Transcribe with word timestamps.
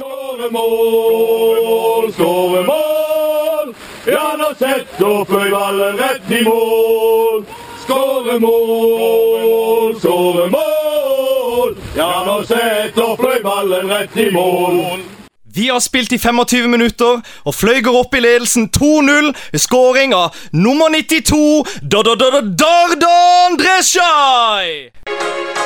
Skåre 0.00 0.50
mål, 0.50 2.12
skåre 2.12 2.62
mål. 2.64 3.74
Ja, 4.06 4.30
nå 4.40 4.46
setter 4.56 5.26
fløyballen 5.28 5.98
rett 6.00 6.30
i 6.32 6.38
mål. 6.46 7.42
Skåre 7.82 8.38
mål, 8.40 9.92
skåre 10.00 10.46
mål. 10.54 11.76
Ja, 11.98 12.08
nå 12.24 12.38
setter 12.48 13.12
fløyballen 13.20 13.92
rett 13.92 14.16
i 14.16 14.30
mål. 14.32 15.04
Vi 15.52 15.68
har 15.68 15.84
spilt 15.84 16.16
i 16.16 16.18
25 16.18 16.70
minutter, 16.70 17.20
og 17.44 17.54
Fløy 17.54 17.82
går 17.84 18.00
opp 18.00 18.16
i 18.16 18.24
ledelsen 18.24 18.70
2-0 18.72 19.34
ved 19.52 19.60
skåring 19.60 20.16
av 20.16 20.32
nummer 20.52 20.88
92 20.96 21.60
Da-da-da-da-Dardan 21.82 23.60
Dresjaj! 23.60 25.59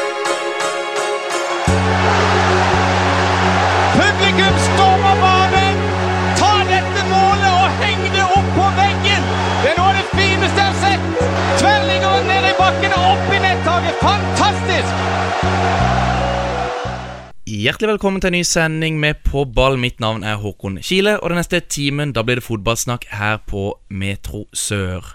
Hjertelig 17.65 17.95
velkommen 17.95 18.21
til 18.21 18.29
en 18.29 18.35
ny 18.37 18.43
sending 18.45 18.97
med 19.01 19.23
På 19.25 19.47
ball. 19.49 19.79
Mitt 19.81 19.97
navn 20.03 20.21
er 20.21 20.35
Håkon 20.37 20.75
Kile, 20.85 21.15
og 21.23 21.31
den 21.33 21.39
neste 21.41 21.63
timen 21.65 22.11
da 22.13 22.21
blir 22.21 22.37
det 22.37 22.45
fotballsnakk 22.45 23.07
her 23.09 23.39
på 23.49 23.63
Metro 23.89 24.43
Sør. 24.53 25.15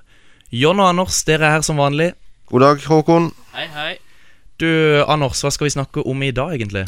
John 0.49 0.81
og 0.81 0.87
Anders, 0.95 1.19
dere 1.27 1.45
er 1.45 1.53
her 1.59 1.65
som 1.67 1.77
vanlig. 1.77 2.07
God 2.49 2.65
dag, 2.65 2.81
Håkon. 2.89 3.27
Hei, 3.53 3.67
hei. 3.75 3.91
Du, 4.57 4.65
Anders, 5.05 5.43
hva 5.45 5.51
skal 5.53 5.69
vi 5.69 5.75
snakke 5.75 6.01
om 6.01 6.25
i 6.25 6.31
dag, 6.33 6.55
egentlig? 6.57 6.87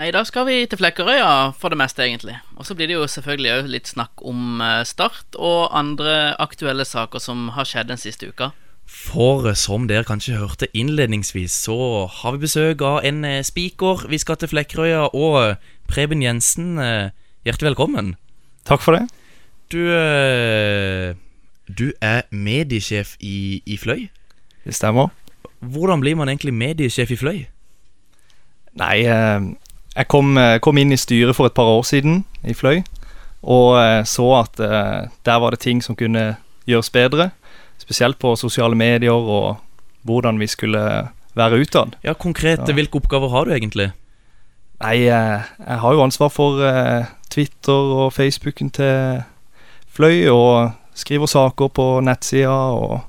Nei, 0.00 0.08
I 0.08 0.16
dag 0.16 0.24
skal 0.30 0.48
vi 0.48 0.62
til 0.64 0.80
Flekkerøya 0.80 1.52
for 1.60 1.68
det 1.68 1.82
meste, 1.82 2.06
egentlig. 2.06 2.38
Og 2.56 2.64
så 2.64 2.78
blir 2.78 2.88
det 2.88 2.96
jo 2.96 3.04
selvfølgelig 3.04 3.52
òg 3.58 3.70
litt 3.74 3.92
snakk 3.92 4.24
om 4.24 4.64
eh, 4.64 4.80
Start 4.88 5.36
og 5.36 5.76
andre 5.76 6.38
aktuelle 6.40 6.88
saker 6.88 7.20
som 7.20 7.50
har 7.58 7.68
skjedd 7.68 7.92
den 7.92 8.00
siste 8.00 8.32
uka. 8.32 8.54
For 8.92 9.46
som 9.56 9.86
dere 9.88 10.04
kanskje 10.04 10.36
hørte 10.36 10.68
innledningsvis, 10.76 11.54
så 11.64 12.04
har 12.12 12.34
vi 12.34 12.44
besøk 12.44 12.82
av 12.84 13.00
en 13.08 13.24
eh, 13.24 13.40
spiker. 13.44 14.04
Vi 14.12 14.18
skal 14.20 14.36
til 14.36 14.50
Flekkerøya, 14.52 15.06
og 15.16 15.56
Preben 15.88 16.22
Jensen, 16.22 16.76
eh, 16.78 17.08
hjertelig 17.48 17.72
velkommen. 17.72 18.12
Takk 18.68 18.84
for 18.84 18.98
det. 18.98 19.08
Du 19.72 19.80
eh, 19.96 21.16
Du 21.72 21.92
er 22.04 22.28
mediesjef 22.30 23.16
i, 23.20 23.62
i 23.64 23.78
Fløy. 23.80 24.10
Det 24.64 24.74
stemmer. 24.76 25.08
Hvordan 25.60 26.00
blir 26.00 26.18
man 26.18 26.28
egentlig 26.28 26.52
mediesjef 26.54 27.10
i 27.10 27.16
Fløy? 27.16 27.38
Nei, 28.76 28.96
jeg 29.04 30.08
kom, 30.08 30.36
kom 30.64 30.78
inn 30.80 30.92
i 30.92 31.00
styret 31.00 31.36
for 31.36 31.46
et 31.46 31.54
par 31.54 31.68
år 31.70 31.82
siden 31.84 32.24
i 32.44 32.54
Fløy, 32.56 32.82
og 33.42 34.06
så 34.08 34.26
at 34.40 34.58
der 34.58 35.40
var 35.44 35.52
det 35.52 35.60
ting 35.60 35.82
som 35.84 35.96
kunne 35.96 36.36
gjøres 36.66 36.90
bedre. 36.90 37.30
Spesielt 37.92 38.16
på 38.18 38.32
sosiale 38.40 38.72
medier 38.78 39.12
og 39.12 39.58
hvordan 40.08 40.38
vi 40.40 40.46
skulle 40.48 40.80
være 41.36 41.58
utad. 41.60 41.96
Ja, 42.02 42.14
konkret, 42.14 42.58
Ja. 42.68 42.72
hvilke 42.72 42.96
oppgaver 42.96 43.28
har 43.28 43.44
du 43.44 43.50
egentlig? 43.52 43.92
Nei, 44.80 44.96
eh, 45.08 45.42
jeg 45.68 45.78
har 45.78 45.92
jo 45.92 46.02
ansvar 46.02 46.30
for 46.30 46.62
eh, 46.64 47.04
Twitter 47.28 47.72
og 47.72 48.12
Facebooken 48.12 48.70
til 48.70 49.22
Fløy, 49.92 50.26
og 50.28 50.72
skriver 50.94 51.26
saker 51.26 51.68
på 51.68 52.00
nettsida 52.00 52.48
og 52.48 53.02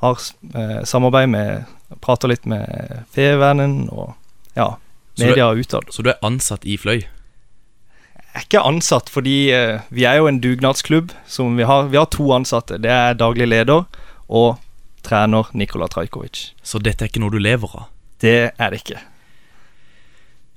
har 0.00 0.14
eh, 0.54 0.84
samarbeid 0.84 1.28
med 1.28 1.64
Prater 2.00 2.28
litt 2.28 2.46
med 2.46 3.02
Fevennen 3.12 3.88
og 3.90 4.14
ja, 4.56 4.76
media 5.18 5.50
utad. 5.52 5.90
Så 5.90 6.02
du 6.02 6.10
er 6.10 6.22
ansatt 6.22 6.64
i 6.64 6.76
Fløy? 6.76 7.02
Jeg 7.02 8.34
er 8.34 8.46
ikke 8.46 8.62
ansatt, 8.64 9.10
fordi 9.10 9.52
vi 9.90 10.04
er 10.04 10.14
jo 10.16 10.26
en 10.26 10.40
dugnadsklubb. 10.40 11.10
Som 11.26 11.56
vi, 11.56 11.62
har, 11.64 11.90
vi 11.92 11.98
har 11.98 12.06
to 12.06 12.32
ansatte. 12.32 12.78
Det 12.80 12.90
er 12.90 13.12
daglig 13.14 13.48
leder 13.48 13.84
og 14.32 14.60
trener 15.04 15.50
Nikola 15.58 15.88
Trajkovic. 15.90 16.52
Så 16.62 16.80
dette 16.80 17.04
er 17.04 17.12
ikke 17.12 17.22
noe 17.22 17.34
du 17.34 17.40
lever 17.42 17.76
av? 17.76 17.88
Det 18.22 18.52
er 18.54 18.72
det 18.72 18.82
ikke. 18.82 19.00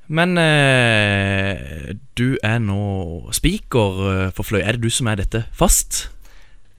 Men 0.06 0.38
eh, 0.38 1.96
du 2.14 2.38
er 2.46 2.60
nå 2.62 3.32
speaker 3.34 4.02
eh, 4.12 4.28
for 4.36 4.46
Fløy. 4.46 4.62
Er 4.62 4.78
det 4.78 4.86
du 4.86 4.94
som 4.94 5.10
er 5.10 5.18
dette 5.18 5.48
fast? 5.56 6.06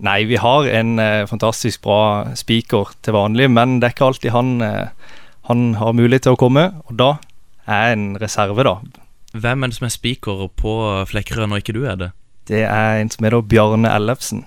Nei, 0.07 0.21
vi 0.31 0.39
har 0.39 0.69
en 0.71 1.01
eh, 1.03 1.27
fantastisk 1.27 1.83
bra 1.83 2.37
speaker 2.39 2.95
til 3.03 3.17
vanlig, 3.17 3.49
men 3.51 3.81
det 3.81 3.89
er 3.89 3.97
ikke 3.97 4.11
alltid 4.13 4.35
han, 4.37 4.53
eh, 4.63 5.17
han 5.51 5.73
har 5.81 5.97
mulighet 5.99 6.29
til 6.29 6.37
å 6.37 6.41
komme. 6.41 6.69
Og 6.87 7.01
da 7.01 7.17
er 7.67 7.89
jeg 7.89 7.99
en 7.99 8.09
reserve, 8.23 8.67
da. 8.67 8.79
Hvem 9.37 9.65
er 9.65 9.73
det 9.73 9.81
som 9.81 9.89
er 9.89 9.97
speaker 9.97 10.47
på 10.55 10.77
Flekkerøy 11.11 11.51
når 11.51 11.65
ikke 11.65 11.75
du 11.77 11.83
er 11.85 11.99
det? 11.99 12.13
Det 12.47 12.63
er 12.63 13.01
en 13.01 13.11
som 13.11 13.27
heter 13.27 13.43
Bjarne 13.43 13.91
Ellefsen. 13.91 14.47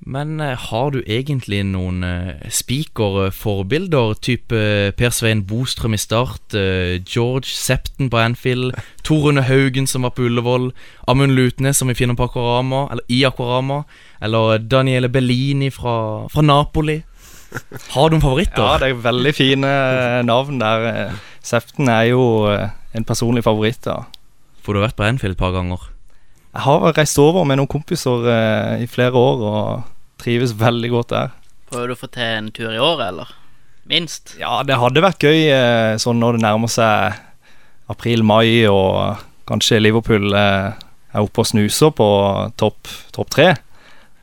Men 0.00 0.40
eh, 0.40 0.56
har 0.58 0.90
du 0.92 1.00
egentlig 1.06 1.62
noen 1.66 2.02
spikerforbilder, 2.04 2.50
speaker-forbilder? 2.52 4.12
Type 4.22 4.52
eh, 4.58 4.90
Per 4.94 5.10
Svein 5.10 5.42
Bostrøm 5.48 5.96
i 5.96 5.98
Start, 5.98 6.54
eh, 6.54 7.00
George 7.02 7.48
Septon 7.48 8.10
på 8.12 8.20
Anfield, 8.20 8.76
Tor 9.02 9.24
Rune 9.26 9.42
Haugen 9.48 9.86
som 9.90 10.02
var 10.06 10.12
på 10.14 10.28
Ullevål, 10.28 10.68
Amund 11.08 11.34
Lutnes 11.34 11.80
som 11.80 11.88
vi 11.88 11.96
finner 11.98 12.14
på 12.18 12.28
Aquarama, 12.28 12.84
eller 12.92 13.02
i 13.08 13.24
Aquarama, 13.26 13.80
eller 14.22 14.58
Daniele 14.58 15.08
Bellini 15.08 15.72
fra, 15.74 15.96
fra 16.30 16.44
Napoli. 16.44 17.00
Har 17.94 18.10
du 18.10 18.16
noen 18.16 18.24
favoritter? 18.26 18.62
Ja, 18.62 18.78
det 18.82 18.92
er 18.92 19.02
veldig 19.08 19.34
fine 19.34 19.72
eh, 19.72 20.22
navn 20.26 20.60
der. 20.60 20.86
eh. 20.92 21.18
Septen 21.46 21.88
er 21.88 22.10
jo 22.10 22.22
eh, 22.52 22.68
en 22.94 23.04
personlig 23.06 23.44
favoritt, 23.46 23.82
da. 23.86 24.02
For 24.62 24.74
du 24.74 24.80
har 24.82 24.88
vært 24.90 24.98
på 24.98 25.06
Anfield 25.08 25.38
et 25.38 25.40
par 25.40 25.54
ganger. 25.54 25.78
Jeg 26.56 26.64
har 26.64 26.86
reist 26.96 27.18
over 27.20 27.44
med 27.44 27.58
noen 27.60 27.68
kompiser 27.68 28.24
eh, 28.32 28.84
i 28.84 28.86
flere 28.88 29.12
år 29.20 29.42
og 29.44 30.22
trives 30.22 30.54
veldig 30.56 30.88
godt 30.94 31.12
der. 31.12 31.34
Prøver 31.68 31.90
du 31.90 31.94
å 31.96 31.98
få 32.00 32.08
til 32.14 32.30
en 32.38 32.48
tur 32.54 32.70
i 32.72 32.80
året, 32.80 33.10
eller? 33.10 33.34
Minst. 33.86 34.32
Ja, 34.40 34.62
det 34.64 34.78
hadde 34.80 35.04
vært 35.04 35.26
gøy 35.26 35.50
eh, 35.52 35.98
sånn 36.00 36.18
når 36.22 36.38
det 36.38 36.44
nærmer 36.46 36.72
seg 36.72 37.20
april-mai 37.92 38.64
og 38.70 39.20
kanskje 39.46 39.82
Liverpool 39.82 40.32
eh, 40.32 40.72
er 41.12 41.22
oppe 41.28 41.44
og 41.44 41.50
snuser 41.52 41.92
på 41.94 42.08
topp 42.56 42.88
topp 43.14 43.30
tre. 43.36 43.52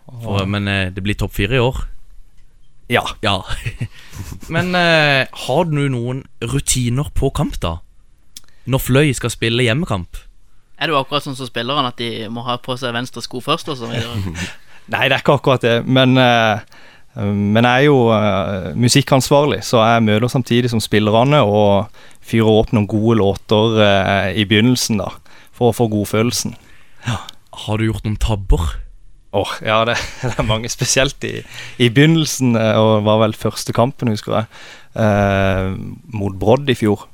For, 0.09 0.43
men 0.49 0.67
eh, 0.67 0.89
det 0.93 1.05
blir 1.05 1.17
topp 1.21 1.37
fire 1.37 1.59
i 1.59 1.63
år. 1.63 1.85
Ja. 2.91 3.05
Ja. 3.21 3.37
men 4.55 4.73
eh, 4.75 5.29
har 5.45 5.69
du 5.69 5.85
noen 5.93 6.25
rutiner 6.41 7.13
på 7.13 7.29
kamp, 7.37 7.61
da? 7.61 7.77
Når 8.65 8.87
Fløy 8.89 9.13
skal 9.13 9.31
spille 9.33 9.69
hjemmekamp? 9.69 10.17
Er 10.83 10.89
det 10.89 10.97
jo 10.97 10.99
akkurat 10.99 11.23
sånn 11.23 11.37
som 11.39 11.47
spillerne, 11.47 11.93
at 11.93 12.01
de 12.01 12.27
må 12.27 12.41
ha 12.43 12.57
på 12.59 12.75
seg 12.75 12.91
venstre 12.91 13.21
sko 13.23 13.39
først? 13.39 13.69
Og 13.71 13.77
så? 13.79 13.87
Nei, 14.91 15.05
det 15.07 15.15
er 15.15 15.21
ikke 15.21 15.37
akkurat 15.37 15.63
det, 15.63 15.77
men 15.87 16.19
eh, 16.19 16.59
men 17.13 17.61
jeg 17.61 17.85
er 17.85 17.85
jo 17.85 17.97
eh, 18.11 18.71
musikkansvarlig, 18.83 19.61
så 19.63 19.79
jeg 19.85 20.03
møter 20.03 20.31
samtidig 20.33 20.71
som 20.73 20.81
spillerne 20.81 21.43
og 21.45 21.93
fyrer 22.25 22.49
opp 22.49 22.73
noen 22.73 22.89
gode 22.89 23.19
låter 23.21 23.77
eh, 23.85 24.29
i 24.41 24.47
begynnelsen, 24.49 24.99
da, 24.99 25.11
for 25.55 25.69
å 25.69 25.77
få 25.77 25.87
godfølelsen. 25.93 26.57
Har 27.05 27.79
du 27.79 27.85
gjort 27.85 28.03
noen 28.03 28.19
tabber? 28.19 28.73
Åh, 29.39 29.55
ja, 29.63 29.79
det, 29.87 29.95
det 30.25 30.33
er 30.35 30.49
mange, 30.49 30.73
spesielt 30.73 31.23
i, 31.29 31.37
i 31.79 31.91
begynnelsen, 31.93 32.57
og 32.57 33.05
var 33.07 33.23
vel 33.23 33.39
første 33.39 33.77
kampen, 33.77 34.11
husker 34.11 34.41
jeg, 34.41 34.49
eh, 35.05 35.69
mot 36.17 36.35
Brodd 36.43 36.67
i 36.73 36.75
fjor. 36.75 37.07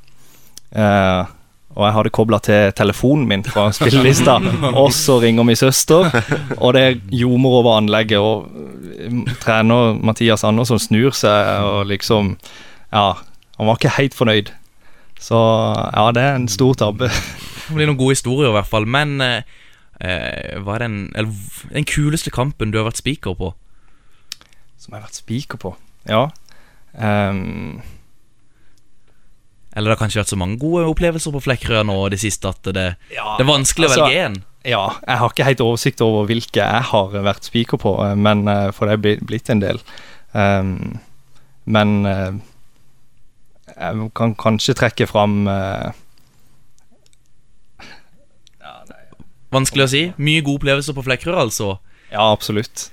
Eh, 0.73 1.35
og 1.77 1.85
jeg 1.85 1.95
hadde 1.95 2.11
kobla 2.15 2.39
til 2.43 2.73
telefonen 2.75 3.27
min 3.29 3.43
fra 3.45 3.67
spillelista, 3.75 4.39
og 4.81 4.89
så 4.95 5.19
ringer 5.21 5.45
min 5.47 5.59
søster, 5.59 6.09
og 6.57 6.73
det 6.75 6.81
er 6.83 6.99
ljomer 7.13 7.59
over 7.61 7.77
anlegget, 7.77 8.19
og 8.19 8.49
eh, 8.97 9.35
trener 9.43 9.99
Mathias 10.01 10.43
Andersson 10.47 10.81
snur 10.81 11.15
seg, 11.15 11.53
og 11.65 11.85
liksom 11.91 12.37
Ja, 12.89 13.13
han 13.59 13.67
var 13.67 13.77
ikke 13.77 13.97
helt 13.99 14.15
fornøyd. 14.17 14.47
Så 15.19 15.37
ja, 15.37 16.05
det 16.15 16.23
er 16.23 16.37
en 16.39 16.47
stor 16.49 16.73
tabbe. 16.79 17.09
Det 17.09 17.75
blir 17.75 17.89
noen 17.89 17.99
gode 17.99 18.15
historier, 18.15 18.49
i 18.49 18.55
hvert 18.55 18.69
fall. 18.69 18.87
Men 18.89 19.19
eh, 19.21 19.43
eh, 20.01 20.55
hva 20.63 20.77
er 20.77 20.85
den, 20.87 20.95
eller, 21.13 21.35
den 21.69 21.85
kuleste 21.85 22.31
kampen 22.33 22.71
du 22.71 22.79
har 22.79 22.87
vært 22.87 23.01
speaker 23.01 23.35
på? 23.37 23.51
Som 24.79 24.95
jeg 24.95 25.01
har 25.01 25.09
vært 25.09 25.19
spiker 25.19 25.59
på. 25.61 25.73
Ja. 26.09 26.29
Ehm, 26.97 27.81
Eller 29.75 29.91
det 29.91 29.97
har 29.97 30.01
kanskje 30.01 30.21
vært 30.23 30.31
så 30.33 30.39
mange 30.39 30.57
gode 30.61 30.87
opplevelser 30.89 31.33
på 31.35 31.43
Flekkerøya 31.45 31.83
nå 31.85 31.97
det 32.09 32.19
siste 32.21 32.49
at 32.49 32.71
det, 32.73 32.87
Ja, 33.13 33.35
det 33.37 33.45
er 33.45 33.51
vanskelig 33.51 33.89
altså- 33.89 34.05
å 34.05 34.07
velge 34.07 34.23
én. 34.25 34.39
Ja, 34.67 34.99
jeg 35.07 35.17
har 35.21 35.29
ikke 35.29 35.45
helt 35.47 35.61
oversikt 35.63 36.01
over 36.03 36.25
hvilke 36.27 36.59
jeg 36.59 36.83
har 36.89 37.13
vært 37.23 37.47
spiker 37.47 37.79
på, 37.79 37.93
eh, 38.03 38.15
men 38.15 38.47
eh, 38.47 38.71
for 38.75 38.89
det 38.89 38.97
er 38.97 39.25
blitt 39.25 39.49
en 39.49 39.61
del. 39.61 39.79
Um, 40.33 40.99
men 41.65 42.05
uh, 42.05 42.33
jeg 43.79 44.11
kan 44.17 44.35
kanskje 44.35 44.75
trekke 44.77 45.07
fram 45.09 45.47
eh, 45.49 45.91
Vanskelig 49.49 49.85
å 49.87 49.89
si. 49.89 50.01
Mye 50.21 50.43
gode 50.45 50.59
opplevelser 50.59 50.93
på 50.93 51.01
Flekkerøya, 51.07 51.41
altså. 51.41 51.79
Ja, 52.11 52.27
absolutt. 52.29 52.91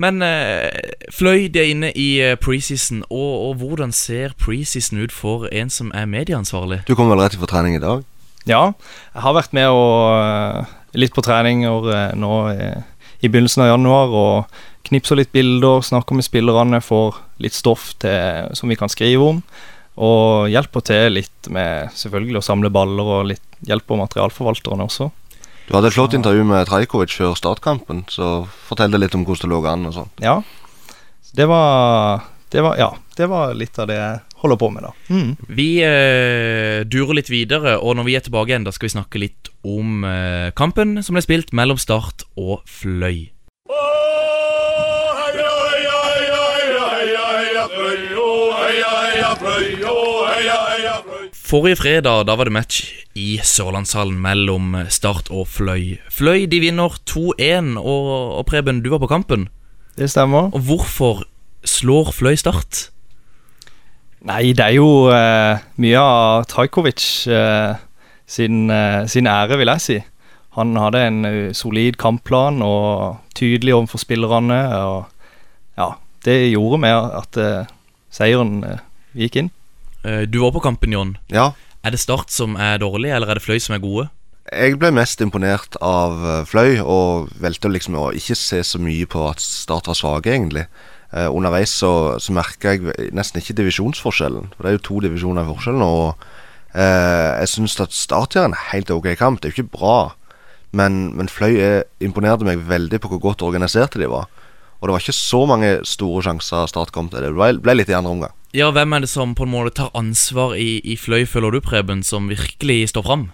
Men 0.00 0.22
eh, 0.24 0.70
Fløy, 1.12 1.48
det 1.52 1.60
er 1.60 1.72
inne 1.74 1.90
i 1.92 2.08
eh, 2.24 2.38
preseason, 2.40 3.02
og, 3.10 3.32
og 3.50 3.58
hvordan 3.60 3.92
ser 3.92 4.32
preseason 4.40 5.02
ut 5.02 5.12
for 5.12 5.44
en 5.52 5.72
som 5.72 5.90
er 5.96 6.08
medieansvarlig? 6.08 6.82
Du 6.88 6.94
kom 6.96 7.12
vel 7.12 7.20
rett 7.20 7.36
fra 7.36 7.50
trening 7.50 7.76
i 7.76 7.82
dag? 7.82 8.06
Ja, 8.48 8.70
jeg 9.12 9.24
har 9.26 9.36
vært 9.36 9.52
med 9.56 9.68
og 9.68 10.16
eh, 10.16 10.72
litt 10.96 11.12
på 11.16 11.24
treninger 11.24 11.90
eh, 11.92 12.14
nå 12.16 12.32
i, 12.54 12.70
i 13.20 13.28
begynnelsen 13.28 13.66
av 13.66 13.74
januar 13.74 14.16
og 14.16 14.62
knipser 14.88 15.20
litt 15.20 15.34
bilder, 15.36 15.84
snakker 15.84 16.16
med 16.16 16.24
spillerne, 16.24 16.80
får 16.80 17.20
litt 17.44 17.54
stoff 17.54 17.92
til, 18.00 18.48
som 18.56 18.72
vi 18.72 18.78
kan 18.80 18.90
skrive 18.90 19.34
om. 19.34 19.42
Og 20.00 20.48
hjelper 20.48 20.84
til 20.88 21.18
litt 21.18 21.50
med 21.52 21.92
selvfølgelig 21.92 22.40
å 22.40 22.46
samle 22.46 22.72
baller 22.72 23.16
og 23.18 23.28
litt 23.34 23.44
hjelper 23.68 24.00
materialforvalterne 24.00 24.86
også. 24.88 25.10
Du 25.70 25.76
hadde 25.76 25.86
et 25.86 25.94
flott 25.94 26.14
intervju 26.18 26.42
med 26.48 26.66
Trajkovic 26.66 27.12
før 27.14 27.36
startkampen, 27.38 28.00
så 28.10 28.40
fortell 28.66 28.90
deg 28.90 29.04
litt 29.04 29.12
om 29.14 29.22
hvordan 29.22 29.46
det 29.46 29.50
lå 29.52 29.58
an 29.70 29.86
og 29.86 29.92
sånn. 29.94 30.08
Ja, 30.18 30.40
det 31.38 31.46
var, 31.46 32.24
det 32.50 32.64
var 32.66 32.74
Ja, 32.80 32.88
det 33.14 33.28
var 33.30 33.54
litt 33.54 33.78
av 33.78 33.86
det 33.86 34.00
jeg 34.00 34.16
holder 34.42 34.58
på 34.58 34.70
med, 34.74 34.88
da. 34.88 34.90
Mm. 35.14 35.36
Vi 35.46 35.68
eh, 35.86 36.82
durer 36.90 37.20
litt 37.20 37.30
videre, 37.30 37.76
og 37.78 37.94
når 38.00 38.08
vi 38.08 38.16
er 38.18 38.26
tilbake 38.26 38.50
igjen, 38.50 38.66
da 38.66 38.74
skal 38.74 38.88
vi 38.88 38.94
snakke 38.96 39.22
litt 39.22 39.52
om 39.62 40.02
eh, 40.10 40.50
kampen 40.58 41.04
som 41.06 41.14
ble 41.14 41.22
spilt 41.22 41.54
mellom 41.54 41.78
Start 41.78 42.26
og 42.34 42.66
Fløy. 42.66 43.30
Heia, 43.70 45.54
heia, 45.70 47.62
Fløy, 47.70 48.10
å, 48.18 48.34
heia, 48.58 48.90
heia, 49.06 49.30
Fløy, 49.38 49.78
å, 49.86 49.94
heia, 50.26 50.34
heia, 50.34 50.58
Fløy. 50.66 50.69
Forrige 51.50 51.80
fredag 51.80 52.28
da 52.28 52.36
var 52.38 52.46
det 52.46 52.52
match 52.54 52.84
i 53.18 53.40
Sørlandshallen 53.42 54.20
mellom 54.22 54.76
Start 54.86 55.32
og 55.34 55.48
Fløy. 55.50 55.96
Fløy 56.06 56.44
de 56.46 56.60
vinner 56.62 56.94
2-1, 57.10 57.72
og, 57.74 58.10
og 58.38 58.44
Preben, 58.46 58.84
du 58.84 58.92
var 58.92 59.00
på 59.02 59.08
kampen. 59.10 59.48
Det 59.98 60.06
stemmer. 60.12 60.52
Og 60.54 60.62
hvorfor 60.68 61.24
slår 61.66 62.12
Fløy 62.14 62.38
Start? 62.38 62.84
Nei, 64.30 64.52
det 64.54 64.62
er 64.62 64.76
jo 64.76 65.10
eh, 65.10 65.58
mye 65.82 65.98
av 65.98 66.46
Trajkovic 66.54 67.02
eh, 67.26 67.74
sin, 68.30 68.70
eh, 68.70 69.02
sin 69.10 69.26
ære, 69.26 69.58
vil 69.58 69.74
jeg 69.74 69.86
si. 69.88 70.00
Han 70.54 70.78
hadde 70.78 71.06
en 71.08 71.20
eh, 71.26 71.38
solid 71.50 71.98
kampplan 71.98 72.62
og 72.62 73.24
tydelig 73.34 73.74
overfor 73.74 74.06
spillerne. 74.06 74.60
Og 74.86 75.02
ja, 75.74 75.96
det 76.22 76.42
gjorde 76.52 76.84
med 76.86 77.16
at 77.24 77.42
eh, 77.42 77.78
seieren 78.14 78.60
eh, 78.62 78.84
gikk 79.18 79.42
inn. 79.42 79.56
Eh, 80.04 80.22
Du 80.28 80.38
var 80.40 80.52
på 80.52 80.60
kampen, 80.64 80.92
Jon. 80.92 81.16
Ja, 81.30 81.52
Er 81.84 81.90
det 81.90 82.00
Start 82.00 82.30
som 82.30 82.56
er 82.56 82.78
dårlig, 82.78 83.08
eller 83.10 83.30
er 83.30 83.34
det 83.38 83.42
Fløy 83.42 83.58
som 83.60 83.74
er 83.74 83.80
gode? 83.80 84.08
jeg 84.52 84.78
ble 84.80 84.90
mest 84.90 85.20
imponert 85.22 85.76
av 85.80 86.24
eh, 86.26 86.44
Fløy, 86.44 86.80
og 86.82 87.28
valgte 87.40 87.70
liksom 87.70 87.94
å 87.94 88.10
ikke 88.12 88.34
se 88.34 88.62
så 88.66 88.80
mye 88.82 89.06
på 89.06 89.28
at 89.30 89.38
Start 89.40 89.86
var 89.86 89.94
svake, 89.94 90.32
egentlig. 90.32 90.66
Eh, 91.12 91.28
underveis 91.30 91.70
så, 91.70 92.18
så 92.18 92.32
merka 92.34 92.74
jeg 92.74 93.12
nesten 93.14 93.40
ikke 93.40 93.54
divisjonsforskjellen. 93.60 94.50
For 94.56 94.62
det 94.66 94.70
er 94.72 94.76
jo 94.78 94.86
to 94.88 95.00
divisjoner 95.06 95.42
i 95.46 95.52
forskjellen. 95.54 95.82
Og 95.86 96.24
eh, 96.74 97.38
jeg 97.44 97.48
syns 97.54 97.78
at 97.80 97.92
Start 97.94 98.34
gjør 98.34 98.50
en 98.50 98.58
helt 98.72 98.90
ok 98.90 99.12
kamp. 99.20 99.40
Det 99.40 99.50
er 99.50 99.54
jo 99.54 99.62
ikke 99.62 99.78
bra, 99.78 99.96
men, 100.72 101.16
men 101.16 101.28
Fløy 101.30 101.56
er, 101.60 101.82
imponerte 102.02 102.44
meg 102.48 102.66
veldig 102.68 103.00
på 103.00 103.08
hvor 103.12 103.22
godt 103.30 103.42
organiserte 103.46 104.02
de 104.02 104.10
var. 104.10 104.26
Og 104.80 104.88
det 104.88 104.94
var 104.94 105.02
ikke 105.04 105.16
så 105.16 105.40
mange 105.48 105.72
store 105.84 106.22
sjanser 106.24 106.68
Start 106.70 106.92
kom 106.94 107.10
til. 107.12 107.22
Det 107.24 107.34
ble, 107.36 107.52
ble 107.60 107.76
litt 107.76 107.92
i 107.92 107.96
andre 107.96 108.14
omgang. 108.14 108.36
Ja, 108.56 108.70
hvem 108.74 108.96
er 108.96 109.04
det 109.04 109.10
som 109.12 109.36
på 109.38 109.44
en 109.46 109.52
måte 109.52 109.76
tar 109.76 109.92
ansvar 109.94 110.56
i, 110.58 110.80
i 110.82 110.96
Fløy, 110.98 111.26
føler 111.28 111.54
du, 111.54 111.60
Preben, 111.62 112.02
som 112.02 112.30
virkelig 112.32 112.88
står 112.94 113.06
fram? 113.06 113.28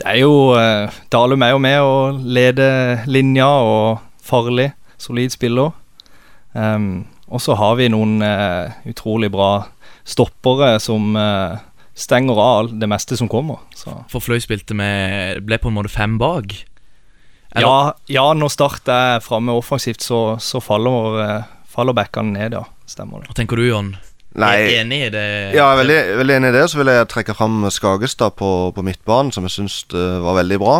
Det 0.00 0.06
er 0.08 0.20
jo 0.22 0.52
eh, 0.56 0.92
Dalum 1.12 1.42
er 1.44 1.54
jo 1.54 1.60
med 1.60 1.80
å 1.82 1.96
lede 2.14 2.68
linja 3.10 3.48
og 3.64 4.04
farlig, 4.24 4.70
solid 5.00 5.34
spiller. 5.34 5.74
Um, 6.52 7.08
og 7.30 7.42
så 7.42 7.54
har 7.58 7.76
vi 7.78 7.90
noen 7.92 8.22
eh, 8.26 8.72
utrolig 8.90 9.30
bra 9.30 9.68
stoppere 10.06 10.78
som 10.82 11.14
eh, 11.18 11.58
stenger 11.94 12.40
av 12.42 12.72
det 12.80 12.88
meste 12.90 13.18
som 13.18 13.30
kommer. 13.30 13.60
Så. 13.76 13.92
For 14.10 14.22
Fløy 14.24 14.40
spilte 14.42 14.74
med 14.76 15.44
Ble 15.46 15.60
på 15.60 15.70
en 15.70 15.76
måte 15.76 15.92
fem 15.92 16.18
bak. 16.20 16.54
Eller- 17.54 17.66
Ja, 17.66 17.92
ja, 18.08 18.32
når 18.34 18.48
Start 18.50 18.88
er 18.88 19.20
framme 19.20 19.52
offensivt, 19.52 20.02
så, 20.02 20.38
så 20.40 20.60
faller, 20.62 21.20
eh, 21.24 21.42
faller 21.68 21.92
backene 21.96 22.32
ned, 22.32 22.52
ja. 22.52 22.64
Stemmer 22.86 23.20
det. 23.20 23.28
Hva 23.30 23.34
tenker 23.38 23.56
du, 23.56 23.66
Jon? 23.68 23.96
Nei, 24.34 24.54
Er 24.62 24.84
enig 24.84 25.06
i 25.06 25.10
det? 25.10 25.54
Ja, 25.54 25.72
jeg 25.72 25.74
er 25.74 25.80
veldig, 25.84 26.16
veldig 26.20 26.34
enig 26.36 26.48
i 26.48 26.56
det. 26.58 26.64
Så 26.70 26.78
vil 26.78 26.86
jeg 26.86 27.08
trekke 27.10 27.34
fram 27.34 27.64
Skagestad 27.70 28.36
på, 28.38 28.50
på 28.74 28.82
midtbanen, 28.86 29.32
som 29.34 29.42
jeg 29.46 29.50
syns 29.56 29.84
var 29.90 30.38
veldig 30.38 30.58
bra. 30.62 30.76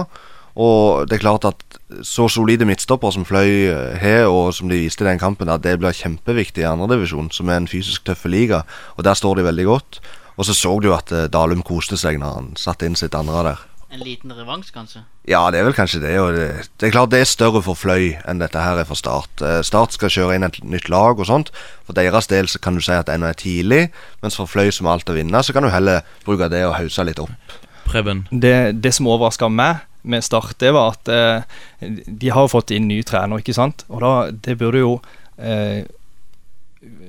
Og 0.60 1.06
det 1.08 1.18
er 1.18 1.22
klart 1.22 1.44
at 1.46 1.62
så 2.06 2.26
solide 2.30 2.66
midtstopper 2.66 3.12
som 3.14 3.24
Fløy 3.26 3.70
eh, 3.70 3.98
har, 3.98 4.26
og 4.30 4.52
som 4.54 4.68
de 4.70 4.78
viste 4.82 5.04
i 5.04 5.08
den 5.08 5.18
kampen, 5.18 5.48
at 5.50 5.62
det 5.62 5.76
blir 5.80 5.94
kjempeviktig 5.94 6.62
i 6.64 6.68
andredivisjon, 6.70 7.30
som 7.34 7.48
er 7.50 7.60
en 7.60 7.68
fysisk 7.70 8.04
tøff 8.06 8.24
liga. 8.30 8.62
Og 8.98 9.04
der 9.06 9.14
står 9.18 9.38
de 9.40 9.46
veldig 9.46 9.66
godt. 9.70 10.00
Og 10.36 10.46
så 10.46 10.54
så 10.56 10.72
du 10.82 10.90
at 10.94 11.10
eh, 11.12 11.28
Dalum 11.32 11.62
koste 11.66 11.98
seg 12.00 12.18
når 12.20 12.34
han 12.34 12.50
satte 12.58 12.86
inn 12.86 12.98
sitt 12.98 13.14
andre 13.18 13.42
der. 13.50 13.64
En 13.90 14.02
liten 14.06 14.30
revansj, 14.30 14.70
kanskje? 14.70 15.00
Ja, 15.26 15.40
det 15.50 15.58
er 15.58 15.64
vel 15.66 15.74
kanskje 15.74 15.98
det. 16.04 16.12
Og 16.22 16.36
det, 16.36 16.46
det 16.78 16.86
er 16.86 16.92
klart 16.94 17.10
det 17.10 17.24
er 17.24 17.26
større 17.26 17.58
for 17.66 17.74
Fløy 17.74 18.12
enn 18.28 18.38
dette 18.38 18.62
her 18.62 18.78
er 18.78 18.86
for 18.86 18.98
Start. 18.98 19.42
Eh, 19.42 19.58
Start 19.66 19.96
skal 19.96 20.12
kjøre 20.14 20.36
inn 20.38 20.46
et 20.46 20.60
nytt 20.62 20.86
lag 20.92 21.18
og 21.18 21.26
sånt. 21.26 21.50
For 21.88 21.98
deres 21.98 22.30
del 22.30 22.46
så 22.50 22.62
kan 22.62 22.78
du 22.78 22.84
si 22.86 22.94
at 22.94 23.08
det 23.08 23.18
ennå 23.18 23.26
er 23.32 23.40
tidlig, 23.40 23.80
mens 24.22 24.38
for 24.38 24.50
Fløy 24.50 24.70
som 24.70 24.86
har 24.86 25.00
alt 25.00 25.10
å 25.10 25.16
vinne, 25.18 25.42
så 25.42 25.56
kan 25.56 25.66
du 25.66 25.72
heller 25.74 26.06
bruke 26.22 26.46
det 26.52 26.62
og 26.68 26.76
hause 26.78 27.06
litt 27.08 27.18
opp. 27.22 27.58
Preben? 27.88 28.28
Det, 28.30 28.54
det 28.78 28.94
som 28.94 29.10
overraska 29.10 29.50
meg 29.50 29.82
med 30.06 30.22
Start, 30.22 30.54
det 30.62 30.70
var 30.76 30.94
at 30.94 31.10
eh, 31.10 31.58
de 32.06 32.30
har 32.30 32.52
fått 32.52 32.70
inn 32.76 32.86
ny 32.88 33.02
trener, 33.02 33.42
ikke 33.42 33.58
sant? 33.58 33.82
Og 33.90 34.06
da, 34.06 34.12
det 34.30 34.54
burde 34.60 34.84
jo 34.84 34.94
eh, 35.34 35.82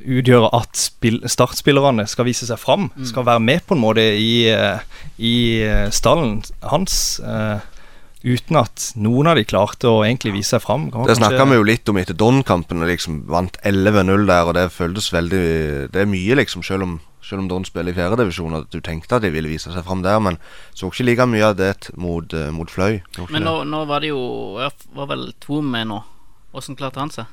utgjøre 0.06 0.50
at 0.56 0.78
spill, 0.78 1.20
startspillerne 1.30 2.06
skal 2.10 2.28
vise 2.28 2.48
seg 2.48 2.60
fram. 2.62 2.90
Skal 3.08 3.28
være 3.28 3.44
med 3.44 3.66
på 3.68 3.78
en 3.78 3.84
måte 3.84 4.06
i, 4.18 4.48
eh, 4.52 4.82
i 5.18 5.36
eh, 5.66 5.90
stallen 5.94 6.42
hans. 6.62 7.20
Uh, 7.24 7.60
uten 8.22 8.60
at 8.60 8.92
noen 9.02 9.32
av 9.32 9.40
de 9.40 9.46
klarte 9.50 9.90
å 9.90 10.04
egentlig 10.06 10.36
vise 10.36 10.54
seg 10.54 10.62
fram. 10.62 10.90
Det 10.94 11.18
snakka 11.18 11.48
vi 11.50 11.58
jo 11.58 11.66
litt 11.66 11.90
om 11.90 11.98
etter 11.98 12.18
Don-kampen, 12.18 12.84
og 12.84 12.92
liksom 12.92 13.24
vant 13.32 13.58
11-0 13.66 14.28
der, 14.30 14.46
og 14.46 14.54
det 14.58 14.68
føltes 14.76 15.10
veldig 15.14 15.46
Det 15.94 16.04
er 16.04 16.10
mye, 16.10 16.38
liksom, 16.38 16.62
selv 16.62 16.86
om, 16.86 17.00
selv 17.26 17.42
om 17.42 17.50
Don 17.50 17.66
spiller 17.66 17.96
i 17.96 17.98
fjerdedivisjon, 17.98 18.60
at 18.62 18.70
du 18.70 18.78
tenkte 18.78 19.18
at 19.18 19.26
de 19.26 19.34
ville 19.34 19.50
vise 19.50 19.74
seg 19.74 19.88
fram 19.88 20.06
der, 20.06 20.22
men 20.22 20.38
så 20.78 20.92
ikke 20.92 21.08
like 21.10 21.30
mye 21.34 21.50
av 21.50 21.58
det 21.58 21.74
mot, 21.98 22.38
mot 22.54 22.70
Fløy. 22.70 23.02
Men 23.34 23.48
nå, 23.48 23.64
nå 23.66 23.84
var 23.90 24.06
det 24.06 24.14
jo 24.14 24.22
ja, 24.62 24.70
Var 24.94 25.10
vel 25.10 25.32
to 25.42 25.64
med 25.66 25.90
nå? 25.90 26.04
Åssen 26.54 26.78
klarte 26.78 27.02
han 27.02 27.10
seg? 27.10 27.26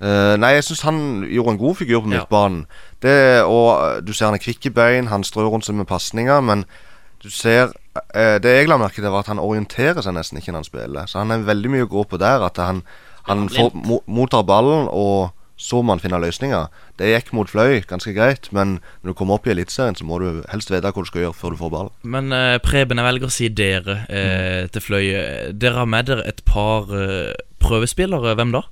Eh, 0.00 0.36
nei, 0.40 0.54
jeg 0.56 0.64
syns 0.64 0.80
han 0.86 1.00
gjorde 1.28 1.52
en 1.54 1.58
god 1.60 1.74
figur 1.76 2.00
på 2.00 2.08
Ja. 2.08 2.20
midtbanen. 2.22 2.62
Det, 3.02 3.42
og 3.44 3.68
eh, 3.96 4.00
Du 4.00 4.12
ser 4.12 4.26
han 4.30 4.34
er 4.34 4.40
kvikk 4.44 4.66
i 4.66 4.70
bein, 4.70 5.06
han 5.12 5.24
strør 5.24 5.50
rundt 5.52 5.66
seg 5.68 5.74
med 5.76 5.86
pasninger, 5.86 6.40
men 6.40 6.64
du 7.22 7.28
ser 7.28 7.68
uh, 8.16 8.38
Det 8.40 8.48
jeg 8.48 8.68
la 8.68 8.78
merke 8.80 8.94
til, 9.02 9.10
var 9.12 9.20
at 9.26 9.26
han 9.28 9.38
orienterer 9.38 10.00
seg 10.00 10.14
nesten 10.16 10.38
ikke 10.40 10.52
når 10.54 10.62
han 10.62 10.64
spiller. 10.70 11.06
Så 11.06 11.18
han 11.20 11.30
er 11.30 11.44
veldig 11.44 11.70
mye 11.70 11.84
å 11.84 11.90
gå 11.92 12.04
på 12.08 12.16
der. 12.16 12.40
At 12.46 12.56
han, 12.56 12.80
han 13.28 13.42
Ja, 13.52 13.66
får, 13.68 13.74
mo, 13.76 13.98
mottar 14.08 14.42
ballen, 14.48 14.88
og 14.88 15.34
så 15.60 15.82
må 15.84 15.92
han 15.92 16.00
finne 16.00 16.16
løsninger. 16.22 16.70
Det 16.96 17.10
gikk 17.12 17.34
mot 17.36 17.50
Fløy 17.52 17.82
ganske 17.84 18.14
greit, 18.16 18.48
men 18.56 18.78
når 19.02 19.12
du 19.12 19.18
kommer 19.18 19.34
opp 19.36 19.46
i 19.46 19.50
Eliteserien, 19.52 19.94
så 20.00 20.06
må 20.08 20.16
du 20.22 20.40
helst 20.48 20.70
vite 20.72 20.88
hva 20.88 21.04
du 21.04 21.10
skal 21.10 21.26
gjøre 21.26 21.36
før 21.36 21.52
du 21.52 21.56
får 21.60 21.70
ballen. 21.74 21.92
Men 22.08 22.32
eh, 22.32 22.56
Preben, 22.64 22.96
jeg 22.96 23.04
velger 23.10 23.28
å 23.28 23.36
si 23.36 23.48
dere 23.52 23.98
eh, 24.08 24.64
til 24.72 24.80
Fløy. 24.80 25.04
Dere 25.52 25.76
har 25.82 25.84
med 25.92 26.08
dere 26.08 26.24
et 26.24 26.40
par 26.48 26.88
eh, 26.96 27.34
prøvespillere. 27.60 28.32
Hvem 28.40 28.56
da? 28.56 28.62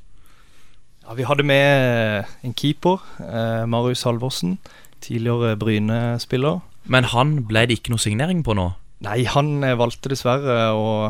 Ja, 1.08 1.14
vi 1.16 1.24
hadde 1.24 1.44
med 1.48 2.26
en 2.44 2.52
keeper, 2.52 3.00
eh, 3.24 3.64
Marius 3.64 4.02
Halvorsen. 4.04 4.58
Tidligere 5.00 5.56
Bryne-spiller. 5.56 6.60
Men 6.84 7.04
han 7.08 7.46
ble 7.48 7.62
det 7.64 7.78
ikke 7.78 7.94
noe 7.94 8.02
signering 8.02 8.42
på 8.44 8.52
nå. 8.52 8.74
Nei, 9.00 9.22
han 9.24 9.64
eh, 9.64 9.72
valgte 9.80 10.12
dessverre 10.12 10.66
å 10.76 11.08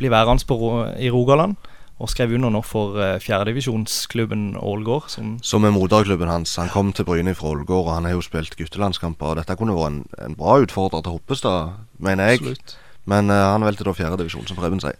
bli 0.00 0.10
værende 0.10 0.42
på 0.50 0.58
i 0.98 1.12
Rogaland. 1.14 1.54
Og 2.02 2.10
skrev 2.10 2.34
under 2.34 2.50
nå 2.50 2.64
for 2.66 2.98
eh, 2.98 3.20
fjerdedivisjonsklubben 3.22 4.58
Ålgård. 4.58 5.06
Som, 5.14 5.36
Som 5.46 5.62
er 5.62 5.76
moderklubben 5.78 6.26
hans. 6.26 6.58
Han 6.58 6.74
kom 6.74 6.90
til 6.90 7.06
Bryne 7.06 7.38
fra 7.38 7.54
Ålgård, 7.54 7.86
og 7.86 7.94
han 7.94 8.10
har 8.10 8.18
jo 8.18 8.26
spilt 8.26 8.58
guttelandskamper. 8.58 9.30
Og 9.30 9.38
dette 9.44 9.54
kunne 9.62 9.78
vært 9.78 9.94
en, 9.94 10.04
en 10.26 10.34
bra 10.34 10.58
utfordrer 10.66 11.06
til 11.06 11.20
Hoppestad, 11.20 11.84
mener 12.02 12.34
jeg. 12.34 12.42
absolutt. 12.42 12.80
Men 13.06 13.30
uh, 13.30 13.52
han 13.54 13.62
valgte 13.62 13.86
da 13.86 13.94
fjerdedivisjon, 13.94 14.50
som 14.50 14.58
Preben 14.58 14.82
sier. 14.82 14.98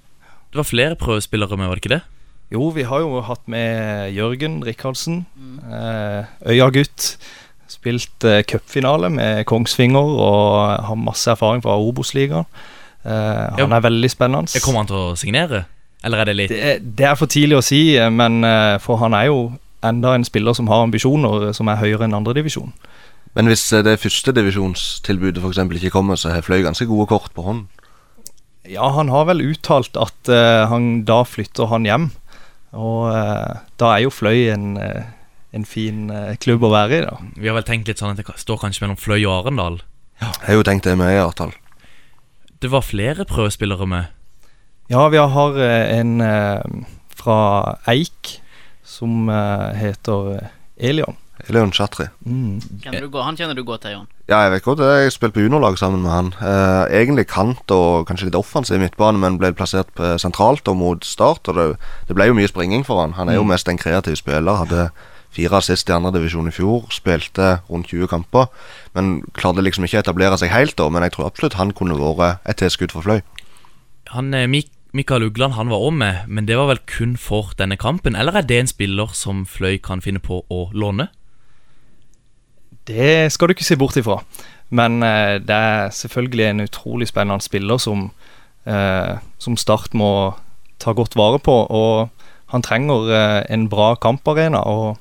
Det 0.55 0.63
var 0.63 0.71
flere 0.71 0.95
prøvespillere 0.95 1.59
med, 1.59 1.67
var 1.67 1.75
det 1.75 1.83
ikke 1.83 1.99
det? 1.99 2.05
Jo, 2.53 2.69
vi 2.71 2.85
har 2.87 3.03
jo 3.03 3.21
hatt 3.27 3.43
med 3.51 4.13
Jørgen 4.15 4.61
Rikardsen. 4.67 5.25
Eh, 5.67 6.29
Øya-gutt. 6.47 7.17
Spilt 7.67 8.23
eh, 8.25 8.45
cupfinale 8.47 9.11
med 9.11 9.45
Kongsvinger 9.51 10.13
og 10.23 10.85
har 10.87 10.99
masse 11.01 11.31
erfaring 11.33 11.65
fra 11.65 11.75
Obos-ligaen. 11.83 12.47
Eh, 13.03 13.59
han 13.59 13.75
er 13.75 13.83
veldig 13.83 14.11
spennende. 14.13 14.63
Kommer 14.63 14.85
han 14.85 14.91
til 14.91 15.01
å 15.01 15.17
signere? 15.19 15.65
Eller 16.07 16.23
er 16.23 16.29
det 16.29 16.37
litt 16.39 16.53
Det, 16.55 16.75
det 16.99 17.07
er 17.09 17.17
for 17.19 17.31
tidlig 17.31 17.59
å 17.59 17.65
si, 17.65 17.81
eh, 17.99 18.11
men 18.13 18.45
eh, 18.47 18.77
for 18.83 19.01
han 19.03 19.17
er 19.19 19.31
jo 19.31 19.41
enda 19.87 20.15
en 20.15 20.27
spiller 20.27 20.55
som 20.55 20.71
har 20.71 20.85
ambisjoner 20.87 21.49
eh, 21.49 21.55
som 21.57 21.67
er 21.73 21.81
høyere 21.81 22.07
enn 22.07 22.15
andredivisjon. 22.15 22.71
Men 23.35 23.51
hvis 23.51 23.65
eh, 23.75 23.83
det 23.87 23.99
førstedivisjonstilbudet 24.05 25.43
f.eks. 25.43 25.59
ikke 25.81 25.95
kommer, 25.95 26.21
så 26.21 26.31
har 26.31 26.47
Fløy 26.47 26.63
ganske 26.63 26.87
gode 26.87 27.09
kort 27.11 27.35
på 27.35 27.47
hånd. 27.49 27.67
Ja, 28.71 28.87
han 28.95 29.11
har 29.11 29.27
vel 29.29 29.43
uttalt 29.47 29.95
at 29.99 30.27
han 30.67 31.05
da 31.07 31.21
flytter 31.23 31.69
han 31.71 31.85
hjem. 31.87 32.09
Og 32.77 33.11
eh, 33.11 33.61
da 33.81 33.93
er 33.95 34.05
jo 34.05 34.15
Fløy 34.15 34.47
en, 34.53 34.75
eh, 34.81 35.13
en 35.57 35.67
fin 35.69 36.09
eh, 36.13 36.35
klubb 36.43 36.65
å 36.69 36.73
være 36.73 36.99
i, 37.01 37.05
da. 37.09 37.19
Vi 37.37 37.49
har 37.49 37.57
vel 37.59 37.69
tenkt 37.69 37.89
litt 37.89 38.03
sånn 38.03 38.13
at 38.15 38.21
det 38.21 38.41
står 38.43 38.61
kanskje 38.65 38.85
mellom 38.85 39.01
Fløy 39.01 39.23
og 39.25 39.41
Arendal. 39.41 39.81
Ja. 40.21 40.33
Jeg 40.41 40.49
har 40.49 40.61
jo 40.61 40.67
tenkt 40.69 40.89
det 40.89 40.97
med 41.01 41.13
i 41.13 41.21
hvert 41.21 41.57
det 42.59 42.69
var 42.73 42.83
flere 42.83 43.25
prøvespillere 43.25 43.87
med. 43.87 44.05
Ja, 44.89 45.09
vi 45.09 45.19
har 45.19 45.59
eh, 45.61 45.99
en 45.99 46.21
eh, 46.21 46.63
fra 47.15 47.39
Eik 47.91 48.41
som 48.87 49.29
eh, 49.29 49.75
heter 49.77 50.49
Elion. 50.77 51.17
Elion. 51.49 51.73
Chatri. 51.73 52.09
Mm. 52.25 52.61
Kjenner 52.83 53.07
du 53.07 53.19
han 53.21 53.37
kjenner 53.37 53.55
du 53.55 53.65
godt 53.67 53.85
til, 53.85 53.99
Jon. 53.99 54.09
Ja, 54.27 54.41
jeg 54.43 54.57
vet 54.57 54.65
godt 54.67 54.81
det. 54.83 54.91
Jeg 54.91 55.13
spilte 55.15 55.37
på 55.37 55.45
juniorlag 55.45 55.77
sammen 55.79 56.03
med 56.03 56.11
han. 56.11 56.31
Eh, 56.43 57.01
egentlig 57.01 57.29
kant 57.31 57.71
og 57.71 58.09
kanskje 58.09 58.27
litt 58.27 58.39
offensiv 58.39 58.81
midtbane, 58.83 59.21
men 59.23 59.39
ble 59.39 59.53
plassert 59.55 59.93
sentralt 60.19 60.67
og 60.67 60.81
mot 60.81 61.07
start. 61.07 61.47
Og 61.47 61.55
det, 61.55 61.67
det 62.09 62.17
ble 62.19 62.27
jo 62.31 62.39
mye 62.39 62.51
springing 62.51 62.83
for 62.87 63.05
han. 63.05 63.15
Han 63.21 63.31
er 63.31 63.39
jo 63.39 63.47
mest 63.47 63.71
en 63.71 63.79
kreativ 63.79 64.19
spiller. 64.19 64.65
Hadde 64.65 64.89
fire 65.37 65.61
assist 65.61 65.91
i 65.91 65.95
andredivisjon 65.95 66.51
i 66.51 66.55
fjor. 66.55 66.89
Spilte 66.95 67.61
rundt 67.71 67.93
20 67.93 68.11
kamper. 68.11 68.51
Men 68.99 69.21
klarte 69.37 69.63
liksom 69.63 69.87
ikke 69.87 70.01
å 70.01 70.05
etablere 70.05 70.39
seg 70.41 70.51
helt 70.51 70.75
da. 70.81 70.89
Men 70.91 71.07
jeg 71.07 71.17
tror 71.17 71.31
absolutt 71.31 71.59
han 71.61 71.75
kunne 71.77 71.99
vært 71.99 72.43
et 72.51 72.59
tilskudd 72.63 72.95
for 72.97 73.07
Fløy. 73.07 73.21
Han, 74.15 74.35
eh, 74.35 74.49
Mik 74.51 74.73
Mikael 74.97 75.27
Ugland 75.27 75.53
han 75.59 75.69
var 75.69 75.83
òg 75.83 75.93
med, 75.93 76.25
men 76.27 76.47
det 76.49 76.57
var 76.57 76.71
vel 76.71 76.79
kun 76.89 77.17
for 77.21 77.51
denne 77.59 77.77
kampen? 77.77 78.17
Eller 78.17 78.39
er 78.39 78.47
det 78.49 78.57
en 78.63 78.71
spiller 78.71 79.11
som 79.13 79.45
Fløy 79.45 79.77
kan 79.83 80.01
finne 80.01 80.23
på 80.25 80.39
å 80.49 80.61
låne? 80.73 81.11
Det 82.87 83.33
skal 83.33 83.49
du 83.49 83.57
ikke 83.57 83.67
se 83.67 83.77
bort 83.81 83.97
ifra. 83.99 84.21
Men 84.71 85.03
eh, 85.03 85.39
det 85.43 85.55
er 85.55 85.91
selvfølgelig 85.95 86.45
en 86.51 86.65
utrolig 86.67 87.09
spennende 87.11 87.43
spiller 87.45 87.79
som, 87.83 88.11
eh, 88.67 89.17
som 89.39 89.57
Start 89.57 89.95
må 89.95 90.35
ta 90.83 90.93
godt 90.93 91.17
vare 91.19 91.39
på. 91.43 91.55
Og 91.71 92.09
han 92.53 92.63
trenger 92.63 93.11
eh, 93.11 93.41
en 93.55 93.69
bra 93.71 93.95
kamparena. 93.99 94.61
Og 94.67 94.99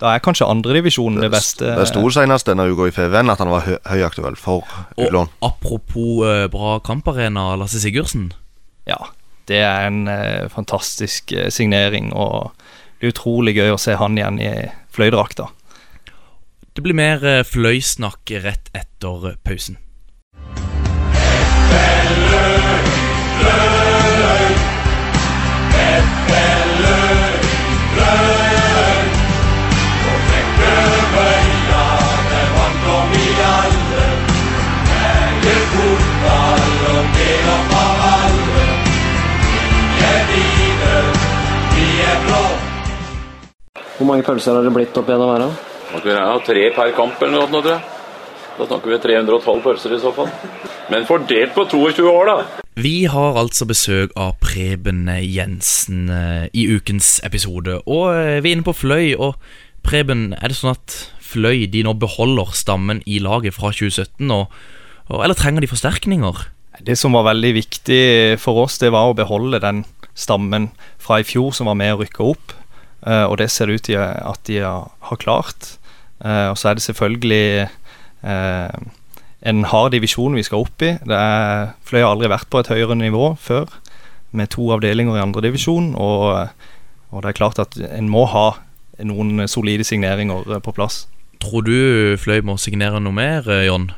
da 0.00 0.12
er 0.16 0.22
kanskje 0.22 0.46
andredivisjon 0.50 1.20
det 1.22 1.30
beste. 1.30 1.74
Det 1.78 1.86
sto 1.90 2.02
senest 2.10 2.48
denne 2.50 2.66
uka 2.70 2.88
i 2.90 2.94
FVN 2.94 3.30
at 3.30 3.42
han 3.42 3.52
var 3.52 3.66
hø 3.66 3.76
høyaktuell 3.86 4.34
for 4.38 4.66
Og 4.96 5.06
utlån. 5.06 5.30
apropos 5.46 6.24
eh, 6.26 6.46
bra 6.50 6.78
kamparena, 6.82 7.52
Lasse 7.58 7.80
Sigurdsen. 7.82 8.32
Ja, 8.90 8.98
det 9.48 9.62
er 9.62 9.86
en 9.86 10.08
eh, 10.10 10.48
fantastisk 10.50 11.32
eh, 11.32 11.50
signering. 11.50 12.12
Og 12.12 12.50
det 12.98 13.08
er 13.10 13.14
utrolig 13.14 13.54
gøy 13.58 13.74
å 13.74 13.78
se 13.80 13.94
han 13.98 14.18
igjen 14.18 14.42
i 14.42 14.50
fløydrakta. 14.94 15.46
Det 16.74 16.82
blir 16.82 16.96
mer 16.98 17.22
eh, 17.22 17.44
fløysnakk 17.46 18.30
rett 18.42 18.70
etter 18.74 19.36
pausen. 19.46 19.76
Hvor 43.94 44.08
mange 44.08 44.26
pølser 44.26 44.58
har 44.58 44.66
det 44.66 44.74
blitt 44.74 44.98
opp 44.98 45.06
gjennom 45.06 45.30
her? 45.36 45.73
Snakker 45.94 46.10
vi 46.10 46.46
tre 46.48 46.62
per 46.74 46.88
kamp 46.96 47.20
eller 47.22 47.44
noe, 47.46 47.60
tror 47.62 47.70
jeg. 47.70 47.82
Da 48.58 48.66
snakker 48.66 48.90
vi 48.90 48.96
312 48.98 49.60
pølser 49.62 49.92
i 49.94 49.98
så 50.02 50.10
fall. 50.14 50.30
Men 50.90 51.04
fordelt 51.06 51.52
på 51.54 51.62
22 51.70 52.08
år, 52.10 52.30
da. 52.30 52.62
Vi 52.82 53.06
har 53.06 53.38
altså 53.38 53.66
besøk 53.70 54.10
av 54.18 54.32
Preben 54.42 55.06
Jensen 55.22 56.08
eh, 56.10 56.48
i 56.50 56.64
ukens 56.66 57.20
episode. 57.22 57.76
Og 57.86 58.08
eh, 58.10 58.40
vi 58.42 58.50
er 58.50 58.56
inne 58.56 58.66
på 58.66 58.74
Fløy. 58.74 59.12
Og 59.14 59.38
Preben, 59.86 60.32
er 60.40 60.50
det 60.50 60.58
sånn 60.58 60.74
at 60.74 60.96
Fløy 61.22 61.68
de 61.70 61.84
nå 61.86 61.94
beholder 62.02 62.50
stammen 62.58 63.04
i 63.06 63.20
laget 63.22 63.54
fra 63.54 63.70
2017? 63.70 64.34
Og, 64.34 64.50
og, 65.06 65.16
eller 65.20 65.38
trenger 65.38 65.62
de 65.62 65.70
forsterkninger? 65.70 66.42
Det 66.82 66.98
som 66.98 67.14
var 67.14 67.28
veldig 67.30 67.54
viktig 67.54 68.02
for 68.42 68.64
oss, 68.64 68.80
det 68.82 68.90
var 68.90 69.12
å 69.12 69.14
beholde 69.14 69.62
den 69.62 69.84
stammen 70.18 70.72
fra 70.98 71.22
i 71.22 71.26
fjor 71.26 71.54
som 71.54 71.70
var 71.70 71.78
med 71.78 71.94
å 71.94 72.02
rykke 72.02 72.26
opp. 72.34 72.58
Eh, 73.06 73.24
og 73.30 73.38
det 73.38 73.52
ser 73.54 73.70
det 73.70 73.78
ut 73.78 73.88
til 73.92 74.02
at 74.02 74.42
de 74.50 74.58
har 74.66 74.90
har 75.14 75.22
klart. 75.22 75.76
Eh, 76.24 76.48
og 76.50 76.58
så 76.58 76.70
er 76.70 76.78
det 76.78 76.84
selvfølgelig 76.86 77.68
eh, 78.24 78.76
en 79.44 79.64
hard 79.70 79.92
divisjon 79.92 80.36
vi 80.38 80.44
skal 80.46 80.64
opp 80.64 80.84
i. 80.84 80.94
Det 81.04 81.16
er, 81.18 81.74
Fløy 81.84 82.00
har 82.02 82.12
aldri 82.14 82.30
vært 82.32 82.48
på 82.50 82.62
et 82.62 82.70
høyere 82.72 82.96
nivå 82.98 83.34
før, 83.40 83.68
med 84.32 84.50
to 84.54 84.70
avdelinger 84.74 85.18
i 85.18 85.24
andredivisjon. 85.24 85.92
Og, 86.00 86.48
og 87.12 87.22
det 87.22 87.32
er 87.32 87.40
klart 87.40 87.60
at 87.62 87.76
en 87.90 88.08
må 88.10 88.24
ha 88.32 88.48
noen 89.04 89.44
solide 89.50 89.84
signeringer 89.84 90.56
eh, 90.56 90.62
på 90.64 90.72
plass. 90.76 91.04
Tror 91.44 91.66
du 91.66 92.16
Fløy 92.20 92.40
må 92.46 92.56
signere 92.56 93.02
noe 93.02 93.12
mer, 93.14 93.48
Jon? 93.66 93.90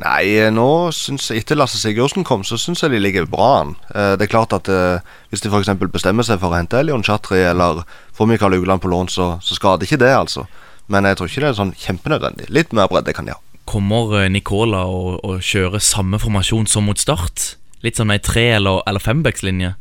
Nei, 0.00 0.30
eh, 0.38 0.48
nå 0.54 0.66
synes 0.96 1.26
jeg 1.28 1.42
etter 1.42 1.58
Lasse 1.58 1.80
Sigurdsen 1.80 2.24
kom, 2.24 2.44
så 2.46 2.56
syns 2.60 2.80
jeg 2.84 2.92
de 2.94 3.00
ligger 3.02 3.26
bra 3.28 3.48
an. 3.64 3.74
Eh, 3.92 4.14
Det 4.16 4.28
er 4.28 4.32
klart 4.32 4.54
at 4.56 4.68
eh, 4.70 5.02
hvis 5.28 5.42
de 5.44 5.50
f.eks. 5.50 5.72
bestemmer 5.92 6.24
seg 6.24 6.40
for 6.40 6.52
å 6.54 6.56
hente 6.56 6.78
Elion 6.80 7.04
Chatri 7.04 7.42
eller 7.44 7.82
få 8.16 8.28
Mikael 8.30 8.56
Ugland 8.56 8.80
på 8.80 8.88
lån, 8.92 9.10
så, 9.12 9.32
så 9.44 9.58
skader 9.58 9.84
ikke 9.84 10.00
det, 10.00 10.12
altså. 10.14 10.46
Men 10.90 11.06
jeg 11.06 11.18
tror 11.18 11.30
ikke 11.30 11.44
det 11.44 11.50
er 11.52 11.60
sånn 11.60 11.76
kjempenødvendig. 11.78 12.48
Litt 12.50 12.74
mer 12.74 12.90
bredde 12.90 13.14
kan 13.14 13.28
de 13.28 13.36
ha. 13.36 13.40
Kommer 13.70 14.16
eh, 14.18 14.30
Nicola 14.32 14.82
å, 14.90 15.14
og 15.22 15.44
kjøre 15.46 15.78
samme 15.84 16.18
formasjon 16.18 16.66
som 16.70 16.88
mot 16.90 16.98
start? 16.98 17.54
Litt 17.84 18.00
som 18.00 18.10
ei 18.10 18.18
tre- 18.18 18.56
eller, 18.56 18.82
eller 18.90 19.02
fembackslinje? 19.02 19.76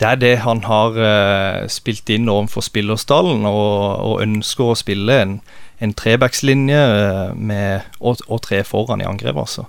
Det 0.00 0.08
er 0.08 0.20
det 0.20 0.34
han 0.44 0.62
har 0.64 0.94
uh, 0.96 1.66
spilt 1.68 2.08
inn 2.12 2.28
overfor 2.32 2.64
spillerstallen, 2.64 3.42
og, 3.48 3.72
og 4.00 4.22
ønsker 4.24 4.70
å 4.72 4.76
spille 4.78 5.16
en, 5.24 5.34
en 5.80 5.92
trebackslinje 5.96 6.78
eh, 6.78 7.34
med, 7.36 7.90
og, 8.00 8.22
og 8.28 8.40
tre 8.46 8.62
foran 8.64 9.04
i 9.04 9.08
angrep, 9.08 9.36
altså. 9.42 9.66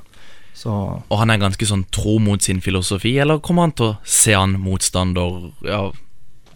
Så 0.56 0.72
Og 0.72 1.18
han 1.20 1.32
er 1.32 1.42
ganske 1.42 1.66
sånn 1.68 1.84
tro 1.96 2.18
mot 2.24 2.44
sin 2.44 2.62
filosofi, 2.64 3.16
eller 3.20 3.42
kommer 3.44 3.68
han 3.68 3.76
til 3.76 3.90
å 3.90 3.98
se 4.08 4.36
han 4.36 4.56
motstander 4.62 5.52
ja, 5.68 5.84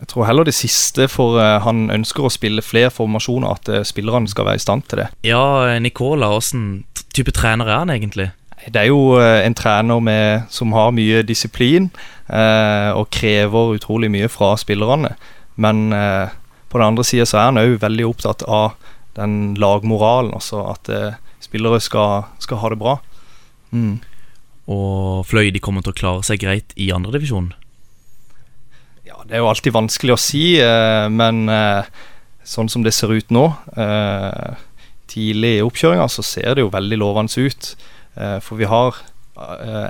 jeg 0.06 0.12
tror 0.14 0.28
heller 0.30 0.46
det 0.46 0.54
siste, 0.54 1.08
for 1.10 1.40
eh, 1.42 1.58
han 1.66 1.90
ønsker 1.90 2.28
å 2.28 2.34
spille 2.34 2.62
flere 2.62 2.92
formasjoner, 2.94 3.58
at 3.58 3.70
eh, 3.74 3.86
spillerne 3.88 4.30
skal 4.30 4.46
være 4.46 4.62
i 4.62 4.66
stand 4.66 4.86
til 4.86 5.02
det. 5.02 5.08
ja 5.26 5.76
Nicola, 5.82 6.30
åssen 6.38 6.86
type 7.16 7.34
trener 7.34 7.66
er 7.66 7.82
han 7.82 7.94
egentlig? 7.94 8.30
Det 8.70 8.82
er 8.82 8.90
jo 8.92 9.18
eh, 9.18 9.42
en 9.46 9.58
trener 9.58 10.00
med, 10.02 10.46
som 10.54 10.74
har 10.78 10.94
mye 10.94 11.24
disiplin, 11.26 11.90
eh, 12.30 12.92
og 12.94 13.10
krever 13.14 13.76
utrolig 13.80 14.12
mye 14.14 14.30
fra 14.30 14.54
spillerne. 14.62 15.16
Men 15.56 15.90
eh, 15.94 16.30
på 16.70 16.78
den 16.78 16.88
andre 16.92 17.06
sida 17.08 17.26
så 17.26 17.40
er 17.40 17.50
han 17.50 17.62
òg 17.62 17.78
veldig 17.82 18.08
opptatt 18.10 18.46
av 18.46 18.78
den 19.18 19.56
lagmoralen, 19.62 20.34
altså 20.38 20.68
at 20.70 20.90
eh, 20.92 21.20
spillere 21.42 21.82
skal, 21.82 22.30
skal 22.44 22.62
ha 22.62 22.74
det 22.74 22.82
bra. 22.82 22.98
Mm. 23.72 24.00
Og 24.70 25.26
Fløy 25.30 25.50
de 25.54 25.62
kommer 25.62 25.86
til 25.86 25.94
å 25.94 26.00
klare 26.00 26.26
seg 26.26 26.42
greit 26.46 26.74
i 26.78 26.90
andredivisjon? 26.94 27.54
Det 29.26 29.34
er 29.34 29.42
jo 29.42 29.50
alltid 29.50 29.74
vanskelig 29.74 30.14
å 30.14 30.22
si, 30.22 30.44
eh, 30.62 31.08
men 31.10 31.50
eh, 31.50 31.88
sånn 32.46 32.70
som 32.70 32.84
det 32.86 32.94
ser 32.94 33.10
ut 33.10 33.32
nå, 33.34 33.48
eh, 33.74 34.66
tidlig 35.10 35.56
i 35.58 35.64
oppkjøringa, 35.66 36.06
så 36.14 36.26
ser 36.26 36.54
det 36.54 36.66
jo 36.66 36.74
veldig 36.74 37.00
lovende 37.02 37.48
ut. 37.50 37.74
For 38.16 38.56
vi 38.56 38.64
har 38.64 38.96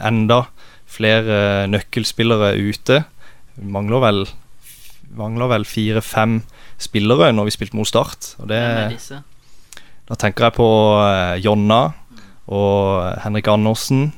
enda 0.01 0.47
flere 0.89 1.67
nøkkelspillere 1.69 2.55
ute. 2.57 3.03
Vi 3.53 3.69
mangler 3.69 4.01
vel 4.01 4.25
Mangler 5.15 5.47
vel 5.47 5.63
fire-fem 5.69 6.39
spillere 6.81 7.29
når 7.31 7.47
vi 7.47 7.53
spilte 7.53 7.77
mot 7.77 7.87
Start. 7.87 8.33
Og 8.41 8.49
det, 8.49 8.57
da 10.09 10.17
tenker 10.19 10.47
jeg 10.47 10.55
på 10.57 10.67
Jonna 11.45 11.77
og 12.51 13.21
Henrik 13.23 13.47
Andersen. 13.53 14.09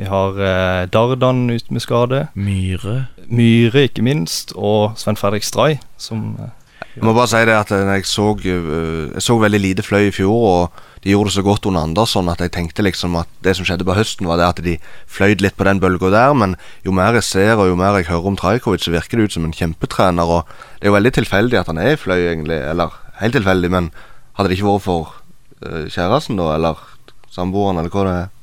Vi 0.00 0.06
har 0.08 0.38
eh, 0.40 0.86
Dardan 0.88 1.50
ute 1.50 1.74
med 1.74 1.82
skade. 1.84 2.22
Myhre 2.32 3.10
Myhre, 3.28 3.82
ikke 3.84 4.02
minst, 4.02 4.54
og 4.56 4.96
Sven 4.96 5.18
Fredrik 5.20 5.44
Stray, 5.44 5.76
som 6.00 6.38
eh, 6.40 6.54
Jeg 6.94 7.04
må 7.04 7.12
bare 7.12 7.28
si 7.28 7.42
det 7.44 7.52
at 7.52 7.70
jeg 7.74 8.06
så, 8.08 8.30
øh, 8.32 9.10
jeg 9.12 9.22
så 9.22 9.36
veldig 9.38 9.60
lite 9.60 9.84
fløy 9.84 10.08
i 10.08 10.14
fjor, 10.16 10.46
og 10.48 10.80
de 11.04 11.12
gjorde 11.12 11.28
det 11.28 11.34
så 11.34 11.44
godt 11.44 11.68
under 11.68 11.84
Andersson 11.84 12.32
at 12.32 12.40
jeg 12.40 12.52
tenkte 12.56 12.82
liksom 12.82 13.18
at 13.20 13.28
det 13.44 13.54
som 13.56 13.68
skjedde 13.68 13.84
på 13.84 13.98
høsten, 13.98 14.26
var 14.26 14.40
det 14.40 14.48
at 14.48 14.64
de 14.64 14.78
fløyd 15.06 15.44
litt 15.44 15.58
på 15.60 15.68
den 15.68 15.84
bølga 15.84 16.10
der. 16.16 16.32
Men 16.32 16.56
jo 16.84 16.96
mer 16.96 17.20
jeg 17.20 17.28
ser 17.28 17.60
og 17.60 17.68
jo 17.68 17.76
mer 17.76 18.00
jeg 18.00 18.08
hører 18.08 18.32
om 18.32 18.40
Trajkovic, 18.40 18.88
så 18.88 18.96
virker 18.96 19.20
det 19.20 19.28
ut 19.28 19.36
som 19.36 19.44
en 19.44 19.56
kjempetrener. 19.56 20.24
Og 20.24 20.48
det 20.80 20.88
er 20.88 20.94
jo 20.94 20.96
veldig 20.96 21.16
tilfeldig 21.20 21.60
at 21.60 21.68
han 21.68 21.78
er 21.78 21.92
i 21.92 22.00
fløy, 22.00 22.24
egentlig. 22.24 22.62
Eller 22.72 22.96
helt 23.20 23.36
tilfeldig, 23.36 23.70
men 23.76 23.92
hadde 24.32 24.48
det 24.48 24.56
ikke 24.56 24.72
vært 24.72 24.88
for 24.88 25.14
øh, 25.60 25.88
kjæresten, 25.92 26.40
da, 26.40 26.54
eller 26.56 26.84
samboeren, 27.30 27.76
eller 27.76 27.92
hva 27.92 28.08
det 28.08 28.18
er, 28.24 28.36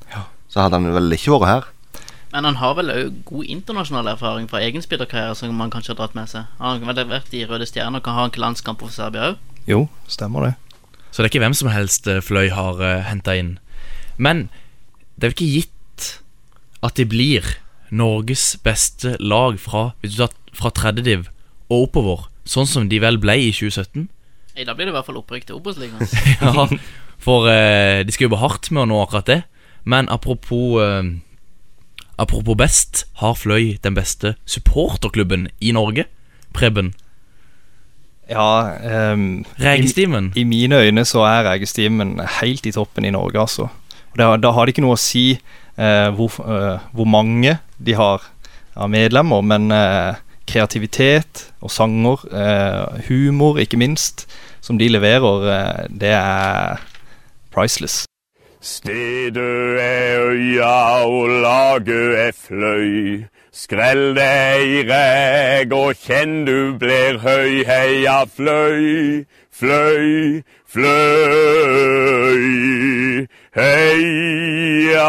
så 0.58 0.66
hadde 0.66 0.80
han 0.80 0.90
vel 0.96 1.14
ikke 1.14 1.36
vært 1.38 1.52
her. 1.52 1.66
Men 2.34 2.48
han 2.48 2.58
har 2.60 2.74
vel 2.76 2.90
òg 2.92 3.20
god 3.30 3.52
internasjonal 3.54 4.10
erfaring 4.12 4.48
fra 4.50 4.60
egen 4.66 4.84
spillerkarriere 4.84 5.36
som 5.38 5.62
han 5.62 5.72
kanskje 5.72 5.94
har 5.94 6.00
dratt 6.02 6.16
med 6.18 6.32
seg. 6.32 6.48
Han 6.60 6.82
har 6.82 6.98
vel 6.98 7.12
vært 7.12 7.36
i 7.38 7.46
Røde 7.48 7.68
Stjerner 7.70 8.02
og 8.02 8.08
kan 8.08 8.18
ha 8.18 8.26
en 8.28 8.40
landskamp 8.42 8.82
for 8.82 8.94
Serbia 8.94 9.32
òg. 9.32 9.38
Jo, 9.70 9.86
stemmer 10.10 10.48
det. 10.48 10.54
Så 11.12 11.22
det 11.22 11.28
er 11.28 11.32
ikke 11.32 11.44
hvem 11.46 11.56
som 11.58 11.70
helst 11.72 12.10
eh, 12.10 12.24
Fløy 12.24 12.50
har 12.54 12.82
uh, 12.82 13.06
henta 13.08 13.38
inn. 13.38 13.56
Men 14.18 14.48
det 15.16 15.30
er 15.30 15.32
jo 15.32 15.38
ikke 15.38 15.54
gitt 15.54 16.10
at 16.86 16.98
de 17.00 17.08
blir 17.10 17.56
Norges 17.94 18.58
beste 18.66 19.16
lag 19.22 19.62
fra, 19.62 19.92
hvis 20.02 20.18
du 20.18 20.26
tar 20.26 20.36
fra 20.58 20.74
tredje 20.74 21.06
div 21.06 21.28
og 21.70 21.88
oppover, 21.88 22.28
sånn 22.50 22.68
som 22.68 22.90
de 22.90 23.00
vel 23.04 23.22
ble 23.22 23.38
i 23.46 23.52
2017. 23.54 24.08
Nei, 24.58 24.66
Da 24.66 24.74
blir 24.74 24.90
det 24.90 24.94
i 24.94 24.98
hvert 24.98 25.08
fall 25.08 25.22
opprykk 25.22 25.48
til 25.48 25.62
Obos-ligaen. 25.62 26.02
Ja, 26.42 26.68
for 27.22 27.48
uh, 27.48 28.04
de 28.04 28.14
skal 28.14 28.28
jobbe 28.28 28.42
hardt 28.42 28.72
med 28.74 28.84
å 28.84 28.90
nå 28.92 29.00
akkurat 29.04 29.30
det. 29.30 29.42
Men 29.88 30.10
apropos 30.10 30.82
eh, 30.84 31.04
Apropos 32.18 32.56
best, 32.58 33.06
har 33.22 33.36
Fløy 33.38 33.78
den 33.84 33.94
beste 33.94 34.34
supporterklubben 34.46 35.48
i 35.62 35.72
Norge? 35.72 36.08
Preben? 36.54 36.96
Ja, 38.30 38.74
um, 39.14 39.46
Regestimen? 39.62 40.32
I, 40.36 40.42
I 40.42 40.44
mine 40.44 40.80
øyne 40.82 41.06
så 41.06 41.22
er 41.30 41.46
Regestimen 41.46 42.18
helt 42.40 42.66
i 42.66 42.74
toppen 42.74 43.06
i 43.06 43.14
Norge, 43.14 43.40
altså. 43.40 43.68
Og 44.12 44.18
da, 44.18 44.32
da 44.42 44.52
har 44.52 44.66
det 44.66 44.74
ikke 44.74 44.86
noe 44.88 44.98
å 44.98 45.00
si 45.02 45.38
uh, 45.38 46.10
hvor, 46.18 46.42
uh, 46.42 46.82
hvor 46.90 47.06
mange 47.06 47.60
de 47.78 47.94
har 47.94 48.26
av 48.74 48.90
medlemmer, 48.90 49.46
men 49.46 49.70
uh, 49.70 50.18
kreativitet 50.50 51.52
og 51.62 51.70
sanger, 51.70 52.26
humor 53.12 53.62
ikke 53.62 53.78
minst, 53.78 54.26
som 54.64 54.82
de 54.82 54.88
leverer, 54.90 55.88
det 55.92 56.14
er 56.18 56.82
priceless. 57.54 58.08
Stedet 58.62 59.80
er 59.82 60.32
øya 60.32 61.06
og 61.06 61.30
laget 61.42 62.18
er 62.28 62.32
fløy. 62.34 63.24
Skrell 63.54 64.16
deg 64.18 64.68
i 64.70 64.82
reg 64.90 65.72
og 65.74 65.94
kjenn 66.04 66.44
du 66.46 66.74
blir 66.82 67.18
høy. 67.24 67.64
Heia 67.70 68.20
fløy, 68.30 69.24
fløy, 69.54 70.42
fløy. 72.38 72.46
Heia 73.58 75.08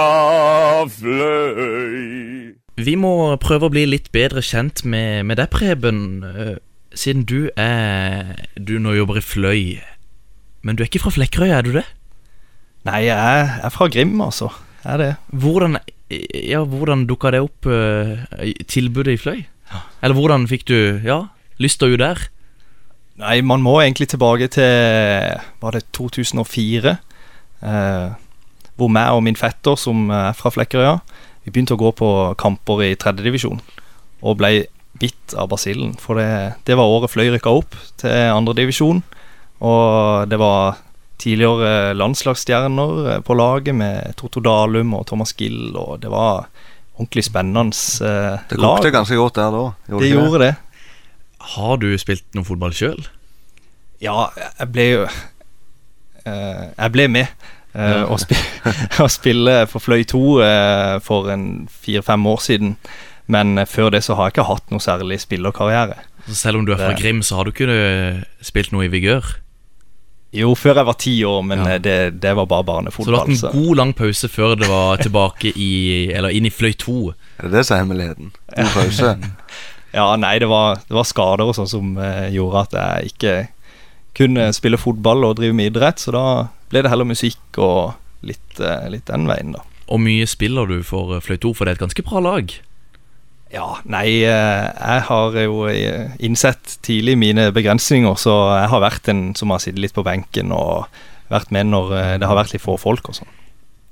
fløy. 0.88 2.54
Vi 2.78 2.94
må 2.94 3.12
prøve 3.42 3.66
å 3.68 3.72
bli 3.74 3.84
litt 3.90 4.12
bedre 4.14 4.40
kjent 4.44 4.84
med, 4.86 5.24
med 5.26 5.36
deg, 5.40 5.50
Preben. 5.50 6.22
eh, 6.24 6.56
Siden 6.94 7.24
du 7.28 7.50
er 7.56 8.46
Du 8.56 8.78
nå 8.80 8.94
jobber 8.96 9.18
i 9.18 9.20
Fløy. 9.24 9.78
Men 10.62 10.76
du 10.76 10.82
er 10.82 10.88
ikke 10.88 11.02
fra 11.04 11.10
Flekkerøy, 11.14 11.48
er 11.52 11.62
du 11.62 11.72
det? 11.76 11.84
Nei, 12.88 13.04
jeg 13.04 13.18
er, 13.18 13.68
fra 13.74 13.88
Grim, 13.92 14.16
altså. 14.24 14.48
Jeg 14.80 14.92
er 14.94 15.00
det. 15.02 15.12
Hvordan, 15.28 15.76
ja, 16.48 16.62
hvordan 16.64 17.04
dukka 17.08 17.34
det 17.34 17.42
opp 17.44 17.68
uh, 17.68 18.24
tilbudet 18.70 19.18
i 19.18 19.20
Fløy? 19.20 19.42
Eller 20.00 20.16
hvordan 20.16 20.46
fikk 20.48 20.64
du 20.70 20.78
ja, 21.04 21.26
lysta 21.60 21.88
ut 21.90 22.00
der? 22.00 22.22
Nei, 23.18 23.40
man 23.42 23.60
må 23.60 23.80
egentlig 23.82 24.08
tilbake 24.08 24.46
til 24.54 25.42
Var 25.60 25.74
det 25.74 25.88
2004? 25.92 26.94
Eh, 27.58 28.10
hvor 28.78 28.90
meg 28.94 29.10
og 29.10 29.24
min 29.26 29.36
fetter, 29.36 29.74
som 29.74 30.06
er 30.14 30.36
fra 30.38 30.52
Flekkerøya, 30.54 31.00
vi 31.42 31.50
begynte 31.50 31.74
å 31.74 31.80
gå 31.80 31.90
på 31.98 32.10
kamper 32.38 32.84
i 32.86 32.92
tredjedivisjon. 32.94 33.58
Og 34.22 34.38
ble 34.38 34.68
bitt 35.02 35.34
av 35.34 35.50
basillen. 35.50 35.96
For 35.98 36.20
det, 36.20 36.28
det 36.70 36.78
var 36.78 36.86
året 36.86 37.10
Fløy 37.10 37.32
rykka 37.34 37.50
opp 37.58 37.74
til 37.98 38.14
andredivisjon. 38.30 39.02
Og 39.66 40.30
det 40.30 40.38
var 40.38 40.78
tidligere 41.18 41.94
landslagsstjerner 41.98 43.12
eh, 43.14 43.20
på 43.26 43.36
laget 43.38 43.74
med 43.76 44.14
Toto 44.20 44.42
Dalum 44.44 44.94
og 44.98 45.06
Thomas 45.10 45.34
Gill, 45.38 45.74
og 45.76 46.00
det 46.02 46.10
var 46.12 46.48
ordentlig 46.98 47.24
spennende 47.26 47.68
eh, 47.70 48.38
Det 48.50 48.58
lag. 48.58 48.78
kokte 48.78 48.94
ganske 48.94 49.18
godt 49.18 49.38
der 49.38 49.54
da. 49.54 49.64
Det 49.98 50.10
gjorde 50.12 50.42
det. 50.46 50.54
Har 51.54 51.76
du 51.80 51.90
spilt 51.98 52.26
noe 52.36 52.46
fotball 52.46 52.74
sjøl? 52.74 52.98
Ja, 54.02 54.28
jeg 54.60 54.70
ble 54.74 54.84
jo 54.92 55.04
eh, 55.08 56.64
Jeg 56.70 56.92
ble 56.94 57.08
med 57.10 57.26
eh, 57.74 58.02
å, 58.06 58.18
spil, 58.20 58.42
og 59.02 59.10
spille 59.10 59.56
for 59.70 59.82
Fløy 59.82 60.04
2 60.06 60.22
eh, 60.44 60.94
for 61.02 61.30
en 61.34 61.66
fire-fem 61.70 62.26
år 62.30 62.44
siden. 62.44 62.76
Men 63.28 63.60
før 63.68 63.90
det 63.92 64.04
så 64.06 64.16
har 64.16 64.28
jeg 64.28 64.38
ikke 64.38 64.48
hatt 64.48 64.70
noe 64.72 64.80
særlig 64.80 65.18
spillerkarriere. 65.20 65.98
Så 66.28 66.36
Selv 66.46 66.60
om 66.60 66.64
du 66.64 66.72
er 66.72 66.80
fra 66.80 66.94
Grim, 66.96 67.20
så 67.24 67.36
har 67.36 67.44
du 67.44 67.52
ikke 67.52 68.24
spilt 68.44 68.72
noe 68.72 68.86
i 68.86 68.92
vigør? 68.92 69.34
Jo, 70.36 70.50
før 70.54 70.76
jeg 70.76 70.84
var 70.84 70.96
ti 71.00 71.12
år, 71.24 71.42
men 71.42 71.58
Ja. 71.64 71.68
eh, 71.74 71.78
det, 71.80 72.20
det 72.20 72.34
var 72.36 72.46
bare 72.46 72.64
barnefotball. 72.64 73.04
Så 73.06 73.10
du 73.10 73.16
har 73.16 73.26
hatt 73.26 73.54
en 73.54 73.62
god 73.64 73.76
lang 73.76 73.92
pause 73.96 74.28
før 74.28 74.56
det 74.60 74.68
var 74.68 74.96
tilbake 75.00 75.52
i 75.56 76.10
Eller 76.12 76.28
inn 76.36 76.44
i 76.46 76.50
Fløy 76.52 76.74
2? 76.76 76.96
Er 77.38 77.48
det 77.48 77.52
det 77.52 77.62
som 77.66 77.76
er 77.76 77.84
hemmeligheten? 77.84 78.32
God 78.56 78.74
pause. 78.74 79.14
Ja, 79.94 80.16
nei, 80.20 80.34
det 80.38 80.46
var, 80.50 80.74
det 80.84 80.92
var 80.94 81.06
skader 81.08 81.48
og 81.48 81.54
sånn 81.56 81.66
som 81.70 81.94
uh, 81.96 82.28
gjorde 82.28 82.60
at 82.66 82.74
jeg 82.76 83.12
ikke 83.14 83.32
kunne 84.18 84.50
spille 84.52 84.76
fotball 84.76 85.24
og 85.24 85.38
drive 85.38 85.56
med 85.56 85.70
idrett, 85.72 85.98
så 86.02 86.12
da 86.12 86.24
ble 86.68 86.82
det 86.84 86.90
heller 86.92 87.08
musikk 87.08 87.56
og 87.56 87.94
litt, 88.20 88.60
uh, 88.60 88.84
litt 88.92 89.06
den 89.08 89.24
veien, 89.26 89.54
da. 89.56 89.62
Og 89.88 90.02
mye 90.04 90.26
spiller 90.28 90.68
du 90.68 90.82
for 90.84 91.16
Fløy 91.24 91.38
2, 91.40 91.54
for 91.56 91.64
det 91.64 91.72
er 91.72 91.78
et 91.78 91.84
ganske 91.86 92.04
bra 92.04 92.20
lag. 92.20 92.52
Ja, 93.52 93.78
nei, 93.88 94.20
eh, 94.28 94.64
jeg 94.76 95.02
har 95.08 95.36
jo 95.40 95.62
eh, 95.72 96.10
innsett 96.20 96.74
tidlig 96.84 97.14
mine 97.16 97.46
begrensninger, 97.56 98.14
så 98.20 98.34
jeg 98.60 98.68
har 98.74 98.82
vært 98.84 99.08
en 99.08 99.22
som 99.38 99.54
har 99.54 99.62
sittet 99.64 99.80
litt 99.80 99.94
på 99.96 100.04
benken 100.04 100.52
og 100.52 100.84
vært 101.32 101.50
med 101.56 101.70
når 101.72 101.94
eh, 101.96 102.14
det 102.20 102.28
har 102.28 102.36
vært 102.36 102.52
litt 102.52 102.64
få 102.64 102.76
folk 102.80 103.08
og 103.08 103.16
sånn. 103.22 103.30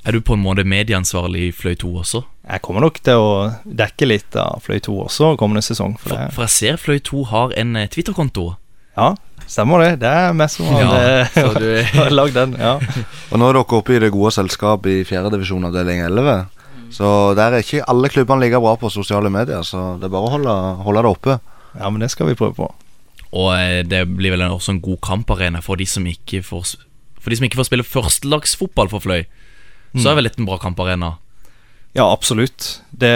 Er 0.06 0.12
du 0.14 0.20
på 0.22 0.36
en 0.36 0.42
måte 0.44 0.62
medieansvarlig 0.68 1.48
i 1.48 1.54
Fløy 1.56 1.74
2 1.80 1.88
også? 2.02 2.20
Jeg 2.46 2.62
kommer 2.62 2.84
nok 2.84 3.00
til 3.02 3.18
å 3.18 3.30
dekke 3.66 4.06
litt 4.06 4.36
av 4.38 4.60
Fløy 4.62 4.78
2 4.84 4.92
også 5.08 5.32
kommende 5.40 5.64
sesong. 5.66 5.96
For 5.98 6.12
For, 6.12 6.28
for 6.36 6.46
jeg 6.46 6.54
ser 6.54 6.76
Fløy 6.78 7.00
2 7.08 7.24
har 7.32 7.56
en 7.58 7.72
Twitter-konto. 7.90 8.44
ja, 8.96 9.08
stemmer 9.48 9.82
det. 9.82 9.88
Det 10.04 10.08
er 10.12 10.32
meg 10.36 10.50
som 10.52 10.68
har, 10.70 10.84
Ja, 10.84 11.24
så 11.32 11.48
du- 11.58 11.82
har 11.98 12.12
lagd 12.14 12.34
den. 12.38 12.54
ja. 12.60 12.76
Og 13.32 13.40
nå 13.40 13.48
er 13.48 13.56
dere 13.58 13.80
oppe 13.80 13.96
i 13.96 13.98
det 14.04 14.12
gode 14.14 14.30
selskap 14.36 14.86
i 14.86 15.00
fjerdedivisjon 15.08 15.64
avdeling 15.72 16.04
11. 16.06 16.36
Så 16.96 17.08
der 17.36 17.52
er 17.52 17.64
ikke 17.64 17.84
alle 17.90 18.08
klubbene 18.08 18.46
like 18.46 18.60
bra 18.62 18.72
på 18.80 18.88
sosiale 18.92 19.28
medier, 19.32 19.60
så 19.66 19.98
det 20.00 20.08
er 20.08 20.14
bare 20.14 20.30
å 20.30 20.34
holde, 20.38 20.56
holde 20.86 21.04
det 21.04 21.12
oppe. 21.12 21.38
ja, 21.76 21.90
men 21.90 22.00
det 22.00 22.10
skal 22.14 22.30
vi 22.30 22.38
prøve 22.38 22.56
på. 22.56 22.70
Og 23.36 23.50
eh, 23.58 23.82
det 23.84 24.06
blir 24.16 24.32
vel 24.32 24.46
også 24.46 24.76
en 24.76 24.80
god 24.80 25.02
kamparena 25.04 25.60
for 25.60 25.76
de 25.76 25.84
som 25.86 26.06
ikke 26.08 26.40
får 26.46 26.76
For 27.20 27.32
de 27.32 27.36
som 27.36 27.44
ikke 27.48 27.58
får 27.58 27.68
spille 27.68 27.84
førstelagsfotball 27.84 28.88
for 28.88 29.02
Fløy. 29.02 29.24
Så 29.96 30.10
er 30.10 30.18
vel 30.18 30.28
dette 30.28 30.38
en 30.38 30.46
bra 30.46 30.58
kamparena. 30.62 31.16
Ja, 31.96 32.04
absolutt. 32.12 32.82
Det, 32.92 33.12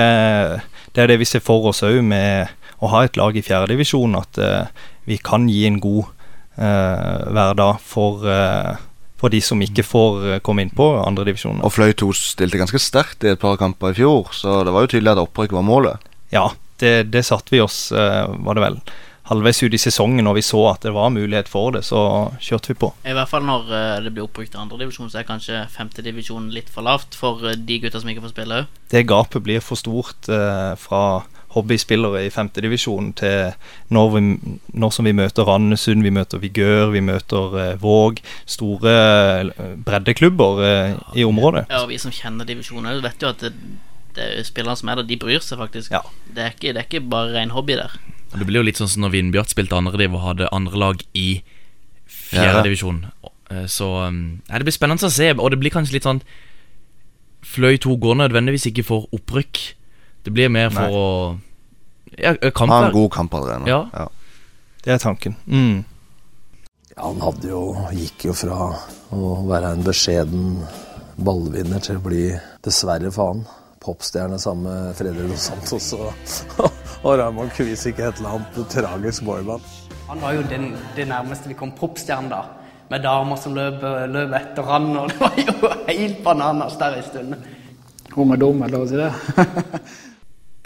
det 0.96 1.02
er 1.02 1.10
det 1.10 1.18
vi 1.20 1.28
ser 1.28 1.44
for 1.44 1.68
oss 1.70 1.84
òg 1.86 2.00
med 2.02 2.50
å 2.80 2.88
ha 2.90 3.04
et 3.04 3.18
lag 3.20 3.36
i 3.36 3.44
fjerdedivisjon, 3.44 4.16
at 4.16 4.40
uh, 4.40 4.86
vi 5.08 5.18
kan 5.20 5.44
gi 5.52 5.66
en 5.68 5.76
god 5.84 6.08
uh, 6.56 7.28
hverdag 7.28 7.82
for, 7.84 8.24
eh, 8.24 8.80
for 9.20 9.32
de 9.32 9.42
som 9.44 9.60
ikke 9.60 9.84
får 9.84 10.24
eh, 10.24 10.40
komme 10.44 10.64
inn 10.64 10.72
på 10.74 10.88
andredivisjonen. 11.02 11.62
Og 11.66 11.74
Fløy 11.74 11.92
2 12.00 12.10
stilte 12.16 12.60
ganske 12.60 12.80
sterkt 12.80 13.26
i 13.26 13.34
et 13.34 13.42
par 13.42 13.60
kamper 13.60 13.92
i 13.92 14.00
fjor, 14.00 14.32
så 14.36 14.62
det 14.66 14.74
var 14.74 14.86
jo 14.86 14.94
tydelig 14.94 15.14
at 15.14 15.22
opprykk 15.26 15.54
var 15.58 15.66
målet. 15.66 16.10
Ja, 16.32 16.48
det, 16.80 17.12
det 17.12 17.26
satte 17.28 17.52
vi 17.52 17.62
oss, 17.62 17.90
eh, 17.92 18.26
var 18.40 18.56
det 18.56 18.64
vel, 18.64 18.80
halvveis 19.30 19.60
ut 19.62 19.74
i 19.76 19.78
sesongen, 19.78 20.24
når 20.26 20.40
vi 20.40 20.44
så 20.46 20.62
at 20.72 20.86
det 20.86 20.94
var 20.96 21.12
mulighet 21.14 21.50
for 21.50 21.76
det, 21.76 21.84
så 21.86 22.00
kjørte 22.42 22.72
vi 22.72 22.78
på. 22.82 22.90
I 23.06 23.14
hvert 23.14 23.30
fall 23.30 23.44
når 23.46 23.68
eh, 23.68 23.98
det 24.06 24.14
blir 24.14 24.26
oppbrukt 24.26 24.56
andredivisjon, 24.58 25.10
så 25.12 25.20
er 25.20 25.28
kanskje 25.28 25.66
femtedivisjon 25.74 26.48
litt 26.54 26.72
for 26.72 26.86
lavt 26.86 27.18
for 27.18 27.44
de 27.54 27.82
gutta 27.82 28.02
som 28.02 28.10
ikke 28.10 28.24
får 28.26 28.34
spille 28.34 28.62
òg. 28.62 28.80
Det 28.90 29.06
gapet 29.10 29.44
blir 29.46 29.62
for 29.62 29.78
stort 29.78 30.30
eh, 30.32 30.72
fra 30.80 31.04
hobbyspillere 31.54 32.20
i 32.26 32.30
femtedivisjon 32.30 33.08
til 33.18 33.52
når, 33.90 34.10
vi, 34.14 34.20
når 34.78 34.92
som 34.94 35.08
vi 35.08 35.12
møter 35.18 35.48
Randesund, 35.48 36.04
vi 36.06 36.12
møter 36.14 36.38
Vigør, 36.42 36.92
vi 36.94 37.00
møter 37.02 37.56
eh, 37.58 37.72
Våg. 37.82 38.20
Store 38.46 38.92
eh, 39.50 39.74
breddeklubber 39.86 40.62
eh, 40.66 40.98
i 41.18 41.24
området. 41.26 41.64
Ja, 41.70 41.82
og 41.84 41.90
vi 41.90 41.98
som 41.98 42.14
kjenner 42.14 42.46
divisjonen 42.48 42.92
òg, 42.92 43.02
vet 43.02 43.24
jo 43.24 43.32
at 43.32 43.42
det, 43.42 43.50
det 44.14 44.28
er 44.38 44.46
spillerne 44.46 44.78
som 44.78 44.92
er 44.92 45.00
der, 45.00 45.08
de 45.10 45.18
bryr 45.22 45.42
seg 45.42 45.58
faktisk. 45.62 45.90
Ja. 45.96 46.04
Det, 46.30 46.44
er 46.44 46.54
ikke, 46.54 46.70
det 46.76 46.84
er 46.84 46.86
ikke 46.88 47.02
bare 47.10 47.34
ren 47.34 47.54
hobby 47.56 47.74
der. 47.80 47.96
Det 48.30 48.46
blir 48.46 48.60
jo 48.62 48.68
litt 48.68 48.78
sånn 48.78 48.90
som 48.92 49.02
når 49.02 49.16
Vindbjart 49.16 49.50
spilte 49.50 49.74
andrediv 49.74 50.14
og 50.14 50.22
hadde 50.28 50.52
andre 50.54 50.78
lag 50.78 51.02
i 51.18 51.42
Ja. 52.30 52.44
fjerdedivisjon. 52.44 53.02
Ja. 53.50 53.66
Så 53.66 53.86
um, 54.06 54.22
ja, 54.46 54.60
det 54.62 54.68
blir 54.68 54.74
spennende 54.76 55.08
å 55.08 55.10
se, 55.10 55.32
og 55.34 55.50
det 55.50 55.58
blir 55.58 55.72
kanskje 55.74 55.96
litt 55.96 56.06
sånn 56.06 56.20
Fløy 57.42 57.78
2 57.82 57.96
går 57.98 58.18
nødvendigvis 58.20 58.68
ikke 58.68 58.84
for 58.86 59.08
opprykk. 59.16 59.58
Det 60.22 60.30
blir 60.30 60.50
mer 60.52 60.70
for 60.70 60.86
Nei. 60.86 60.90
å 60.92 61.38
Ja, 62.20 62.34
Ha 62.42 62.86
en 62.86 62.92
god 62.92 63.12
god 63.12 63.34
allerede. 63.38 63.68
Ja. 63.70 64.08
Det 64.84 64.92
er 64.92 64.98
tanken. 64.98 65.36
Mm. 65.46 65.84
Ja, 66.96 67.06
han 67.06 67.20
hadde 67.20 67.48
jo, 67.48 67.62
gikk 67.92 68.24
jo 68.28 68.34
fra 68.34 68.72
å 69.14 69.32
være 69.48 69.74
en 69.76 69.84
beskjeden 69.84 70.58
ballvinner 71.20 71.80
til 71.84 72.00
å 72.00 72.04
bli, 72.04 72.24
dessverre 72.64 73.12
for 73.14 73.34
han, 73.34 73.44
popstjerne 73.80 74.38
sammen 74.40 74.66
med 74.68 74.96
Fredrik 74.98 75.30
Dos 75.30 75.46
Santos 75.48 75.92
og, 75.96 76.10
og 77.04 77.14
Raymond 77.20 77.52
Kvisik, 77.56 78.00
et 78.00 78.20
eller 78.20 78.40
annet 78.40 78.60
tragisk 78.72 79.24
boyband. 79.28 79.64
Han 80.10 80.24
var 80.24 80.34
jo 80.36 80.42
den, 80.50 80.72
det 80.96 81.06
nærmeste 81.08 81.52
vi 81.52 81.56
kom 81.56 81.72
popstjerne 81.76 82.32
da. 82.32 82.42
Med 82.90 83.04
damer 83.06 83.38
som 83.38 83.54
løp, 83.54 83.84
løp 84.10 84.36
etter 84.40 84.66
han, 84.66 84.90
og 84.98 85.08
det 85.12 85.18
var 85.20 85.40
jo 85.40 85.74
helt 85.86 86.22
bananas 86.26 86.78
der 86.80 86.98
en 86.98 87.06
stund. 87.06 87.36
Hun 88.16 88.34
er 88.34 88.40
dum, 88.42 88.64
er 88.64 88.72
det 88.72 88.74
lov 88.74 88.88
å 88.88 88.90
si 88.90 88.98
det? 88.98 89.92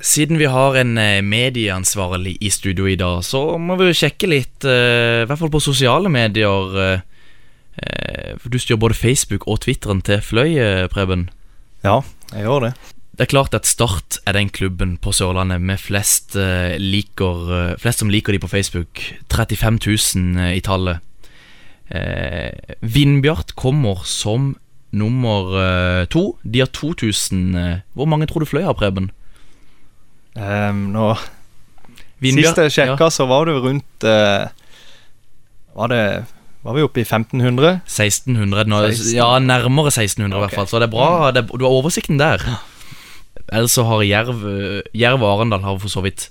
Siden 0.05 0.37
vi 0.37 0.45
har 0.53 0.77
en 0.77 0.99
eh, 1.01 1.23
medieansvarlig 1.25 2.37
i 2.45 2.51
studio 2.53 2.85
i 2.91 2.97
dag, 3.01 3.23
så 3.25 3.57
må 3.57 3.79
vi 3.81 3.87
jo 3.89 3.97
sjekke 3.97 4.29
litt, 4.29 4.65
eh, 4.69 5.23
i 5.23 5.29
hvert 5.31 5.41
fall 5.41 5.53
på 5.55 5.63
sosiale 5.65 6.11
medier. 6.13 6.75
eh, 6.83 8.35
For 8.39 8.53
du 8.53 8.59
styrer 8.61 8.79
både 8.79 8.95
Facebook 8.95 9.47
og 9.49 9.63
Twitteren 9.65 10.03
til 10.05 10.21
Fløy, 10.21 10.53
Preben. 10.93 11.31
Ja, 11.83 12.03
jeg 12.35 12.45
gjør 12.45 12.69
det. 12.69 12.75
Det 13.17 13.25
er 13.25 13.31
klart 13.31 13.55
at 13.55 13.67
Start 13.67 14.19
er 14.27 14.33
den 14.37 14.51
klubben 14.51 14.97
på 14.99 15.13
Sørlandet 15.15 15.61
med 15.63 15.79
flest, 15.79 16.35
liker, 16.79 17.77
flest 17.79 18.03
som 18.03 18.11
liker 18.11 18.33
de 18.35 18.41
på 18.43 18.51
Facebook. 18.51 19.01
35 19.33 19.79
000 19.87 20.39
eh, 20.45 20.57
i 20.59 20.61
tallet. 20.61 21.01
Vindbjart 22.81 23.55
kommer 23.57 24.05
som 24.05 24.55
nummer 24.93 26.07
to. 26.07 26.37
De 26.45 26.61
har 26.63 26.71
2000. 26.71 27.55
eh, 27.57 27.79
hvor 27.95 28.07
mange 28.07 28.27
tror 28.27 28.41
du 28.41 28.47
Fløy 28.47 28.63
har, 28.63 28.75
Preben? 28.75 29.11
Um, 30.35 30.89
nå 30.91 31.13
Vindbjørn- 32.25 32.55
Sist 32.55 32.59
jeg 32.59 32.75
sjekka, 32.75 33.07
så 33.13 33.27
var 33.31 33.47
det 33.47 33.55
rundt 33.63 34.07
uh, 34.09 34.49
Var 35.79 35.91
det 35.93 36.05
Var 36.65 36.75
vi 36.75 36.83
oppe 36.83 37.03
i 37.03 37.07
1500? 37.07 37.83
1600 37.87 38.65
nå, 38.73 38.81
16. 38.89 39.15
Ja, 39.15 39.29
nærmere 39.39 39.93
1600 39.93 40.39
i 40.39 40.45
hvert 40.47 40.55
fall. 40.57 40.67
Så 40.71 40.81
det 40.81 40.89
er 40.89 40.95
bra. 40.95 41.31
Det, 41.37 41.45
du 41.53 41.67
har 41.67 41.75
oversikten 41.77 42.17
der. 42.19 42.41
Ellers 43.53 43.75
så 43.77 43.85
har 43.85 44.01
Jerv 44.07 44.47
eh, 44.49 44.81
Jerv 44.97 45.21
og 45.21 45.29
Arendal 45.35 45.61
har 45.67 45.77
for 45.83 45.93
så 45.93 46.01
vidt 46.07 46.31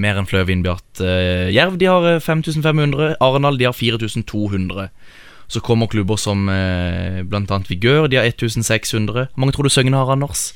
mer 0.00 0.16
enn 0.16 0.26
Fløy 0.26 0.40
og 0.40 0.48
Vindbjart. 0.48 0.86
Uh, 1.02 1.52
Jerv 1.52 1.76
de 1.78 1.90
har 1.90 2.06
eh, 2.14 2.22
5500, 2.24 3.18
Arendal 3.22 3.60
de 3.60 3.68
har 3.68 3.76
4200. 3.76 4.88
Så 5.52 5.60
kommer 5.60 5.86
klubber 5.92 6.16
som 6.16 6.48
uh, 6.48 7.20
annet 7.20 7.68
Vigør, 7.70 8.08
de 8.08 8.16
har 8.16 8.24
1600. 8.24 9.28
Hvor 9.34 9.44
mange 9.44 9.52
tror 9.52 9.68
du 9.68 9.74
Søgne 9.74 10.00
har, 10.00 10.10
Anders? 10.16 10.54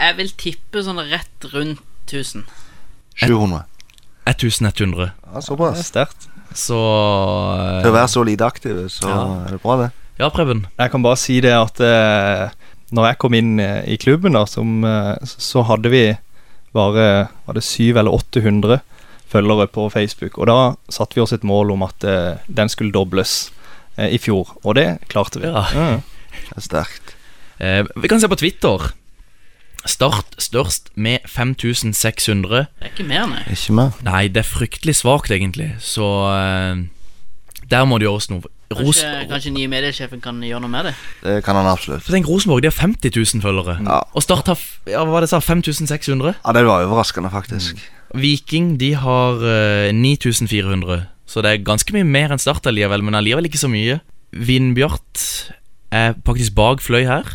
Jeg 0.00 0.16
vil 0.16 0.30
tippe 0.40 0.82
sånn 0.86 1.00
rett 1.10 1.46
rundt 1.52 1.82
1000. 2.08 2.46
700. 3.20 3.64
1100. 4.26 5.10
Ja, 5.26 5.36
er 5.36 5.44
såpass. 5.44 5.82
sterkt. 5.90 6.28
Så 6.56 6.74
eh, 6.80 7.80
Til 7.84 7.90
å 7.92 7.94
være 7.94 8.08
så 8.10 8.24
lite 8.26 8.46
aktiv, 8.48 8.78
så 8.90 9.08
Ja. 9.08 9.20
er 9.46 9.50
det 9.54 9.60
bra, 9.62 9.76
det. 9.84 9.90
Ja, 10.18 10.28
Preben. 10.30 10.66
Jeg 10.78 10.90
kan 10.90 11.02
bare 11.04 11.16
si 11.20 11.38
det 11.40 11.52
at 11.54 11.80
eh, 11.80 12.50
når 12.92 13.06
jeg 13.10 13.18
kom 13.22 13.34
inn 13.38 13.60
eh, 13.60 13.84
i 13.86 13.96
klubben, 13.96 14.34
da, 14.34 14.44
som, 14.46 14.82
eh, 14.84 15.16
så 15.24 15.62
hadde 15.68 15.92
vi 15.92 16.02
bare 16.74 17.28
var 17.46 17.54
det 17.54 17.62
700 17.66 18.00
eller 18.00 18.12
800 18.12 18.80
følgere 19.30 19.68
på 19.70 19.86
Facebook. 19.92 20.38
Og 20.38 20.46
da 20.50 20.58
satte 20.90 21.14
vi 21.14 21.22
oss 21.22 21.32
et 21.32 21.44
mål 21.46 21.70
om 21.76 21.82
at 21.86 22.04
eh, 22.04 22.42
den 22.48 22.68
skulle 22.68 22.92
dobles 22.92 23.50
eh, 23.96 24.10
i 24.10 24.18
fjor, 24.18 24.56
og 24.64 24.74
det 24.74 24.88
klarte 25.08 25.40
vi. 25.42 25.46
Ja. 25.46 25.64
Mm. 25.74 26.02
Det 26.50 26.56
er 26.58 26.66
sterkt. 26.66 27.14
Eh, 27.60 27.84
vi 27.96 28.08
kan 28.10 28.20
se 28.20 28.28
på 28.30 28.38
Twitter. 28.40 28.90
Start 29.88 30.34
størst 30.42 30.90
med 31.00 31.24
5600. 31.30 32.66
Det 32.80 32.88
er 32.88 32.90
ikke 32.92 33.06
mer, 33.08 33.26
nei. 33.30 33.42
Ikke 33.54 33.72
mer. 33.76 33.94
Nei, 34.04 34.26
det 34.28 34.42
er 34.44 34.48
fryktelig 34.48 34.96
svakt, 35.00 35.30
egentlig. 35.32 35.70
Så 35.80 36.04
eh, 36.34 36.82
der 37.70 37.86
må 37.88 37.98
det 38.00 38.08
gjøres 38.10 38.30
noe. 38.32 38.42
Ros 38.70 39.00
Kanskje, 39.00 39.24
kanskje 39.32 39.50
nye 39.50 39.66
mediesjefen 39.72 40.20
kan 40.22 40.36
gjøre 40.46 40.60
noe 40.62 40.70
med 40.70 40.84
det? 40.86 40.92
Det 41.24 41.38
kan 41.42 41.56
han 41.58 41.66
absolutt. 41.66 42.04
For 42.06 42.14
tenk, 42.14 42.28
Rosenborg 42.30 42.62
de 42.62 42.68
har 42.70 42.76
50 42.76 43.10
000 43.16 43.42
følgere. 43.42 43.78
Ja. 43.82 43.96
Og 44.14 44.22
Start 44.22 44.46
har 44.46 44.54
f- 44.60 44.78
ja, 44.86 45.00
hva 45.02 45.10
var 45.16 45.24
det 45.24 45.30
jeg 45.30 45.34
sa, 45.34 45.40
5600. 45.42 46.36
Ja, 46.44 46.52
det 46.54 46.62
var 46.68 46.84
overraskende, 46.86 47.32
faktisk. 47.34 47.80
Viking 48.14 48.76
de 48.78 48.92
har 49.00 49.42
eh, 49.42 49.90
9400. 49.96 51.00
Så 51.26 51.42
det 51.42 51.50
er 51.50 51.64
ganske 51.66 51.94
mye 51.96 52.06
mer 52.06 52.30
enn 52.34 52.42
Start 52.42 52.68
allikevel, 52.70 53.02
men 53.06 53.18
allikevel 53.18 53.48
ikke 53.50 53.58
så 53.64 53.70
mye. 53.72 53.98
Vindbjart 54.30 55.24
er 55.90 56.14
faktisk 56.26 56.54
bak 56.54 56.82
Fløy 56.84 57.02
her. 57.10 57.26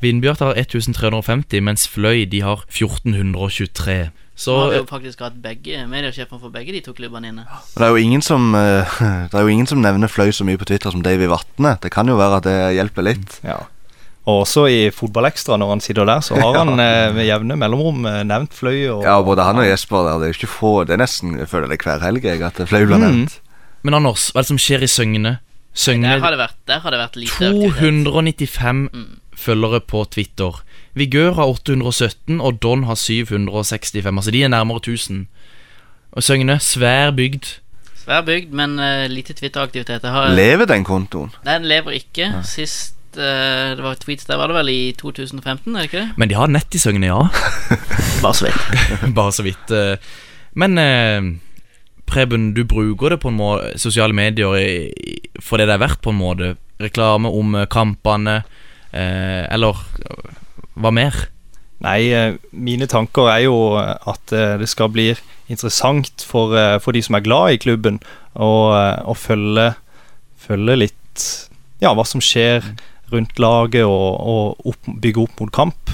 Vindbjart 0.00 0.40
har 0.40 0.56
1350, 0.56 1.60
mens 1.64 1.86
Fløy 1.88 2.24
de 2.30 2.40
har 2.44 2.64
1423. 2.68 4.10
Så 4.40 4.54
Nå 4.54 4.60
har 4.62 4.70
vi 4.72 4.78
jo 4.78 4.86
faktisk 4.88 5.20
hatt 5.20 5.34
begge 5.44 5.82
mediesjefene 5.90 6.40
for 6.40 6.52
begge 6.54 6.72
de 6.72 6.80
to 6.80 6.94
klubbene 6.96 7.28
inne. 7.28 7.42
Men 7.44 7.82
det 7.82 7.84
er 7.84 7.90
jo 7.92 8.00
ingen 8.00 8.22
som 8.24 8.54
eh, 8.56 8.94
Det 9.28 9.36
er 9.36 9.44
jo 9.44 9.52
ingen 9.52 9.68
som 9.68 9.82
nevner 9.84 10.08
Fløy 10.08 10.32
så 10.32 10.46
mye 10.48 10.56
på 10.60 10.64
Twitter 10.70 10.94
som 10.94 11.02
Davy 11.04 11.28
Vatne. 11.28 11.74
Det 11.82 11.92
kan 11.92 12.08
jo 12.08 12.16
være 12.16 12.40
at 12.40 12.48
det 12.48 12.56
hjelper 12.78 13.04
litt. 13.10 13.36
Ja. 13.44 13.58
Og 14.28 14.46
også 14.46 14.64
i 14.72 14.80
Fotballekstra, 14.94 15.56
når 15.60 15.74
han 15.74 15.84
sitter 15.84 16.08
der, 16.08 16.24
så 16.24 16.40
har 16.40 16.56
han 16.62 16.72
eh, 16.80 17.12
med 17.16 17.28
jevne 17.28 17.60
mellomrom 17.60 18.08
eh, 18.08 18.22
nevnt 18.24 18.56
Fløy. 18.56 18.78
Og, 18.94 19.04
Ja, 19.04 19.18
både 19.26 19.44
han 19.44 19.60
og 19.60 19.68
Jesper 19.68 20.08
der. 20.08 20.16
Det 20.22 20.30
er 20.30 20.32
jo 20.32 20.38
ikke 20.40 20.52
få 20.56 20.72
Det 20.88 20.96
er 20.96 21.04
nesten 21.04 21.36
Jeg 21.36 21.52
føler 21.52 21.68
det 21.68 21.82
hver 21.84 22.00
helg 22.08 22.24
jeg 22.30 22.40
at 22.48 22.64
Fløy 22.64 22.86
blir 22.88 23.04
nevnt. 23.04 23.36
Men 23.84 23.96
Anders, 24.00 24.30
hva 24.32 24.40
er 24.40 24.48
det 24.48 24.54
som 24.54 24.60
skjer 24.60 24.84
i 24.84 24.88
Søgne? 24.88 25.36
Søgne 25.76 26.08
Der 26.16 26.24
har 26.24 26.32
det 26.34 26.40
vært, 26.40 26.56
der 26.68 26.80
har 26.82 26.92
det 26.96 26.98
vært 27.04 27.20
lite 27.20 27.36
aktivitet. 27.52 27.76
295 29.40 29.44
følgere 29.44 29.80
på 29.80 30.04
Twitter. 30.10 30.60
Vigør 30.94 31.32
har 31.34 31.46
817, 31.46 32.40
og 32.40 32.62
Don 32.62 32.84
har 32.84 32.94
765. 32.94 34.06
Altså 34.06 34.30
de 34.30 34.42
er 34.44 34.48
nærmere 34.48 34.76
1000. 34.76 35.26
Og 36.12 36.22
Søgne, 36.22 36.58
svær 36.60 37.10
bygd. 37.10 37.60
Svær 38.04 38.22
bygd, 38.26 38.50
men 38.52 38.78
uh, 38.78 39.06
lite 39.10 39.32
Twitter-aktivitet. 39.32 40.02
Har- 40.04 40.34
Lever 40.34 40.64
den 40.66 40.84
kontoen? 40.84 41.30
Den 41.46 41.64
lever 41.68 41.90
ikke. 41.90 42.30
Sist 42.44 42.94
uh, 43.16 43.22
det 43.76 43.82
var 43.84 43.94
tweets 44.00 44.24
der, 44.26 44.36
var 44.36 44.46
det 44.50 44.56
vel 44.56 44.68
i 44.68 44.92
2015, 44.98 45.74
er 45.76 45.78
det 45.80 45.84
ikke 45.92 45.98
det? 46.00 46.08
Men 46.16 46.28
de 46.28 46.34
har 46.34 46.46
nett 46.50 46.74
i 46.74 46.78
Søgne, 46.78 47.06
ja. 47.06 47.20
Bare 48.24 48.34
så 48.34 48.46
vidt. 48.48 49.14
Bare 49.18 49.32
så 49.32 49.42
vidt. 49.46 49.70
Uh, 49.70 49.96
Men 50.54 50.74
Preben, 52.10 52.48
du 52.54 52.64
bruker 52.66 53.08
det 53.14 53.20
på 53.22 53.28
en 53.30 53.36
måte 53.38 53.78
sosiale 53.78 54.12
medier 54.16 54.56
i, 54.58 54.88
i- 54.90 55.20
for 55.40 55.56
det 55.62 55.68
det 55.70 55.74
er 55.76 55.84
verdt, 55.84 56.00
på 56.02 56.10
en 56.10 56.18
måte. 56.18 56.56
Reklame 56.82 57.28
om 57.30 57.54
kampene, 57.70 58.40
eller 58.92 59.78
eh, 60.04 60.32
hva 60.80 60.92
mer? 60.94 61.16
Nei, 61.84 62.10
eh, 62.12 62.36
mine 62.52 62.88
tanker 62.90 63.30
er 63.32 63.44
jo 63.46 63.56
eh, 63.80 63.94
at 64.10 64.34
det 64.60 64.68
skal 64.70 64.92
bli 64.92 65.10
interessant 65.50 66.24
for, 66.26 66.54
for 66.82 66.94
de 66.94 67.02
som 67.02 67.16
er 67.18 67.26
glad 67.26 67.56
i 67.56 67.62
klubben, 67.62 67.98
å 68.38 69.14
følge, 69.18 69.72
følge 70.38 70.76
litt 70.78 71.24
ja, 71.82 71.90
hva 71.96 72.04
som 72.06 72.22
skjer 72.22 72.62
rundt 73.10 73.40
laget, 73.42 73.82
og, 73.82 74.20
og 74.20 74.70
opp, 74.70 74.90
bygge 75.02 75.24
opp 75.24 75.42
mot 75.42 75.52
kamp. 75.54 75.90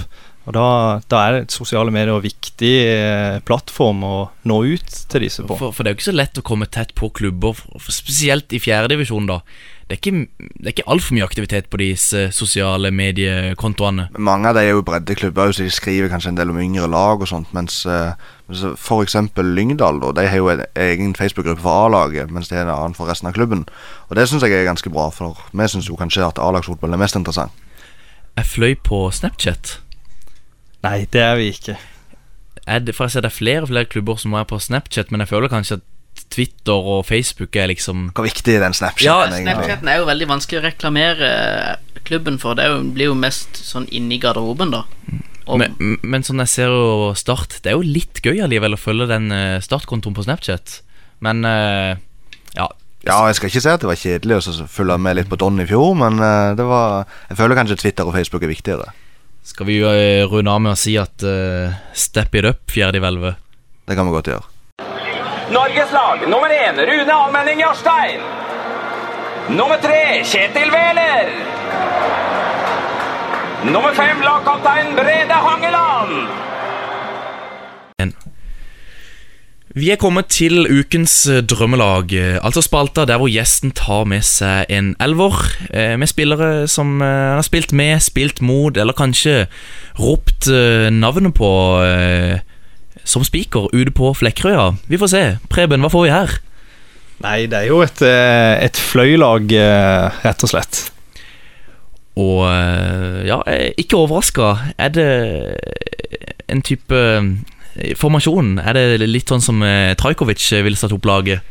Og 0.47 0.55
da, 0.55 0.67
da 1.11 1.23
er 1.27 1.47
sosiale 1.51 1.91
medier 1.91 2.15
en 2.15 2.23
viktig 2.23 2.75
eh, 2.87 3.39
plattform 3.47 4.05
å 4.07 4.17
nå 4.47 4.59
ut 4.77 4.99
til 5.11 5.25
disse 5.27 5.43
på. 5.43 5.57
For, 5.59 5.75
for 5.75 5.83
det 5.83 5.91
er 5.91 5.97
jo 5.97 5.99
ikke 5.99 6.11
så 6.13 6.15
lett 6.15 6.39
å 6.39 6.45
komme 6.47 6.69
tett 6.71 6.95
på 6.99 7.11
klubber, 7.19 7.59
spesielt 7.91 8.55
i 8.55 8.63
fjerdedivisjon, 8.63 9.27
da. 9.27 9.41
Det 9.87 9.95
er 9.95 10.01
ikke, 10.01 10.27
det 10.59 10.67
er 10.67 10.73
ikke 10.73 10.85
altfor 10.91 11.15
mye 11.15 11.25
aktivitet 11.25 11.69
på 11.71 11.79
disse 11.79 12.25
sosiale 12.35 12.91
mediekontoene. 12.91 14.09
Mange 14.19 14.51
av 14.51 14.57
de 14.59 14.65
er 14.67 14.73
jo 14.75 14.83
breddeklubber, 14.83 15.53
så 15.55 15.63
de 15.63 15.71
skriver 15.71 16.11
kanskje 16.11 16.33
en 16.33 16.41
del 16.41 16.51
om 16.51 16.59
yngre 16.59 16.89
lag 16.91 17.23
og 17.23 17.31
sånt. 17.31 17.53
Mens, 17.55 17.85
f.eks. 17.87 18.65
for 18.83 19.07
eksempel 19.07 19.53
Lyngdal, 19.55 20.01
da, 20.03 20.11
de 20.19 20.27
har 20.27 20.43
jo 20.43 20.51
en 20.51 20.65
egen 20.75 21.15
Facebook-gruppe 21.15 21.63
for 21.63 21.87
A-laget, 21.87 22.35
mens 22.35 22.51
de 22.51 22.59
har 22.59 22.67
en 22.67 22.75
annen 22.75 22.99
for 22.99 23.07
resten 23.07 23.31
av 23.31 23.39
klubben. 23.39 23.63
Og 24.11 24.19
det 24.19 24.27
syns 24.27 24.43
jeg 24.43 24.59
er 24.59 24.67
ganske 24.67 24.91
bra, 24.91 25.07
for 25.15 25.39
vi 25.55 25.71
syns 25.71 25.87
jo 25.87 25.99
kanskje 26.01 26.27
at 26.27 26.43
A-lagsfotball 26.43 26.99
er 26.99 27.05
mest 27.07 27.23
interessant. 27.23 27.55
Jeg 28.37 28.51
fløy 28.57 28.75
på 28.83 29.05
Snapchat. 29.15 29.79
Nei, 30.83 31.07
det 31.15 31.23
er 31.23 31.39
vi 31.39 31.53
ikke. 31.55 31.79
Jeg, 32.67 32.91
for 32.91 33.07
jeg 33.07 33.15
ser 33.15 33.23
det 33.23 33.31
er 33.31 33.39
flere 33.39 33.63
og 33.63 33.71
flere 33.71 33.87
klubber 33.87 34.19
som 34.19 34.35
er 34.35 34.51
på 34.51 34.59
Snapchat, 34.59 35.15
men 35.15 35.23
jeg 35.23 35.31
føler 35.31 35.53
kanskje 35.53 35.79
at 35.79 35.87
Twitter 36.33 36.89
og 36.97 37.05
Facebook 37.09 37.57
er 37.57 37.71
liksom 37.71 38.11
Hvor 38.17 38.27
viktig 38.27 38.59
den 38.61 38.75
Snapchaten 38.77 39.07
Ja, 39.07 39.19
egentlig? 39.29 39.55
Snapchaten 39.55 39.91
er 39.93 40.01
jo 40.01 40.09
veldig 40.09 40.29
vanskelig 40.31 40.61
å 40.61 40.65
reklamere 40.67 41.31
klubben 42.07 42.39
for. 42.43 42.57
Det 42.59 42.67
er 42.67 42.75
jo, 42.75 42.83
blir 42.95 43.11
jo 43.11 43.19
mest 43.19 43.59
sånn 43.59 43.89
inni 43.95 44.19
garderoben, 44.23 44.75
da. 44.75 44.85
Og, 45.47 45.61
men, 45.63 45.77
men 46.03 46.27
sånn 46.27 46.43
jeg 46.43 46.51
ser 46.51 46.73
jo 46.75 47.13
Start 47.15 47.61
Det 47.63 47.71
er 47.71 47.77
jo 47.77 47.87
litt 47.87 48.19
gøy 48.19 48.41
allikevel 48.43 48.75
å 48.75 48.81
følge 48.81 49.07
den 49.13 49.31
eh, 49.35 49.63
startkontoen 49.63 50.17
på 50.17 50.25
Snapchat. 50.27 50.81
Men 51.23 51.47
eh, 51.47 51.95
ja. 52.57 52.67
Ja, 53.07 53.21
jeg 53.29 53.39
skal 53.39 53.53
ikke 53.53 53.63
si 53.63 53.71
at 53.71 53.85
det 53.85 53.91
var 53.91 54.01
kjedelig 54.01 54.41
å 54.41 54.45
så 54.49 54.67
følge 54.71 54.99
med 54.99 55.21
litt 55.21 55.31
på 55.31 55.39
Don 55.39 55.63
i 55.63 55.69
fjor, 55.69 55.95
men 55.99 56.19
eh, 56.19 56.57
det 56.59 56.67
var 56.67 57.07
Jeg 57.31 57.39
føler 57.39 57.61
kanskje 57.61 57.79
Twitter 57.85 58.09
og 58.09 58.17
Facebook 58.19 58.47
er 58.47 58.51
viktigere. 58.51 58.91
Skal 59.47 59.69
vi 59.69 59.79
runde 60.27 60.51
av 60.51 60.59
med 60.59 60.75
å 60.75 60.79
si 60.81 60.97
at 60.99 61.23
uh, 61.23 61.71
step 61.95 62.35
it 62.35 62.49
up, 62.49 62.65
fjerde 62.67 62.99
i 62.99 63.03
hvelvet? 63.05 63.39
Det 63.87 63.95
kan 63.95 64.09
vi 64.09 64.15
godt 64.17 64.33
gjøre. 64.33 64.56
Norges 65.51 65.93
lag 65.93 66.29
nummer 66.29 66.51
én 66.51 66.75
Rune 66.75 67.13
Almenning 67.13 67.61
Jarstein. 67.61 68.21
Nummer 69.49 69.79
tre 69.79 70.25
Kjetil 70.25 70.73
Wæler. 70.75 71.29
Nummer 73.65 73.93
fem 73.95 74.21
lagkaptein 74.27 74.95
Brede 74.99 75.39
Hangeland. 75.47 76.27
Vi 79.77 79.91
er 79.93 80.01
kommet 80.01 80.31
til 80.33 80.65
ukens 80.67 81.15
eh, 81.29 81.43
drømmelag, 81.45 82.13
eh, 82.17 82.39
altså 82.43 82.63
spalta 82.65 83.05
der 83.05 83.21
hvor 83.21 83.29
gjesten 83.29 83.75
tar 83.77 84.07
med 84.09 84.25
seg 84.25 84.71
en 84.73 84.95
elver 85.05 85.37
eh, 85.69 85.99
med 86.01 86.09
spillere 86.09 86.65
som 86.65 86.97
han 87.05 87.37
har 87.37 87.45
spilt 87.45 87.75
med, 87.77 88.01
spilt 88.01 88.41
mot, 88.41 88.77
eller 88.77 88.97
kanskje 88.97 89.45
ropt 90.01 90.49
navnet 90.91 91.37
på 91.37 91.51
som 93.07 93.25
spiker 93.27 93.71
ute 93.73 93.95
på 93.95 94.13
Flekkerøya. 94.19 94.75
Vi 94.91 94.99
får 95.01 95.13
se. 95.13 95.25
Preben, 95.53 95.85
hva 95.85 95.93
får 95.93 96.07
vi 96.07 96.13
her? 96.13 96.37
Nei, 97.25 97.39
det 97.49 97.63
er 97.63 97.71
jo 97.71 97.81
et, 97.85 98.03
eh, 98.05 98.59
et 98.67 98.77
fløylag, 98.77 99.53
eh, 99.57 100.21
rett 100.27 100.45
og 100.45 100.53
slett. 100.53 100.83
Og 102.21 102.45
eh, 102.49 103.23
ja, 103.29 103.41
ikke 103.81 104.03
overraska. 104.03 104.53
Er 104.77 104.93
det 104.93 105.11
en 106.49 106.63
type 106.65 107.01
formasjon? 108.01 108.59
Er 108.61 108.77
det 108.77 109.09
litt 109.09 109.33
sånn 109.33 109.45
som 109.45 109.65
Trajkovic 110.01 110.45
ville 110.65 110.77
satt 110.77 110.95
opp 110.97 111.09
laget? 111.09 111.45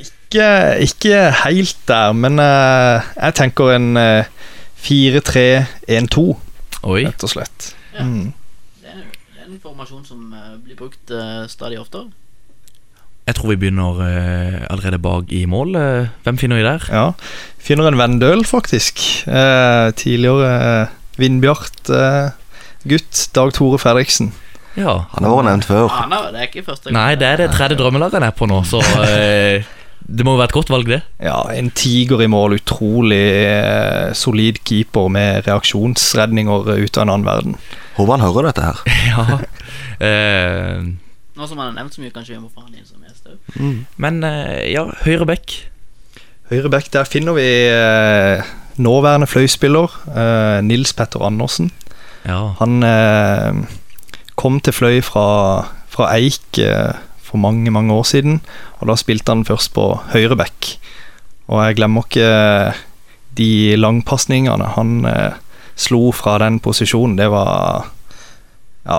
Ikke, 0.00 0.46
ikke 0.86 1.24
helt 1.42 1.78
der, 1.90 2.14
men 2.14 2.38
jeg 2.38 3.34
tenker 3.38 3.74
en 3.74 3.96
eh, 3.98 4.30
4-3-1-2, 4.80 6.26
rett 6.86 7.24
og 7.26 7.32
slett. 7.32 7.72
Ja. 7.94 8.04
Mm. 8.06 8.30
det, 8.80 8.92
er, 8.92 9.02
det 9.34 9.39
er 9.39 9.39
en 9.50 9.60
formasjon 9.62 10.04
som 10.06 10.32
eh, 10.34 10.56
blir 10.62 10.76
brukt 10.78 11.10
eh, 11.10 11.46
stadig 11.50 11.78
oftere. 11.80 12.10
Jeg 13.28 13.34
tror 13.36 13.48
vi 13.52 13.58
begynner 13.62 13.98
eh, 14.04 14.60
allerede 14.70 14.98
bak 15.02 15.24
i 15.34 15.44
mål. 15.50 15.74
Eh, 15.78 16.08
hvem 16.24 16.38
finner 16.40 16.56
vi 16.60 16.64
der? 16.66 16.80
Ja. 16.90 17.06
Finner 17.58 17.88
en 17.90 17.98
Vendøl, 17.98 18.44
faktisk. 18.46 18.94
Eh, 19.26 19.90
tidligere 19.98 20.52
eh, 20.54 20.86
Vindbjart-gutt. 21.20 23.14
Dag 23.36 23.52
Tore 23.56 23.78
Fredriksen. 23.82 24.28
Ja. 24.78 24.94
Han 25.16 25.26
har 25.26 25.34
vært 25.34 25.48
nevnt 25.50 25.66
før. 25.68 25.86
Ja, 25.90 26.06
nei, 26.10 26.20
det 26.30 26.38
er 26.40 26.46
ikke 26.48 26.66
første 26.70 26.86
Nei, 26.94 27.10
det 27.18 27.26
er 27.26 27.36
det 27.42 27.48
tredje 27.56 27.76
drømmelaget 27.80 28.16
han 28.20 28.28
er 28.30 28.34
på 28.38 28.44
nå, 28.50 28.58
så 28.70 28.78
det 30.10 30.24
må 30.26 30.34
jo 30.34 30.40
være 30.40 30.50
et 30.50 30.56
godt 30.56 30.70
valg, 30.72 30.88
det. 30.90 31.00
Ja, 31.22 31.38
en 31.54 31.70
tiger 31.76 32.22
i 32.24 32.28
mål. 32.30 32.56
Utrolig 32.58 33.20
eh, 33.20 34.10
solid 34.18 34.58
keeper 34.66 35.06
med 35.12 35.46
reaksjonsredninger 35.46 36.72
ut 36.74 36.98
av 36.98 37.04
en 37.04 37.12
annen 37.14 37.28
verden. 37.28 37.56
Håper 37.98 38.16
han 38.16 38.24
hører 38.26 38.48
dette 38.50 38.64
her. 38.66 38.80
ja. 39.12 39.38
Eh, 40.00 40.88
Nå 41.36 41.46
som 41.48 41.60
han 41.60 41.70
har 41.70 41.76
nevnt 41.78 41.94
så 41.94 42.02
mye, 42.02 42.12
kanskje 42.14 42.34
vi 42.34 42.40
må 42.42 42.50
få 42.50 42.64
han 42.66 42.74
inn 42.74 42.88
som 42.88 43.04
gjest 43.06 43.30
òg. 43.30 43.84
men 44.02 44.22
eh, 44.26 44.72
ja, 44.74 44.86
høyre 45.06 45.28
back. 45.30 45.54
Høyre 46.50 46.72
back, 46.72 46.90
der 46.92 47.06
finner 47.08 47.36
vi 47.38 47.46
eh, 47.70 48.42
nåværende 48.82 49.28
fløyspiller 49.30 49.94
eh, 50.10 50.58
Nils 50.66 50.92
Petter 50.96 51.22
Andersen. 51.24 51.70
Ja. 52.26 52.56
Han 52.58 52.82
eh, 52.82 53.62
kom 54.40 54.58
til 54.60 54.74
Fløy 54.74 54.98
fra, 55.04 55.28
fra 55.88 56.10
Eik 56.18 56.58
eh, 56.60 56.98
for 57.30 57.38
mange, 57.42 57.70
mange 57.72 57.94
år 57.94 58.04
siden, 58.10 58.40
og 58.80 58.90
da 58.90 58.96
spilte 58.98 59.32
han 59.32 59.46
først 59.48 59.72
på 59.76 59.86
høyre 60.12 60.36
back. 60.40 60.74
Og 61.50 61.62
jeg 61.64 61.78
glemmer 61.80 62.04
ikke 62.06 62.74
de 63.38 63.76
langpasningene 63.78 64.72
han 64.76 64.92
eh, 65.08 65.38
slo 65.80 66.10
fra 66.14 66.36
den 66.42 66.58
posisjonen. 66.62 67.16
Det 67.18 67.28
var 67.32 67.86
ja, 68.86 68.98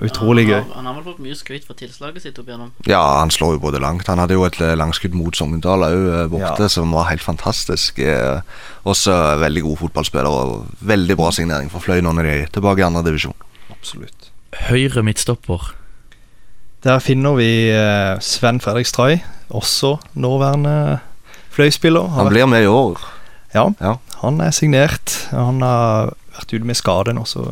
utrolig 0.00 0.44
gøy. 0.48 0.60
Han 0.74 0.86
har 0.86 0.96
vel 0.98 1.06
fått 1.10 1.22
mye 1.24 1.36
skryt 1.38 1.64
for 1.66 1.78
tilslaget 1.78 2.22
sitt 2.26 2.38
opp 2.42 2.50
igjennom. 2.50 2.70
Ja, 2.90 3.00
han 3.20 3.32
slår 3.34 3.56
jo 3.56 3.62
både 3.64 3.80
langt. 3.82 4.06
Han 4.10 4.20
hadde 4.22 4.36
jo 4.38 4.44
et 4.46 4.58
eh, 4.62 4.74
langskudd 4.78 5.14
mot 5.18 5.34
Sogndal 5.38 5.86
òg 5.86 6.30
borte, 6.34 6.66
Ja. 6.66 6.72
som 6.72 6.92
var 6.94 7.08
helt 7.10 7.24
fantastisk. 7.24 7.98
Eh, 7.98 8.40
Også 8.88 9.12
veldig 9.42 9.62
god 9.66 9.76
fotballspiller 9.82 10.30
og 10.30 10.66
veldig 10.88 11.16
bra 11.18 11.30
signering 11.36 11.68
for 11.72 11.82
Fløy 11.84 12.00
nå 12.02 12.14
når 12.16 12.26
de 12.28 12.36
er 12.44 12.52
tilbake 12.54 12.80
i 12.80 12.86
andre 12.86 13.02
divisjon. 13.10 13.34
Absolutt. 13.74 14.30
Høyre 14.70 15.02
midtstopper. 15.06 15.74
Der 16.84 17.00
finner 17.04 17.34
vi 17.36 17.68
eh, 17.74 18.16
Sven 18.24 18.60
Fredrik 18.60 18.86
Stray, 18.88 19.18
også 19.52 19.98
nåværende 20.16 20.98
fløyspiller. 21.52 22.06
Han 22.16 22.30
blir 22.32 22.46
med 22.48 22.64
i 22.64 22.70
år. 22.70 23.00
Ja, 23.54 23.66
Ja. 23.80 23.96
han 24.22 24.40
er 24.40 24.50
signert. 24.50 25.28
Han 25.30 25.60
har 25.60 26.14
vært 26.38 26.54
ute 26.54 26.64
med 26.64 26.76
skade 26.78 27.12
nå, 27.12 27.24
så 27.26 27.44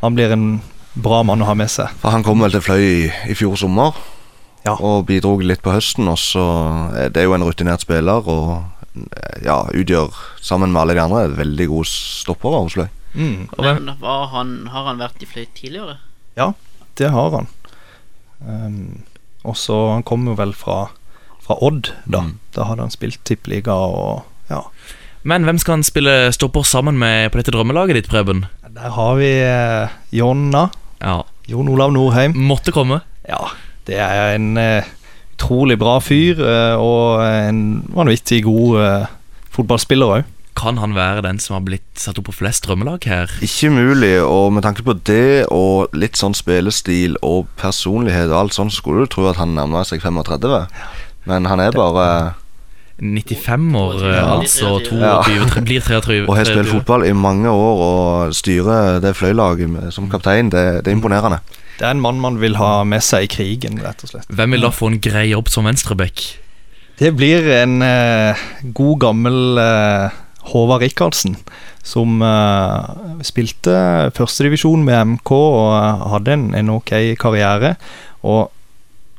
han 0.00 0.14
blir 0.16 0.32
en 0.32 0.62
bra 0.96 1.22
mann 1.22 1.42
å 1.42 1.46
ha 1.46 1.54
med 1.54 1.70
seg. 1.70 1.88
For 2.00 2.10
Han 2.10 2.24
kom 2.24 2.40
vel 2.40 2.50
til 2.50 2.60
Fløy 2.64 2.80
i, 2.82 3.12
i 3.30 3.34
fjor 3.34 3.54
sommer 3.60 3.94
Ja. 4.66 4.74
og 4.74 5.06
bidro 5.06 5.38
litt 5.38 5.62
på 5.62 5.70
høsten. 5.72 6.08
Og 6.08 6.18
så 6.18 6.42
er 6.96 7.10
det 7.10 7.24
jo 7.24 7.34
en 7.34 7.44
rutinert 7.46 7.80
spiller 7.84 8.26
og 8.26 8.64
eh, 8.96 9.44
ja, 9.44 9.62
utgjør 9.70 10.10
sammen 10.40 10.72
med 10.72 10.80
alle 10.82 10.94
de 10.98 11.00
andre 11.04 11.28
veldig 11.36 11.68
gode 11.68 11.86
stoppere 11.86 12.64
hos 12.64 12.72
Fløy. 12.74 12.88
Mm. 13.14 13.48
Men 13.58 13.88
han, 14.02 14.66
har 14.72 14.84
han 14.88 14.98
vært 14.98 15.22
i 15.22 15.26
fløy 15.26 15.46
tidligere? 15.54 15.98
Ja, 16.36 16.52
det 16.98 17.10
har 17.10 17.30
han. 17.30 17.46
Um, 18.40 19.02
og 19.44 19.56
så 19.56 19.76
Han 19.94 20.04
kom 20.06 20.24
jo 20.28 20.34
vel 20.38 20.54
fra, 20.56 20.86
fra 21.44 21.56
Odd, 21.60 21.92
da. 22.04 22.24
Mm. 22.24 22.38
Da 22.56 22.66
hadde 22.68 22.86
han 22.86 22.94
spilt 22.94 23.20
tippeliga 23.28 23.74
og 23.74 24.24
ja. 24.50 24.62
men 25.22 25.44
hvem 25.46 25.58
skal 25.60 25.78
han 25.78 25.84
spille 25.86 26.32
stopper 26.34 26.64
sammen 26.66 26.98
med 26.98 27.30
på 27.30 27.38
dette 27.38 27.52
drømmelaget 27.54 28.00
ditt, 28.00 28.08
Preben? 28.10 28.46
Der 28.70 28.94
har 28.94 29.14
vi 29.18 29.28
eh, 29.44 29.92
Jonna. 30.14 30.68
Ja. 31.00 31.20
Jon 31.50 31.68
Olav 31.68 31.92
Norheim. 31.92 32.34
Måtte 32.36 32.72
komme. 32.72 33.00
Ja, 33.28 33.50
det 33.86 33.98
er 33.98 34.34
en 34.36 34.56
eh, 34.60 34.86
utrolig 35.34 35.78
bra 35.80 35.98
fyr, 36.04 36.38
eh, 36.38 36.76
og 36.78 37.22
en 37.24 37.82
vanvittig 37.96 38.44
god 38.46 38.80
eh, 38.84 39.08
fotballspiller 39.54 40.14
òg. 40.18 40.28
Kan 40.60 40.76
han 40.82 40.92
være 40.96 41.22
den 41.24 41.38
som 41.40 41.54
har 41.56 41.62
blitt 41.64 41.86
satt 41.96 42.18
opp 42.20 42.26
på 42.28 42.34
flest 42.36 42.66
drømmelag 42.66 43.06
her? 43.08 43.30
Ikke 43.44 43.70
mulig, 43.72 44.12
og 44.20 44.50
med 44.52 44.66
tanke 44.66 44.84
på 44.84 44.92
det 45.08 45.46
og 45.48 45.94
litt 45.96 46.20
sånn 46.20 46.36
spillestil 46.36 47.16
og 47.24 47.48
personlighet 47.60 48.28
og 48.28 48.38
alt 48.42 48.56
sånn, 48.58 48.68
så 48.72 48.82
skulle 48.82 49.06
du 49.06 49.14
tro 49.14 49.24
at 49.30 49.40
han 49.40 49.54
nærmer 49.56 49.88
seg 49.88 50.02
35. 50.04 50.66
Men 51.30 51.48
han 51.48 51.60
er 51.64 51.72
bare 51.72 52.08
95 53.00 53.74
år, 53.80 54.02
Ja. 54.04 54.24
altså. 54.36 54.74
Ja. 54.92 55.22
22, 55.24 55.64
blir 55.64 55.80
23. 55.80 56.28
Og 56.28 56.36
har 56.36 56.44
spilt 56.44 56.68
fotball 56.68 57.06
i 57.08 57.12
mange 57.16 57.48
år 57.48 57.80
og 57.86 58.34
styrer 58.36 59.00
det 59.00 59.14
fløylaget 59.16 59.92
som 59.96 60.10
kaptein. 60.12 60.50
Det, 60.52 60.84
det 60.84 60.92
er 60.92 60.96
imponerende. 60.98 61.40
Det 61.78 61.86
er 61.88 61.94
en 61.96 62.00
mann 62.04 62.20
man 62.20 62.36
vil 62.42 62.58
ha 62.60 62.82
med 62.84 63.00
seg 63.00 63.24
i 63.24 63.30
krigen, 63.32 63.80
rett 63.80 64.04
og 64.04 64.12
slett. 64.12 64.28
Hvem 64.28 64.52
vil 64.52 64.66
da 64.66 64.68
få 64.74 64.90
en 64.92 65.00
grei 65.00 65.30
jobb 65.30 65.48
som 65.48 65.64
venstreback? 65.64 66.26
Det 67.00 67.14
blir 67.16 67.46
en 67.62 67.80
eh, 67.80 68.36
god, 68.76 68.98
gammel 69.00 69.56
eh, 69.62 70.18
Håvard 70.50 70.80
Rikardsen, 70.82 71.36
som 71.84 72.22
uh, 72.24 73.20
spilte 73.26 73.74
førstedivisjon 74.16 74.82
med 74.86 75.14
MK 75.16 75.32
og 75.36 75.66
eh, 75.76 76.04
hadde 76.14 76.32
en, 76.36 76.46
en 76.56 76.72
ok 76.78 76.92
karriere. 77.20 77.74
Og 78.24 78.48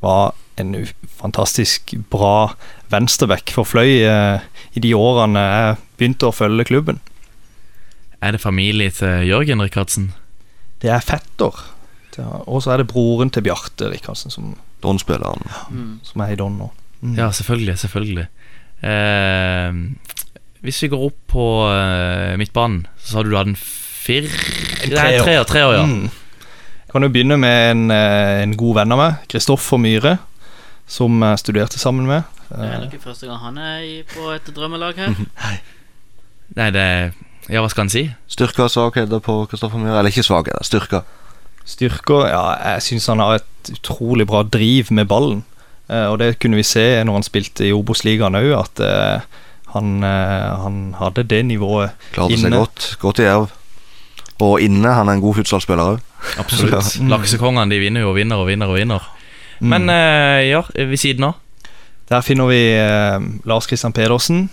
var 0.01 0.33
en 0.61 0.73
fantastisk 1.21 1.93
bra 2.11 2.51
venstreback 2.91 3.53
for 3.53 3.69
Fløy 3.69 4.01
uh, 4.09 4.41
i 4.73 4.81
de 4.83 4.95
årene 4.97 5.41
jeg 5.45 5.77
begynte 6.01 6.29
å 6.29 6.35
følge 6.35 6.65
klubben. 6.71 6.99
Er 8.21 8.35
det 8.35 8.41
familie 8.43 8.91
til 8.93 9.27
Jørgen 9.29 9.61
Rikardsen? 9.63 10.11
Det 10.81 10.89
er 10.93 11.05
fetter. 11.05 11.53
Er- 12.17 12.43
Og 12.49 12.61
så 12.65 12.73
er 12.73 12.81
det 12.81 12.89
broren 12.91 13.29
til 13.33 13.45
Bjarte 13.45 13.89
Rikardsen, 13.93 14.33
som, 14.33 14.55
Don-spilleren. 14.81 15.45
Mm. 15.69 15.99
som 16.03 16.21
er 16.25 16.33
i 16.33 16.37
Don 16.39 16.57
nå. 16.57 16.71
Mm. 17.01 17.15
Ja, 17.17 17.29
selvfølgelig. 17.33 17.77
selvfølgelig 17.81 18.27
eh, 18.83 19.73
Hvis 20.61 20.81
vi 20.83 20.89
går 20.93 21.05
opp 21.07 21.19
på 21.33 21.45
uh, 21.65 22.33
midtbanen, 22.37 22.83
så 23.01 23.15
sa 23.15 23.23
du 23.25 23.31
du 23.31 23.37
hadde 23.39 23.55
en 23.55 23.57
fir... 23.57 24.27
En 24.83 24.91
Nei, 24.91 24.97
treer. 24.97 25.23
treer, 25.25 25.45
treer, 25.49 25.73
ja. 25.79 25.85
Mm. 25.89 26.09
Jeg 26.85 26.93
kan 26.93 27.05
jo 27.07 27.09
begynne 27.13 27.37
med 27.39 27.57
en, 27.71 27.81
eh, 27.95 28.41
en 28.43 28.53
god 28.59 28.75
venn 28.81 28.91
av 28.91 28.99
meg, 28.99 29.19
Kristoffer 29.31 29.79
Myhre, 29.79 30.17
som 30.91 31.21
jeg 31.23 31.39
studerte 31.39 31.79
sammen 31.79 32.05
med. 32.09 32.25
Det 32.49 32.57
er 32.59 32.73
Eh, 32.73 32.79
nok 32.81 32.93
ikke 32.97 33.05
første 33.05 33.29
gang 33.29 33.39
han 33.39 33.57
er 33.63 33.85
på 34.11 34.25
et 34.33 34.49
drømmelag 34.51 34.97
her. 34.99 35.13
Nei, 36.59 36.69
det 36.75 36.87
Ja, 37.49 37.61
hva 37.63 37.69
skal 37.71 37.85
han 37.85 37.93
si? 37.93 38.03
Styrker 38.27 38.65
og 38.67 38.73
svakheter 38.73 39.21
på 39.23 39.37
Kristoffer 39.49 39.79
Myhre. 39.79 40.01
Eller 40.01 40.11
ikke 40.11 40.25
svakheter, 40.27 40.63
styrker. 40.67 41.07
Styrker 41.65 42.27
Ja, 42.27 42.43
jeg 42.73 42.83
syns 42.89 43.07
han 43.07 43.23
har 43.23 43.39
et 43.39 43.71
utrolig 43.71 44.27
bra 44.27 44.43
driv 44.43 44.91
med 44.91 45.07
ballen. 45.07 45.45
Eh, 45.89 46.05
og 46.11 46.19
det 46.19 46.39
kunne 46.43 46.59
vi 46.59 46.67
se 46.67 46.83
når 47.07 47.21
han 47.21 47.23
spilte 47.27 47.65
i 47.69 47.71
Obos-ligaen 47.75 48.35
òg, 48.35 48.51
at 48.59 48.83
eh, 48.83 49.21
han, 49.73 50.03
eh, 50.03 50.61
han 50.63 50.79
hadde 50.99 51.23
det 51.23 51.41
nivået 51.47 51.95
Klarte 52.15 52.37
seg 52.39 52.55
godt. 52.55 52.87
Godt 53.01 53.21
i 53.21 53.27
Jerv. 53.27 53.51
Og 54.41 54.61
inne 54.63 54.93
han 54.97 55.09
er 55.09 55.19
en 55.19 55.23
god 55.23 55.37
futsalspiller 55.41 55.95
òg. 55.95 56.07
Absolutt. 56.41 56.95
Mm. 57.01 57.09
Laksekongene 57.13 57.71
de 57.71 57.79
vinner 57.81 58.03
jo 58.03 58.11
og 58.11 58.17
vinner 58.17 58.41
og 58.41 58.49
vinner 58.49 58.69
og 58.69 58.77
vinner. 58.77 59.05
Mm. 59.59 59.69
Men 59.73 59.89
eh, 59.93 60.49
ja, 60.49 60.63
ved 60.75 60.97
siden 60.97 61.29
av 61.29 61.37
Der 62.09 62.21
finner 62.25 62.49
vi 62.49 62.59
eh, 62.75 63.21
Lars 63.47 63.69
Christian 63.69 63.93
Pedersen. 63.93 64.49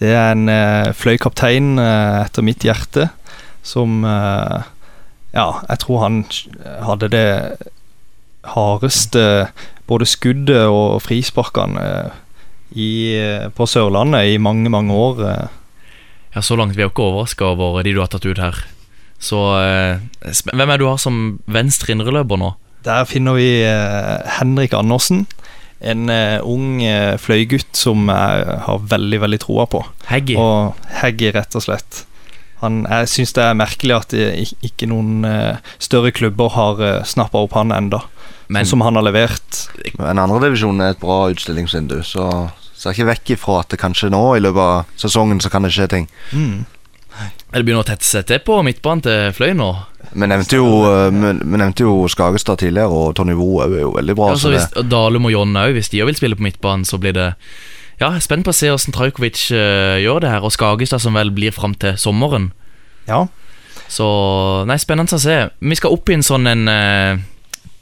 Det 0.00 0.10
er 0.10 0.32
en 0.32 0.48
eh, 0.50 0.90
fløykaptein 0.96 1.78
eh, 1.78 2.24
etter 2.24 2.42
mitt 2.42 2.64
hjerte, 2.66 3.10
som 3.62 4.02
eh, 4.04 4.64
Ja, 5.34 5.46
jeg 5.68 5.78
tror 5.82 6.02
han 6.02 6.24
hadde 6.86 7.08
det 7.10 7.28
hardeste 8.54 9.48
både 9.86 10.06
skuddet 10.06 10.66
og 10.70 11.02
frisparkene 11.02 11.86
i, 12.74 12.90
på 13.54 13.66
Sørlandet 13.70 14.34
i 14.34 14.38
mange, 14.42 14.70
mange 14.72 14.94
år. 14.94 15.22
eh. 15.30 15.60
Ja, 16.34 16.42
Så 16.42 16.56
langt 16.58 16.74
vi 16.74 16.82
er 16.82 16.90
ikke 16.90 17.04
overraska 17.06 17.52
over 17.54 17.82
de 17.82 17.92
du 17.94 18.00
har 18.02 18.10
tatt 18.10 18.26
ut 18.26 18.38
her. 18.42 18.56
Så 19.22 19.38
eh, 19.60 20.00
hvem 20.50 20.68
er 20.68 20.76
det 20.76 20.82
du 20.82 20.90
har 20.90 20.98
som 20.98 21.38
venstre 21.46 21.94
indreløper 21.94 22.40
nå? 22.40 22.54
Der 22.84 23.06
finner 23.08 23.38
vi 23.38 23.62
eh, 23.64 24.18
Henrik 24.40 24.74
Andersen. 24.74 25.26
En 25.80 26.08
eh, 26.10 26.40
ung 26.42 26.82
eh, 26.82 27.14
fløygutt 27.20 27.76
som 27.76 28.08
jeg 28.10 28.58
har 28.66 28.82
veldig, 28.90 29.20
veldig 29.22 29.40
troa 29.44 29.68
på. 29.70 29.84
Heggy. 30.10 30.36
Og 30.40 30.74
Heggy, 31.00 31.30
rett 31.36 31.54
og 31.54 31.64
slett. 31.64 32.02
Han, 32.64 32.82
jeg 32.88 33.10
syns 33.12 33.34
det 33.36 33.44
er 33.44 33.56
merkelig 33.58 33.96
at 33.96 34.14
ikke 34.64 34.88
noen 34.88 35.24
eh, 35.28 35.62
større 35.82 36.12
klubber 36.16 36.52
har 36.54 36.80
uh, 36.80 36.92
snappa 37.04 37.42
opp 37.44 37.52
han 37.58 37.74
enda 37.74 37.98
Men 38.48 38.64
Sånn 38.64 38.78
som 38.78 38.84
han 38.86 38.96
har 38.96 39.04
levert. 39.04 39.64
Men 39.98 40.20
andredivisjon 40.22 40.80
er 40.84 40.94
et 40.94 41.00
bra 41.02 41.26
utstillingsvindu, 41.32 41.98
så 42.04 42.28
ser 42.84 42.94
ikke 42.94 43.10
vekk 43.10 43.34
ifra 43.38 43.58
at 43.62 43.72
det 43.72 43.80
kanskje 43.80 44.12
nå 44.12 44.22
i 44.36 44.44
løpet 44.44 44.62
av 44.62 45.00
sesongen 45.00 45.42
så 45.42 45.50
kan 45.52 45.66
det 45.66 45.72
skje 45.74 45.88
ting. 45.90 46.08
Mm. 46.32 46.64
det 47.54 47.62
begynner 47.62 47.84
å 47.84 47.88
tette 47.88 48.06
seg 48.06 48.26
til 48.28 48.40
på 48.44 48.60
midtbanen 48.66 49.04
til 49.06 49.34
Fløy 49.36 49.54
nå. 49.58 49.70
Vi 50.14 50.28
nevnte 50.30 50.58
jo, 50.58 50.66
eh, 50.90 51.10
nevnte 51.10 51.86
jo 51.86 51.94
Skagestad 52.10 52.60
tidligere, 52.62 52.90
og 52.90 53.14
Tony 53.18 53.34
Woe 53.38 53.64
er 53.64 53.78
jo 53.82 53.94
veldig 53.94 54.16
bra. 54.18 54.32
Ja, 54.32 54.38
så 54.38 54.50
så 54.50 54.54
hvis 54.54 54.66
og 54.78 54.90
Dalum 54.90 55.30
og 55.30 55.34
John 55.34 55.56
òg, 55.58 55.74
hvis 55.78 55.90
de 55.90 56.02
òg 56.04 56.12
vil 56.12 56.18
spille 56.18 56.38
på 56.38 56.46
midtbanen, 56.46 56.84
så 56.86 57.00
blir 57.00 57.16
det 57.16 57.32
Ja, 58.00 58.10
jeg 58.10 58.18
er 58.18 58.26
spent 58.26 58.44
på 58.44 58.50
å 58.50 58.58
se 58.58 58.66
hvordan 58.66 58.94
Trajkovic 58.94 59.40
uh, 59.54 59.96
gjør 60.02 60.24
det 60.24 60.30
her, 60.30 60.42
og 60.42 60.50
Skagestad 60.52 61.00
som 61.00 61.14
vel 61.14 61.30
blir 61.30 61.54
fram 61.54 61.76
til 61.78 61.94
sommeren. 61.94 62.50
Ja. 63.06 63.26
Så 63.86 64.06
Nei, 64.66 64.76
spennende 64.82 65.14
å 65.14 65.22
se. 65.22 65.36
Vi 65.60 65.78
skal 65.78 65.94
opp 65.94 66.10
i 66.10 66.16
en 66.16 66.26
sånn 66.26 66.50
en 66.50 66.66
uh, 66.66 67.22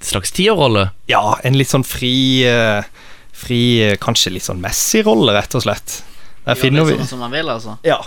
slags 0.05 0.33
tierrolle. 0.33 0.91
ja, 1.09 1.39
en 1.43 1.57
litt 1.57 1.71
sånn 1.71 1.85
fri 1.87 2.45
eh, 2.47 2.85
Fri, 3.33 3.61
eh, 3.83 3.97
kanskje 4.01 4.33
litt 4.35 4.45
sånn 4.47 4.61
Messi-rolle, 4.63 5.33
rett 5.35 5.55
og 5.59 5.65
slett. 5.65 6.03
Der 6.45 6.55
Gjør 6.55 6.61
finner 6.61 6.85
det 6.87 6.93
vi 6.97 6.99
sånn 7.03 7.09
som 7.15 7.25
han 7.25 7.33
vil, 7.35 7.49
altså. 7.49 7.77
Ja. 7.87 7.99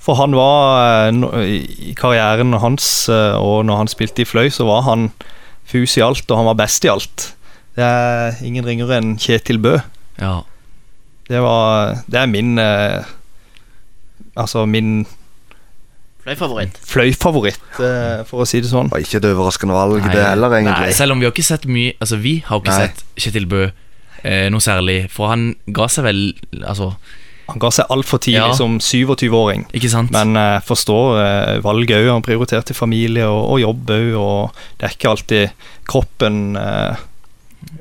For 0.00 0.16
han 0.16 0.32
var 0.36 1.10
eh, 1.10 1.50
I 1.90 1.94
karrieren 1.98 2.54
hans 2.62 3.08
eh, 3.12 3.34
og 3.36 3.64
når 3.68 3.82
han 3.82 3.90
spilte 3.92 4.22
i 4.24 4.28
Fløy, 4.28 4.48
så 4.54 4.64
var 4.68 4.82
han 4.88 5.10
fus 5.70 5.96
i 5.98 6.04
alt, 6.04 6.24
og 6.30 6.36
han 6.40 6.48
var 6.52 6.58
best 6.62 6.84
i 6.86 6.90
alt. 6.92 7.30
Det 7.76 7.84
er 7.86 8.40
ingen 8.46 8.64
ringere 8.66 8.96
enn 8.98 9.16
Kjetil 9.20 9.60
Bø. 9.62 9.76
Ja. 10.20 10.40
Det 11.30 11.38
var 11.44 12.00
Det 12.10 12.18
er 12.18 12.26
min 12.26 12.58
Altså 14.36 14.64
min 14.66 15.06
Fløy-favoritt. 16.20 16.76
fløyfavoritt, 16.84 17.60
for 18.28 18.42
å 18.42 18.46
si 18.46 18.60
det 18.60 18.68
sånn. 18.68 18.90
Var 18.92 19.00
ikke 19.00 19.16
et 19.22 19.24
overraskende 19.30 19.72
valg, 19.72 20.02
Nei, 20.04 20.12
det 20.14 20.24
heller, 20.26 20.52
egentlig. 20.58 20.90
Nei, 20.90 20.96
selv 20.98 21.14
om 21.14 21.22
vi 21.22 21.24
har 21.26 21.32
ikke 21.32 21.46
sett 21.46 21.64
mye 21.64 21.94
Altså, 21.96 22.18
vi 22.20 22.34
har 22.44 22.60
ikke 22.60 22.74
Nei. 22.74 22.88
sett 22.90 23.04
Kjetil 23.24 23.46
Bø 23.48 23.62
eh, 24.24 24.48
noe 24.52 24.60
særlig, 24.60 25.10
for 25.10 25.28
han 25.32 25.54
ga 25.72 25.86
seg 25.88 26.04
vel 26.04 26.20
Altså, 26.62 26.92
Han 27.50 27.58
ga 27.58 27.70
seg 27.74 27.86
altfor 27.90 28.18
tidlig 28.22 28.46
Ja. 28.46 28.52
som 28.54 28.78
27-åring. 28.78 29.64
ikke 29.74 29.88
sant? 29.90 30.12
Men 30.14 30.34
jeg 30.38 30.62
forstår 30.68 31.16
eh, 31.18 31.60
valget 31.64 31.96
òg. 31.98 32.10
Han 32.12 32.22
prioriterte 32.22 32.74
familie 32.78 33.24
og, 33.26 33.48
og 33.50 33.60
jobb 33.60 33.90
òg, 33.90 34.10
og 34.14 34.52
det 34.78 34.86
er 34.86 34.94
ikke 34.94 35.10
alltid 35.10 35.48
kroppen 35.90 36.56
eh, 36.56 36.94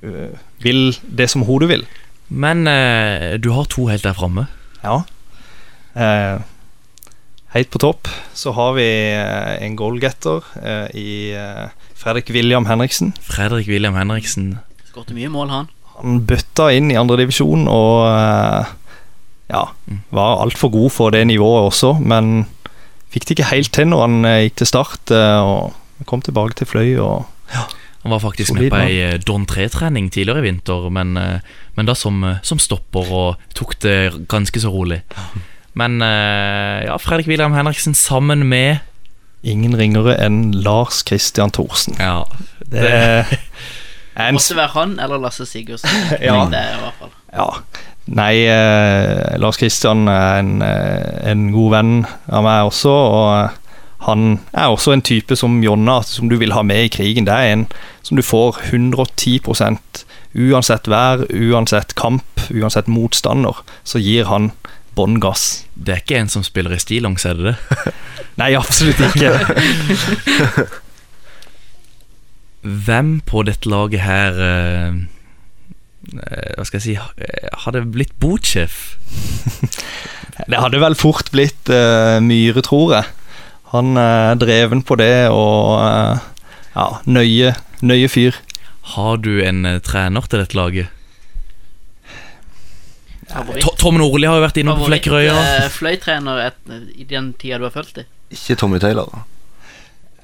øh, 0.04 0.34
vil 0.65 0.97
det 1.04 1.30
som 1.30 1.43
hodet 1.45 1.69
vil. 1.69 1.86
Men 2.30 2.65
eh, 2.67 3.38
du 3.38 3.52
har 3.54 3.65
to 3.69 3.86
helt 3.91 4.04
der 4.04 4.13
framme. 4.17 4.47
Ja. 4.84 5.04
Eh, 5.95 6.41
helt 7.54 7.69
på 7.73 7.80
topp 7.82 8.08
så 8.38 8.52
har 8.58 8.73
vi 8.78 8.86
eh, 9.13 9.65
en 9.65 9.75
goalgetter 9.78 10.41
eh, 10.62 10.88
i 10.97 11.10
eh, 11.38 11.69
Fredrik 11.99 12.30
William 12.34 12.65
Henriksen. 12.69 13.13
Fredrik 13.21 13.67
William 13.69 13.93
Henriksen. 13.97 14.60
Skåret 14.89 15.13
mye 15.13 15.30
mål, 15.30 15.49
han. 15.54 15.69
Han 15.99 16.21
bøtta 16.27 16.69
inn 16.75 16.91
i 16.93 16.97
andredivisjon 16.99 17.67
og 17.71 18.05
eh, 18.07 18.71
ja, 19.51 19.65
var 20.15 20.43
altfor 20.45 20.71
god 20.73 20.93
for 20.95 21.15
det 21.15 21.25
nivået 21.27 21.69
også, 21.71 21.95
men 21.99 22.45
fikk 23.12 23.25
det 23.25 23.38
ikke 23.38 23.51
helt 23.51 23.73
til 23.75 23.89
når 23.91 24.05
han 24.05 24.17
eh, 24.29 24.41
gikk 24.47 24.62
til 24.62 24.69
start 24.69 25.13
eh, 25.15 25.39
og 25.43 26.07
kom 26.09 26.23
tilbake 26.23 26.55
til 26.55 26.69
Fløy. 26.69 26.95
og 27.03 27.25
Han 28.05 28.13
var 28.13 28.21
faktisk 28.23 28.53
Solid 28.53 28.69
med 28.69 28.75
på 28.75 28.81
ei 28.85 29.23
Don 29.27 29.47
3-trening 29.49 30.07
tidligere 30.13 30.39
i 30.39 30.47
vinter, 30.47 30.88
men, 30.93 31.17
men 31.75 31.89
da 31.89 31.95
som, 31.97 32.23
som 32.47 32.62
stopper 32.62 33.12
og 33.12 33.49
tok 33.57 33.75
det 33.83 33.97
ganske 34.31 34.62
så 34.63 34.71
rolig. 34.71 35.01
Men 35.75 35.99
ja, 35.99 36.95
Fredrik 36.97 37.27
William 37.27 37.53
Henriksen 37.53 37.93
sammen 37.93 38.47
med 38.47 38.79
Ingen 39.43 39.75
ringere 39.79 40.17
enn 40.19 40.49
Lars 40.51 41.03
Christian 41.07 41.51
Thorsen. 41.55 41.95
Ja, 41.99 42.23
Det 42.59 42.83
er 42.83 43.29
en 44.19 44.38
Måtte 44.38 44.58
være 44.58 44.73
han 44.75 44.97
eller 44.99 45.21
Lasse 45.21 45.47
Sigurdsen. 45.47 45.89
Ja. 46.27 46.43
Det 46.51 46.60
er 46.60 46.75
i 46.75 46.84
hvert 46.84 46.99
fall. 46.99 47.15
Ja. 47.34 47.47
Nei, 48.10 48.34
eh, 48.49 49.38
Lars 49.38 49.60
Kristian 49.62 50.08
er 50.10 50.39
en, 50.41 50.62
eh, 50.65 51.29
en 51.29 51.51
god 51.53 51.71
venn 51.75 51.95
av 52.27 52.43
meg 52.43 52.69
også, 52.71 52.89
og 52.89 53.27
eh, 53.38 53.58
han 54.08 54.39
er 54.53 54.71
også 54.71 54.95
en 54.95 55.05
type 55.05 55.36
som 55.38 55.60
Jonna, 55.62 55.99
som 56.08 56.29
du 56.32 56.38
vil 56.41 56.55
ha 56.55 56.63
med 56.65 56.88
i 56.88 56.93
krigen. 56.93 57.27
Det 57.27 57.36
er 57.36 57.53
en 57.53 57.67
som 58.01 58.17
du 58.17 58.23
får 58.25 58.58
110% 58.71 60.05
uansett 60.34 60.88
vær, 60.89 61.25
uansett 61.29 61.95
kamp, 61.99 62.41
uansett 62.49 62.89
motstander, 62.89 63.62
så 63.84 64.01
gir 64.01 64.29
han 64.29 64.51
bånn 64.97 65.19
gass. 65.21 65.65
Det 65.75 65.93
er 65.93 66.03
ikke 66.03 66.19
en 66.19 66.32
som 66.32 66.45
spiller 66.45 66.75
i 66.75 66.82
stillongs, 66.82 67.25
er 67.25 67.38
det 67.38 67.53
det? 67.53 67.93
Nei, 68.41 68.53
absolutt 68.58 69.01
ikke. 69.10 70.69
Hvem 72.62 73.19
på 73.24 73.43
dette 73.48 73.69
laget 73.72 74.02
her 74.04 74.36
eh, 74.43 74.98
eh, 76.19 76.50
Hva 76.58 76.65
skal 76.67 76.80
jeg 76.80 76.84
si 76.84 76.95
eh, 76.98 77.48
Hadde 77.63 77.86
blitt 77.88 78.12
botsjef? 78.19 78.98
Det 80.50 80.60
hadde 80.60 80.80
vel 80.80 80.95
fort 80.95 81.28
blitt 81.34 81.67
uh, 81.67 82.15
Myhre, 82.24 82.62
tror 82.63 82.93
jeg. 82.95 83.10
Han 83.74 83.98
er 84.00 84.38
dreven 84.39 84.80
på 84.88 84.95
det 84.95 85.28
og 85.36 85.82
ja, 85.84 86.86
nøye, 87.12 87.52
nøye 87.84 88.08
fyr. 88.08 88.38
Har 88.95 89.19
du 89.19 89.41
en 89.43 89.67
trener 89.84 90.30
til 90.32 90.39
dette 90.39 90.56
laget? 90.56 90.88
To- 93.60 93.76
Tom 93.78 94.00
Nordli 94.00 94.26
har 94.32 94.39
jo 94.39 94.45
vært 94.48 94.58
innom 94.63 94.80
på 94.80 94.88
Flekkerøya. 94.89 95.36
Favoritt 95.36 95.76
fløytrener 95.76 96.39
i 96.95 97.06
den 97.12 97.34
tida 97.38 97.60
du 97.60 97.67
har 97.67 97.76
fulgt 97.76 98.00
dem? 98.00 98.08
Ikke 98.34 98.56
Tommy 98.63 98.80
Taylor. 98.82 99.12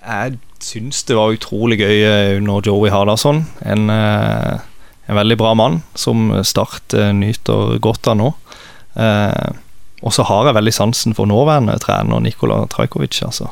Jeg 0.05 0.37
syns 0.61 1.03
det 1.07 1.17
var 1.17 1.33
utrolig 1.33 1.79
gøy 1.81 2.05
Når 2.05 2.37
under 2.39 2.61
Joey 2.65 2.91
Hardasson. 2.93 3.45
En, 3.65 3.89
eh, 3.89 4.59
en 5.09 5.19
veldig 5.19 5.37
bra 5.37 5.53
mann 5.57 5.81
som 5.95 6.31
Start 6.43 6.93
eh, 6.93 7.11
nyter 7.13 7.79
godt 7.81 8.07
av 8.07 8.19
nå. 8.19 8.31
Eh, 8.95 9.51
og 10.05 10.13
så 10.13 10.25
har 10.29 10.45
jeg 10.45 10.57
veldig 10.57 10.73
sansen 10.73 11.15
for 11.17 11.25
nåværende 11.25 11.79
trener 11.81 12.21
Nikola 12.21 12.65
Trajkovic. 12.69 13.17
Altså. 13.25 13.49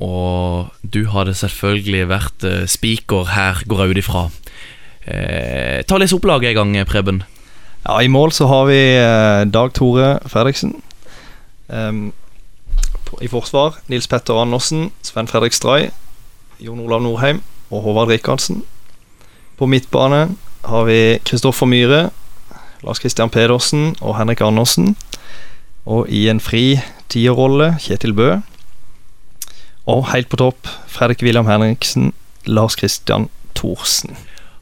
Og 0.00 0.70
du 0.86 1.04
hadde 1.12 1.34
selvfølgelig 1.36 2.06
vært 2.08 2.46
eh, 2.46 2.64
spiker 2.70 3.32
her, 3.34 3.64
går 3.66 3.82
jeg 3.82 3.90
ut 3.90 4.02
ifra. 4.04 4.22
Eh, 5.10 5.82
ta 5.84 5.96
og 5.96 6.04
Les 6.04 6.14
opplaget 6.14 6.52
en 6.52 6.72
gang, 6.72 6.86
Preben. 6.88 7.22
Ja, 7.84 7.98
I 8.00 8.12
mål 8.12 8.32
så 8.36 8.46
har 8.46 8.66
vi 8.68 8.78
eh, 8.78 9.44
Dag 9.50 9.74
Tore 9.74 10.18
Fredriksen. 10.28 10.76
Um, 11.68 12.12
I 13.18 13.28
forsvar 13.30 13.80
Nils 13.90 14.06
Petter 14.06 14.38
Andersen, 14.38 14.90
Sven 15.02 15.28
Fredrik 15.28 15.56
Stray, 15.56 15.90
Jon 16.62 16.80
Olav 16.80 17.02
Norheim 17.02 17.42
og 17.70 17.82
Håvard 17.82 18.08
Rikardsen. 18.12 18.62
På 19.58 19.66
midtbane 19.66 20.28
har 20.64 20.84
vi 20.88 21.18
Kristoffer 21.24 21.66
Myhre, 21.66 22.10
Lars 22.86 23.02
Christian 23.02 23.30
Pedersen 23.30 23.94
og 24.00 24.16
Henrik 24.18 24.40
Andersen. 24.40 24.94
Og 25.86 26.08
i 26.08 26.28
en 26.30 26.40
fri 26.40 26.80
tierrolle 27.12 27.74
Kjetil 27.80 28.14
Bø. 28.16 28.30
Og 29.90 30.10
helt 30.12 30.30
på 30.30 30.38
topp 30.40 30.68
Fredrik 30.88 31.24
William 31.26 31.48
Henriksen, 31.48 32.12
Lars 32.46 32.78
Christian 32.78 33.28
Thorsen. 33.58 34.16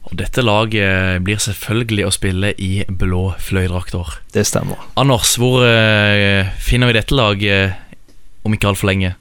Og 0.09 0.15
dette 0.17 0.41
laget 0.41 1.21
blir 1.23 1.37
selvfølgelig 1.37 2.07
å 2.07 2.13
spille 2.15 2.53
i 2.57 2.83
blå 2.89 3.35
fløydrakter. 3.37 4.15
Det 4.33 4.45
stemmer. 4.47 4.79
Anders, 4.97 5.35
hvor 5.37 5.61
eh, 5.67 6.49
finner 6.57 6.89
vi 6.89 6.97
dette 6.97 7.15
laget 7.15 7.88
om 8.49 8.57
ikke 8.57 8.73
altfor 8.73 8.91
lenge? 8.91 9.13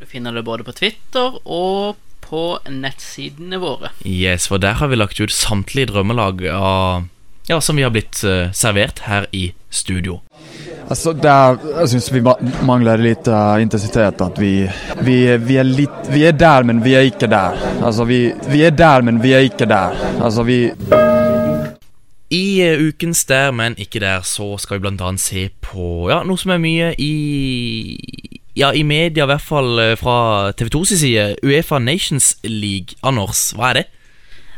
Du 0.00 0.08
finner 0.10 0.34
det 0.34 0.42
både 0.48 0.64
på 0.66 0.74
Twitter 0.74 1.38
og 1.44 2.00
på 2.32 2.44
nettsidene 2.72 3.60
våre. 3.60 3.92
Yes, 4.08 4.48
for 4.48 4.62
der 4.62 4.80
har 4.80 4.88
vi 4.90 4.98
lagt 4.98 5.20
ut 5.20 5.34
samtlige 5.34 5.92
drømmelag 5.92 6.46
av, 6.48 7.04
ja, 7.46 7.60
som 7.60 7.76
vi 7.76 7.84
har 7.84 7.92
blitt 7.94 8.22
uh, 8.24 8.48
servert 8.56 9.04
her 9.06 9.28
i 9.36 9.50
studio. 9.70 10.22
Altså, 10.90 11.12
der, 11.16 11.60
jeg 11.78 11.92
syns 11.92 12.08
vi 12.12 12.22
mangler 12.66 13.00
litt 13.00 13.22
lite 13.22 13.36
eh, 13.36 13.62
intensitet. 13.64 14.20
At 14.20 14.40
vi, 14.40 14.66
vi, 15.06 15.16
vi, 15.40 15.56
er 15.60 15.68
litt 15.68 16.10
vi 16.12 16.26
er 16.28 16.34
der, 16.36 16.66
men 16.68 16.82
vi 16.84 16.96
er 16.98 17.06
ikke 17.08 17.30
der. 17.30 17.56
Altså, 17.80 18.04
vi, 18.08 18.26
vi 18.50 18.64
er 18.66 18.74
der, 18.76 19.04
men 19.06 19.22
vi 19.22 19.32
er 19.36 19.46
ikke 19.46 19.68
der. 19.70 19.96
Altså, 20.20 20.44
vi... 20.48 20.66
I 22.32 22.44
eh, 22.64 22.80
ukens 22.80 23.24
Der, 23.28 23.50
men 23.52 23.76
ikke 23.76 24.00
der, 24.00 24.20
så 24.24 24.56
skal 24.58 24.78
vi 24.78 24.86
blant 24.86 25.00
annet 25.04 25.20
se 25.20 25.50
på 25.60 26.08
ja, 26.08 26.22
noe 26.24 26.40
som 26.40 26.54
er 26.54 26.62
mye 26.62 26.92
i 26.96 27.12
Ja, 28.54 28.74
i 28.76 28.82
media, 28.84 29.24
i 29.24 29.30
hvert 29.30 29.44
fall 29.44 29.80
eh, 29.80 29.94
fra 29.96 30.52
TV 30.52 30.68
2 30.74 30.84
sin 30.90 31.00
side. 31.00 31.26
Uefa 31.40 31.78
Nations 31.80 32.34
League. 32.44 32.98
Anders, 33.00 33.50
hva 33.56 33.70
er 33.70 33.78
det? 33.80 33.84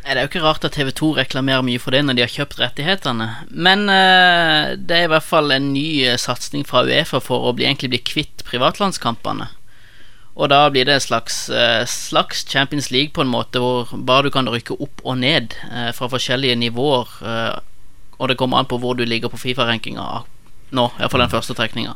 Det 0.04 0.18
er 0.18 0.26
jo 0.26 0.28
ikke 0.28 0.42
rart 0.44 0.64
at 0.66 0.74
TV2 0.76 1.14
reklamerer 1.16 1.62
mye 1.64 1.80
for 1.80 1.94
det 1.94 2.02
når 2.04 2.16
de 2.18 2.24
har 2.26 2.32
kjøpt 2.32 2.58
rettighetene. 2.60 3.28
Men 3.48 3.86
uh, 3.88 4.74
det 4.76 4.98
er 4.98 5.06
i 5.06 5.12
hvert 5.14 5.24
fall 5.24 5.54
en 5.54 5.70
ny 5.72 5.86
eh, 6.04 6.18
satsing 6.20 6.66
fra 6.68 6.82
Uefa 6.84 7.22
for 7.24 7.46
å 7.46 7.54
bli, 7.56 7.64
egentlig 7.68 7.92
bli 7.94 8.02
kvitt 8.02 8.44
privatlandskampene. 8.44 9.46
Og 10.34 10.50
da 10.50 10.66
blir 10.74 10.84
det 10.84 10.98
en 10.98 11.04
slags, 11.06 11.38
uh, 11.54 11.86
slags 11.88 12.42
Champions 12.50 12.90
League 12.90 13.14
på 13.14 13.22
en 13.22 13.30
måte 13.30 13.62
hvor 13.62 13.94
bare 13.94 14.26
du 14.26 14.34
kan 14.34 14.50
rykke 14.50 14.76
opp 14.76 15.06
og 15.06 15.22
ned 15.22 15.54
uh, 15.70 15.92
fra 15.96 16.10
forskjellige 16.10 16.58
nivåer. 16.66 17.14
og 18.18 18.28
det 18.28 18.36
kommer 18.36 18.58
an 18.58 18.66
på 18.66 18.78
hvor 18.82 18.98
du 18.98 19.04
ligger 19.04 19.30
på 19.30 19.38
Fifa-rankinga 19.38 20.24
nå, 20.74 20.90
iallfall 20.98 21.24
den 21.24 21.32
første 21.32 21.54
trekninga. 21.54 21.94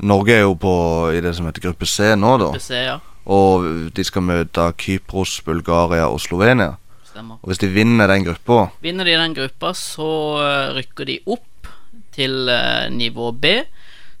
Norge 0.00 0.34
er 0.34 0.44
jo 0.46 0.54
på 0.58 0.74
i 1.12 1.20
det 1.20 1.34
som 1.36 1.48
heter 1.48 1.68
gruppe 1.68 1.88
C 1.88 2.14
nå, 2.16 2.36
da. 2.40 2.50
Gruppe 2.54 2.64
C, 2.64 2.84
ja. 2.86 2.98
Og 3.30 3.66
de 3.94 4.04
skal 4.06 4.24
møte 4.24 4.70
Kypros, 4.80 5.40
Bulgaria 5.44 6.08
og 6.08 6.20
Slovenia. 6.24 6.74
Stemmer. 7.04 7.40
Og 7.42 7.50
hvis 7.50 7.60
de 7.60 7.68
vinner 7.74 8.08
den 8.08 8.24
gruppa, 8.24 8.70
Vinner 8.82 9.04
de 9.04 9.18
den 9.18 9.36
gruppa, 9.36 9.74
så 9.76 10.10
eh, 10.40 10.72
rykker 10.78 11.08
de 11.10 11.18
opp 11.26 11.70
til 12.14 12.48
eh, 12.48 12.88
nivå 12.94 13.32
B. 13.32 13.60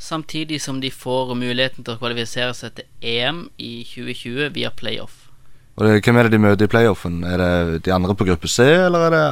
Samtidig 0.00 0.60
som 0.60 0.80
de 0.80 0.90
får 0.90 1.34
muligheten 1.36 1.84
til 1.84 1.94
å 1.94 2.00
kvalifisere 2.00 2.54
seg 2.56 2.76
til 2.76 2.88
EM 3.04 3.44
i 3.60 3.82
2020 3.84 4.52
via 4.56 4.70
playoff. 4.72 5.28
og 5.76 5.86
det, 5.86 6.00
hvem 6.04 6.16
er 6.16 6.28
det 6.28 6.32
de 6.32 6.44
møter 6.44 6.64
i 6.64 6.72
playoffen? 6.72 7.22
Er 7.24 7.38
det 7.40 7.84
de 7.84 7.92
andre 7.92 8.14
på 8.16 8.24
gruppe 8.28 8.48
C, 8.48 8.64
eller 8.86 9.08
er 9.08 9.16
det 9.16 9.26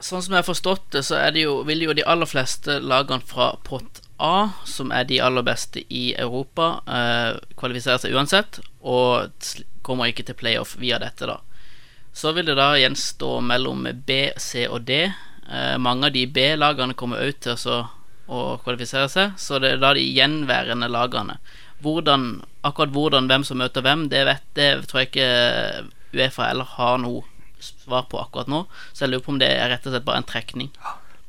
Sånn 0.00 0.22
som 0.24 0.32
jeg 0.32 0.40
har 0.40 0.48
forstått 0.48 0.86
det, 0.94 1.02
så 1.04 1.18
det 1.28 1.42
jo, 1.44 1.58
vil 1.68 1.82
jo 1.84 1.92
de 1.92 2.04
aller 2.08 2.24
fleste 2.24 2.78
lagene 2.80 3.20
fra 3.20 3.50
pott 3.68 4.00
A, 4.20 4.50
som 4.68 4.92
er 4.92 5.06
de 5.08 5.20
aller 5.24 5.44
beste 5.46 5.82
i 5.88 6.10
Europa, 6.18 6.80
eh, 6.86 7.38
kvalifisere 7.56 7.98
seg 8.02 8.14
uansett, 8.14 8.60
og 8.80 9.32
kommer 9.86 10.10
ikke 10.10 10.26
til 10.28 10.38
playoff 10.38 10.76
via 10.80 11.00
dette, 11.00 11.26
da. 11.26 11.40
Så 12.12 12.34
vil 12.36 12.50
det 12.50 12.58
da 12.58 12.74
gjenstå 12.76 13.38
mellom 13.46 13.86
B, 14.06 14.20
C 14.36 14.66
og 14.68 14.84
D. 14.88 15.02
Eh, 15.06 15.76
mange 15.78 16.10
av 16.10 16.12
de 16.12 16.26
B-lagene 16.26 16.94
kommer 16.98 17.22
òg 17.24 17.40
til 17.40 17.56
å 18.30 18.42
kvalifisere 18.62 19.08
seg, 19.10 19.34
så 19.40 19.58
det 19.58 19.74
er 19.74 19.82
da 19.82 19.94
de 19.96 20.04
gjenværende 20.04 20.90
lagene. 20.90 21.40
Hvordan, 21.82 22.42
akkurat 22.66 22.92
hvordan 22.94 23.26
hvem 23.30 23.44
som 23.46 23.58
møter 23.58 23.82
hvem, 23.82 24.08
det 24.12 24.26
vet 24.28 24.46
det 24.54 24.70
tror 24.86 25.02
jeg 25.02 25.10
ikke 25.10 25.30
Uefa 26.12 26.50
eller 26.50 26.68
har 26.76 26.98
noe 27.00 27.24
svar 27.60 28.06
på 28.10 28.20
akkurat 28.20 28.50
nå. 28.50 28.64
Så 28.92 29.04
jeg 29.04 29.14
lurer 29.14 29.24
på 29.24 29.34
om 29.34 29.40
det 29.40 29.50
er 29.54 29.70
rett 29.72 29.86
og 29.86 29.94
slett 29.94 30.06
bare 30.06 30.22
en 30.22 30.28
trekning. 30.28 30.70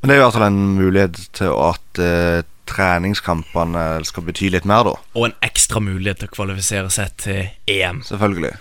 Men 0.02 0.10
det 0.10 0.16
er 0.16 0.20
i 0.20 0.24
hvert 0.24 0.36
fall 0.38 0.48
en 0.48 0.62
mulighet 0.80 1.20
til 1.38 1.54
at 1.62 2.02
eh, 2.02 2.42
treningskampene 2.72 3.86
skal 4.08 4.26
bety 4.28 4.50
litt 4.54 4.68
mer, 4.70 4.88
da. 4.88 4.96
Og 5.14 5.28
en 5.28 5.38
ekstra 5.46 5.84
mulighet 5.84 6.24
til 6.24 6.32
å 6.32 6.36
kvalifisere 6.38 6.92
seg 6.94 7.14
til 7.22 7.52
EM. 7.70 8.02
Selvfølgelig. 8.08 8.56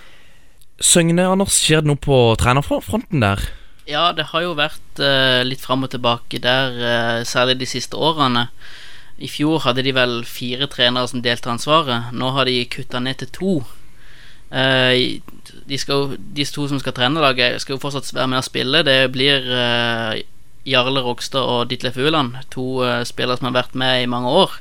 Søgne, 0.81 1.27
Anders, 1.29 1.57
skjer 1.61 1.83
det 1.83 1.91
noe 1.91 2.01
på 2.01 2.19
trenerfronten 2.41 3.23
der? 3.23 3.43
Ja, 3.89 4.11
det 4.15 4.29
har 4.31 4.45
jo 4.45 4.55
vært 4.57 5.01
eh, 5.01 5.41
litt 5.45 5.61
fram 5.63 5.85
og 5.85 5.91
tilbake 5.93 6.39
der, 6.41 6.77
eh, 6.77 7.19
særlig 7.27 7.59
de 7.61 7.67
siste 7.69 7.97
årene. 7.97 8.47
I 9.21 9.29
fjor 9.29 9.61
hadde 9.65 9.83
de 9.85 9.93
vel 9.93 10.21
fire 10.25 10.67
trenere 10.71 11.09
som 11.09 11.21
delte 11.21 11.51
ansvaret. 11.51 12.09
Nå 12.13 12.31
har 12.35 12.49
de 12.49 12.63
kutta 12.71 13.01
ned 13.03 13.21
til 13.21 13.31
to. 13.35 13.53
Eh, 14.51 15.21
de, 15.69 15.77
skal, 15.79 16.15
de 16.17 16.45
to 16.45 16.67
som 16.67 16.81
skal 16.81 16.95
trene 16.97 17.21
laget, 17.23 17.61
skal 17.61 17.77
jo 17.77 17.81
fortsatt 17.83 18.09
være 18.15 18.31
med 18.31 18.41
og 18.41 18.47
spille. 18.47 18.83
Det 18.87 18.99
blir 19.13 19.45
eh, 19.57 20.21
Jarle 20.67 21.01
Rogstad 21.01 21.41
og 21.41 21.69
Ditlef 21.71 21.97
Ueland, 21.97 22.37
to 22.53 22.83
eh, 22.85 23.01
spillere 23.07 23.39
som 23.39 23.49
har 23.49 23.57
vært 23.63 23.77
med 23.77 24.03
i 24.03 24.09
mange 24.09 24.33
år. 24.43 24.57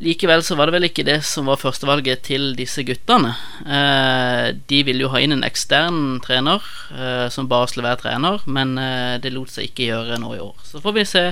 Likevel 0.00 0.40
så 0.46 0.56
var 0.56 0.68
det 0.68 0.78
vel 0.78 0.86
ikke 0.88 1.04
det 1.04 1.18
som 1.28 1.50
var 1.50 1.60
førstevalget 1.60 2.22
til 2.30 2.54
disse 2.56 2.84
guttene. 2.88 3.34
Eh, 3.66 4.46
de 4.70 4.82
ville 4.86 5.04
jo 5.04 5.10
ha 5.12 5.20
inn 5.20 5.34
en 5.36 5.44
ekstern 5.44 6.20
trener 6.24 6.62
eh, 6.94 7.26
som 7.32 7.50
bare 7.50 7.68
skulle 7.68 7.88
være 7.90 8.04
trener, 8.06 8.46
men 8.46 8.78
det 9.20 9.34
lot 9.34 9.52
seg 9.52 9.68
ikke 9.68 9.90
gjøre 9.90 10.22
nå 10.22 10.36
i 10.38 10.44
år. 10.44 10.54
Så 10.64 10.80
får 10.80 10.96
vi 10.96 11.08
se. 11.08 11.26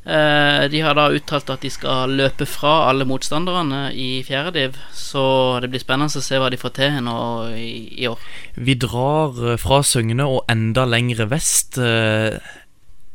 De 0.00 0.78
har 0.80 0.94
da 0.96 1.10
uttalt 1.12 1.50
at 1.52 1.60
de 1.60 1.68
skal 1.68 2.14
løpe 2.16 2.46
fra 2.48 2.86
alle 2.88 3.04
motstanderne 3.04 3.90
i 3.92 4.22
fjerdediv, 4.24 4.78
så 4.96 5.58
det 5.60 5.68
blir 5.68 5.82
spennende 5.82 6.16
å 6.16 6.24
se 6.24 6.40
hva 6.40 6.48
de 6.48 6.56
får 6.56 6.72
til 6.78 6.96
nå 7.04 7.18
i, 7.52 8.00
i 8.00 8.08
år. 8.08 8.22
Vi 8.56 8.78
drar 8.80 9.36
fra 9.60 9.82
Søgne 9.84 10.24
og 10.24 10.48
enda 10.48 10.86
lengre 10.88 11.28
vest. 11.28 11.76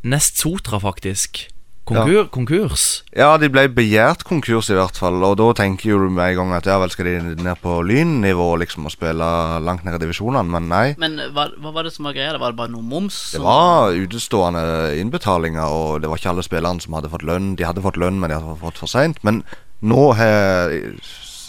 Nest 0.05 0.37
Sotra, 0.41 0.77
faktisk. 0.83 1.47
Konkur, 1.85 2.27
Konkurs. 2.33 3.03
Ja, 3.13 3.35
de 3.37 3.45
ble 3.53 3.67
begjært 3.69 4.23
konkurs, 4.25 4.71
i 4.73 4.77
hvert 4.77 4.97
fall. 4.97 5.19
Og 5.21 5.35
da 5.37 5.51
tenker 5.59 5.91
jo 5.91 5.99
du 6.01 6.07
med 6.09 6.31
en 6.31 6.37
gang 6.39 6.53
at 6.57 6.65
ja 6.65 6.79
vel, 6.81 6.89
skal 6.89 7.05
de 7.05 7.35
ned 7.45 7.59
på 7.61 7.75
lynnivå 7.85 8.47
liksom 8.63 8.87
og 8.89 8.93
spille 8.95 9.27
langt 9.61 9.85
ned 9.85 9.97
i 9.99 10.01
divisjonene, 10.01 10.49
men 10.49 10.65
nei. 10.71 10.85
Men 11.01 11.19
hva, 11.35 11.45
hva 11.61 11.73
var 11.75 11.85
det 11.85 11.93
som 11.93 12.07
var 12.09 12.15
greia? 12.17 12.31
Det 12.33 12.41
Var 12.41 12.55
det 12.55 12.57
bare 12.63 12.73
noe 12.73 12.81
moms? 12.85 13.19
Det 13.35 13.41
var 13.43 13.93
utestående 13.93 14.63
innbetalinger, 14.97 15.69
og 15.77 16.01
det 16.01 16.09
var 16.09 16.21
ikke 16.21 16.31
alle 16.33 16.45
spillerne 16.47 16.81
som 16.81 16.97
hadde 16.97 17.11
fått 17.13 17.25
lønn. 17.29 17.51
De 17.59 17.67
hadde 17.69 17.85
fått 17.85 18.01
lønn, 18.01 18.17
men 18.21 18.33
de 18.33 18.39
hadde 18.39 18.57
fått 18.63 18.81
for 18.81 18.89
seint. 18.89 19.21
Men 19.25 19.43
nå, 19.85 20.07
har- 20.17 20.73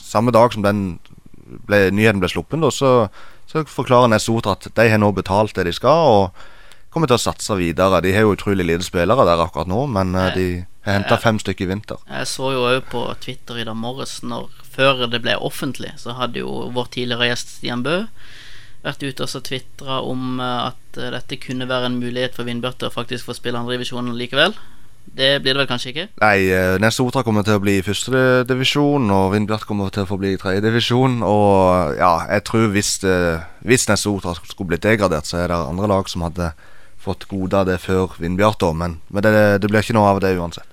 samme 0.06 0.32
dag 0.36 0.52
som 0.52 0.64
den 0.68 0.82
ble, 1.64 1.86
nyheten 1.96 2.20
ble 2.20 2.28
sluppet, 2.28 2.60
da, 2.60 2.68
så, 2.74 2.92
så 3.48 3.64
forklarer 3.68 4.12
Nesotra 4.12 4.52
at 4.56 4.68
de 4.76 4.88
har 4.92 5.00
nå 5.00 5.14
betalt 5.16 5.56
det 5.56 5.64
de 5.70 5.72
skal, 5.76 6.12
og 6.28 6.44
kommer 6.96 7.12
til 7.12 7.18
å 7.18 7.26
satse 7.26 7.58
videre. 7.60 8.00
De 8.00 8.14
har 8.16 8.24
jo 8.24 8.32
utrolig 8.32 8.64
lite 8.64 8.88
spillere 8.88 9.28
der 9.28 9.44
akkurat 9.44 9.68
nå, 9.68 9.84
men 9.92 10.16
eh, 10.16 10.32
de 10.34 10.46
har 10.88 10.98
henta 11.00 11.20
fem 11.20 11.38
stykker 11.42 11.68
i 11.68 11.70
vinter. 11.74 12.00
Jeg 12.08 12.30
så 12.32 12.54
jo 12.54 12.64
òg 12.70 12.88
på 12.88 13.04
Twitter 13.20 13.60
i 13.60 13.68
dag 13.68 13.76
morges, 13.76 14.18
når, 14.24 14.48
før 14.74 15.06
det 15.12 15.20
ble 15.24 15.36
offentlig, 15.36 15.92
så 16.00 16.16
hadde 16.16 16.40
jo 16.40 16.70
vår 16.74 16.90
tidligere 16.96 17.30
gjest 17.30 17.58
Stian 17.58 17.84
Bø 17.86 18.00
vært 18.86 19.02
ute 19.02 19.26
og 19.26 19.44
tvitra 19.46 20.00
om 20.06 20.40
eh, 20.40 20.70
at 20.70 21.00
eh, 21.00 21.12
dette 21.14 21.40
kunne 21.42 21.68
være 21.68 21.90
en 21.90 22.00
mulighet 22.00 22.36
for 22.36 22.48
Vindbjørn 22.48 22.80
til 22.80 22.90
å 22.90 22.94
faktisk 22.94 23.28
få 23.28 23.36
spille 23.36 23.60
andredivisjonen 23.60 24.16
likevel. 24.18 24.56
Det 25.16 25.36
blir 25.38 25.54
det 25.54 25.62
vel 25.62 25.68
kanskje 25.70 25.92
ikke? 25.92 26.06
Nei, 26.22 26.48
eh, 26.50 27.02
Otra 27.02 27.22
kommer 27.26 27.46
til 27.46 27.58
å 27.58 27.62
bli 27.62 27.76
i 27.78 27.84
førstedivisjon, 27.86 29.10
og 29.14 29.32
Vindbjart 29.34 29.66
kommer 29.68 29.92
til 29.94 30.04
å 30.04 30.10
få 30.10 30.18
bli 30.20 30.34
i 30.34 30.40
tredjedivisjon. 30.40 31.20
Og 31.26 31.98
ja, 31.98 32.14
jeg 32.30 32.46
tror 32.48 32.70
hvis, 32.74 32.96
hvis 33.66 33.86
Nesotra 33.90 34.34
skulle 34.38 34.72
blitt 34.72 34.86
degradert, 34.86 35.28
så 35.28 35.42
er 35.42 35.52
det 35.52 35.60
andre 35.60 35.90
lag 35.94 36.10
som 36.10 36.26
hadde 36.26 36.52
fått 37.06 37.28
gode 37.30 37.56
av 37.56 37.68
det 37.70 37.78
før 37.82 38.18
Vindbjart, 38.20 38.60
da. 38.62 38.72
Men, 38.76 38.98
men 39.08 39.26
det, 39.26 39.34
det 39.62 39.70
blir 39.70 39.84
ikke 39.84 39.96
noe 39.96 40.14
av 40.14 40.22
det 40.24 40.34
uansett. 40.36 40.66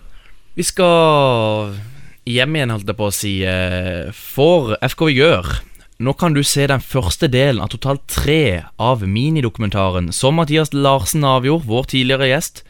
Vi 0.54 0.66
skal 0.66 1.74
hjem 2.30 2.56
igjen, 2.56 2.74
holdt 2.74 2.90
jeg 2.92 3.00
på 3.00 3.08
å 3.10 3.14
si, 3.14 3.34
eh, 3.48 4.12
for 4.14 4.76
FK 4.86 5.08
Vigør. 5.10 5.50
Nå 6.04 6.14
kan 6.20 6.34
du 6.36 6.42
se 6.44 6.66
den 6.68 6.82
første 6.84 7.30
delen 7.32 7.62
av 7.64 7.72
totalt 7.72 8.04
tre 8.12 8.66
av 8.82 9.04
minidokumentaren 9.08 10.12
som 10.14 10.36
Mathias 10.40 10.74
Larsen 10.74 11.24
avgjorde, 11.24 11.68
vår 11.70 11.90
tidligere 11.94 12.32
gjest, 12.32 12.64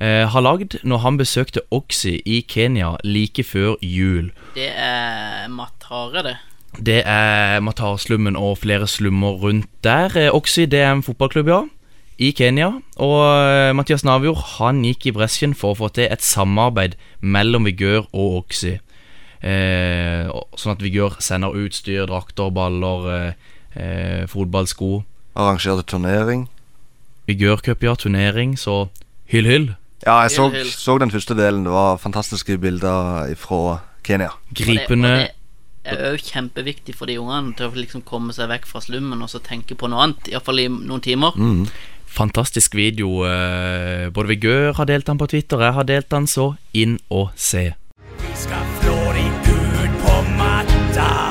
eh, 0.00 0.26
har 0.26 0.42
lagd 0.42 0.78
når 0.82 0.98
han 1.04 1.18
besøkte 1.20 1.62
Oxy 1.70 2.20
i 2.24 2.42
Kenya 2.48 2.96
like 3.04 3.44
før 3.44 3.76
jul. 3.80 4.32
Det 4.54 4.72
er 4.72 5.48
Matare, 5.48 6.22
det. 6.22 6.36
Det 6.80 7.02
er 7.04 7.60
Matar-slummen 7.60 8.36
og 8.36 8.58
flere 8.64 8.88
slummer 8.88 9.36
rundt 9.36 9.68
der. 9.84 10.10
Eh, 10.16 10.32
Oxy 10.32 10.64
det 10.64 10.80
er 10.80 10.92
en 10.92 11.02
fotballklubb, 11.04 11.48
ja, 11.48 11.62
i 12.18 12.32
Kenya. 12.36 12.70
Og 13.00 13.18
eh, 13.24 13.72
Mathias 13.76 14.04
Navjord 14.04 14.40
han 14.58 14.82
gikk 14.86 15.08
i 15.08 15.14
bresjen 15.16 15.54
for 15.56 15.72
å 15.72 15.80
få 15.82 15.92
til 15.96 16.08
et 16.10 16.24
samarbeid 16.24 16.96
mellom 17.20 17.68
Vigør 17.68 18.08
og 18.12 18.42
Oxy. 18.42 18.78
Eh, 19.42 20.28
sånn 20.58 20.76
at 20.76 20.82
Vigør 20.84 21.18
sender 21.24 21.56
utstyr, 21.58 22.06
drakter, 22.10 22.52
baller, 22.54 23.08
eh, 23.10 23.52
eh, 23.74 24.24
fotballsko. 24.30 25.02
Arrangerte 25.34 25.86
turnering. 25.88 26.48
Vigørcup, 27.26 27.82
ja, 27.82 27.94
turnering, 27.94 28.56
så 28.58 28.88
hyll, 29.30 29.46
hyll. 29.46 29.68
Ja, 30.06 30.22
jeg 30.24 30.34
så, 30.34 30.48
så 30.66 30.98
den 30.98 31.10
første 31.14 31.34
delen. 31.38 31.64
Det 31.64 31.72
var 31.72 32.00
fantastiske 32.02 32.58
bilder 32.58 33.30
fra 33.38 33.80
Kenya. 34.02 34.32
Gripende 34.54 35.30
Det 35.82 35.94
er 35.98 36.12
òg 36.12 36.22
kjempeviktig 36.22 36.94
for 36.94 37.10
de 37.10 37.16
ungene 37.18 37.56
til 37.58 37.66
å 37.66 37.74
liksom 37.74 38.04
komme 38.06 38.34
seg 38.34 38.50
vekk 38.50 38.68
fra 38.70 38.82
slummen 38.84 39.22
og 39.22 39.30
så 39.30 39.40
tenke 39.42 39.74
på 39.74 39.88
noe 39.90 40.04
annet, 40.04 40.28
iallfall 40.30 40.62
i 40.62 40.68
noen 40.70 41.02
timer. 41.02 41.34
Fantastisk 42.12 42.74
video. 42.76 43.24
eh, 43.24 44.10
Både 44.12 44.28
Vigør 44.28 44.72
har 44.76 44.84
delt 44.84 45.06
den 45.06 45.18
på 45.18 45.26
Twitter, 45.26 45.58
jeg 45.64 45.72
har 45.72 45.82
delt 45.88 46.10
den, 46.12 46.26
så 46.26 46.54
inn 46.74 46.98
og 47.10 47.30
se. 47.36 47.72
Vi 48.20 48.32
skal 48.36 48.64
flå 48.82 48.96
deg 49.16 49.48
ut 49.48 50.00
på 50.04 50.16
matta. 50.36 51.21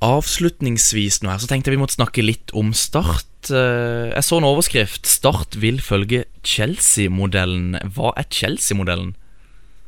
Avslutningsvis 0.00 1.20
nå 1.20 1.28
her, 1.28 1.40
så 1.42 1.48
tenkte 1.50 1.68
jeg 1.68 1.76
vi 1.76 1.82
måtte 1.82 1.98
snakke 1.98 2.24
litt 2.24 2.54
om 2.56 2.72
Start. 2.72 3.50
Eh, 3.52 4.12
Jeg 4.14 4.24
så 4.24 4.38
en 4.38 4.48
overskrift. 4.48 5.06
Start 5.06 5.58
vil 5.60 5.80
følge 5.80 6.24
Chelsea-modellen. 6.42 7.76
Hva 7.94 8.14
er 8.16 8.24
Chelsea-modellen? 8.30 9.14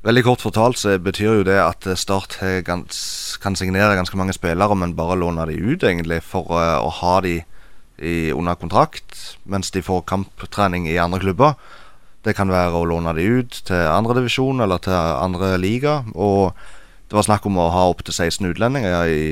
Veldig 0.04 0.24
kort 0.26 0.42
fortalt 0.42 0.80
så 0.80 0.98
betyr 0.98 1.38
jo 1.40 1.46
det 1.46 1.56
at 1.56 1.86
Start 1.96 2.36
gans, 2.66 3.38
kan 3.40 3.56
signere 3.56 3.96
ganske 3.96 4.16
mange 4.18 4.34
spillere, 4.36 4.76
men 4.76 4.96
bare 4.98 5.16
låne 5.16 5.46
de 5.48 5.56
ut, 5.56 5.82
egentlig, 5.82 6.20
for 6.22 6.50
eh, 6.60 6.76
å 6.76 6.90
ha 7.00 7.20
de 7.20 7.40
under 8.02 8.56
kontrakt, 8.58 9.36
mens 9.46 9.70
de 9.70 9.78
får 9.78 10.00
kamptrening 10.10 10.88
i 10.90 10.96
andre 10.98 11.20
klubber. 11.22 11.54
Det 12.24 12.34
kan 12.34 12.50
være 12.50 12.74
å 12.74 12.86
låne 12.88 13.12
de 13.14 13.22
ut 13.22 13.60
til 13.68 13.78
andredivisjon 13.78 14.62
eller 14.62 14.82
til 14.82 14.94
andre 14.96 15.52
liga. 15.60 16.00
Og 16.14 16.50
det 17.10 17.14
var 17.18 17.26
snakk 17.26 17.46
om 17.46 17.60
å 17.62 17.70
ha 17.70 17.84
opptil 17.92 18.14
16 18.14 18.48
utlendinger 18.54 19.06
i, 19.06 19.22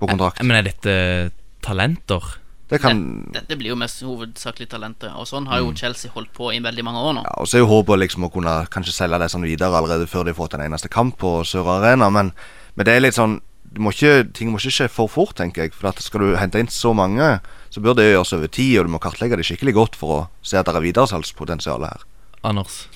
på 0.00 0.08
kontrakt. 0.10 0.42
Men 0.42 0.56
er 0.58 0.62
dette 0.70 1.32
talenter? 1.62 2.22
Det 2.68 2.80
kan 2.82 3.22
Det- 3.32 3.42
Dette 3.46 3.56
blir 3.58 3.68
jo 3.68 3.76
mest 3.76 4.02
hovedsakelig 4.02 4.68
talenter, 4.68 5.12
og 5.16 5.26
sånn 5.26 5.46
har 5.46 5.58
jo 5.60 5.72
Chelsea 5.72 6.10
holdt 6.10 6.32
på 6.34 6.52
i 6.52 6.58
veldig 6.58 6.82
mange 6.84 6.98
år 6.98 7.14
nå. 7.14 7.22
Ja, 7.22 7.34
og 7.38 7.46
så 7.46 7.54
er 7.56 7.58
jo 7.60 7.68
håpet 7.70 7.98
liksom 8.00 8.24
å 8.24 8.32
kunne 8.32 8.66
kanskje 8.68 8.92
selge 8.92 9.18
det 9.20 9.30
sånn 9.30 9.42
videre 9.46 9.70
allerede 9.76 10.08
før 10.08 10.24
de 10.24 10.32
har 10.32 10.40
fått 10.46 10.54
en 10.54 10.60
eneste 10.72 10.88
kamp 10.90 11.16
på 11.18 11.44
Sør 11.44 11.66
Arena, 11.78 12.10
men, 12.10 12.32
men 12.74 12.84
det 12.84 12.96
er 12.96 13.00
litt 13.00 13.14
sånn 13.14 13.40
du 13.72 13.80
må 13.82 13.90
ikke, 13.92 14.32
Ting 14.32 14.50
må 14.50 14.58
ikke 14.58 14.72
skje 14.72 14.88
for 14.88 15.08
fort, 15.08 15.34
tenker 15.34 15.62
jeg. 15.64 15.74
For 15.74 15.88
at 15.88 15.98
skal 16.00 16.20
du 16.20 16.36
hente 16.36 16.58
inn 16.58 16.68
så 16.68 16.94
mange, 16.94 17.40
så 17.68 17.82
bør 17.82 17.96
det 17.96 18.14
gjøres 18.14 18.32
over 18.32 18.46
tid, 18.48 18.78
og 18.78 18.86
du 18.86 18.92
må 18.92 19.00
kartlegge 19.02 19.36
det 19.36 19.44
skikkelig 19.44 19.74
godt 19.74 19.96
for 19.96 20.08
å 20.08 20.28
se 20.42 20.56
at 20.56 20.64
det 20.66 20.74
er 20.76 20.80
videresalgspotensial 20.80 21.82
her. 21.84 22.00
Anders? 22.44 22.86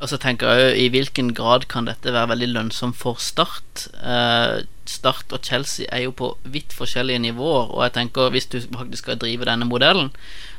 Og 0.00 0.08
så 0.10 0.18
tenker 0.20 0.46
jeg 0.52 0.76
i 0.82 0.88
hvilken 0.92 1.32
grad 1.32 1.68
kan 1.68 1.86
dette 1.86 2.12
være 2.12 2.28
veldig 2.34 2.50
lønnsomt 2.52 2.96
for 2.96 3.14
Start. 3.22 3.88
Eh, 4.02 4.66
Start 4.90 5.32
og 5.32 5.40
Chelsea 5.44 5.86
er 5.92 6.06
jo 6.06 6.12
på 6.16 6.32
vidt 6.44 6.72
forskjellige 6.76 7.18
nivåer, 7.18 7.70
og 7.74 7.82
jeg 7.86 7.92
tenker 8.00 8.30
hvis 8.34 8.46
du 8.52 8.60
faktisk 8.62 9.02
skal 9.06 9.18
drive 9.22 9.44
denne 9.48 9.66
modellen, 9.68 10.10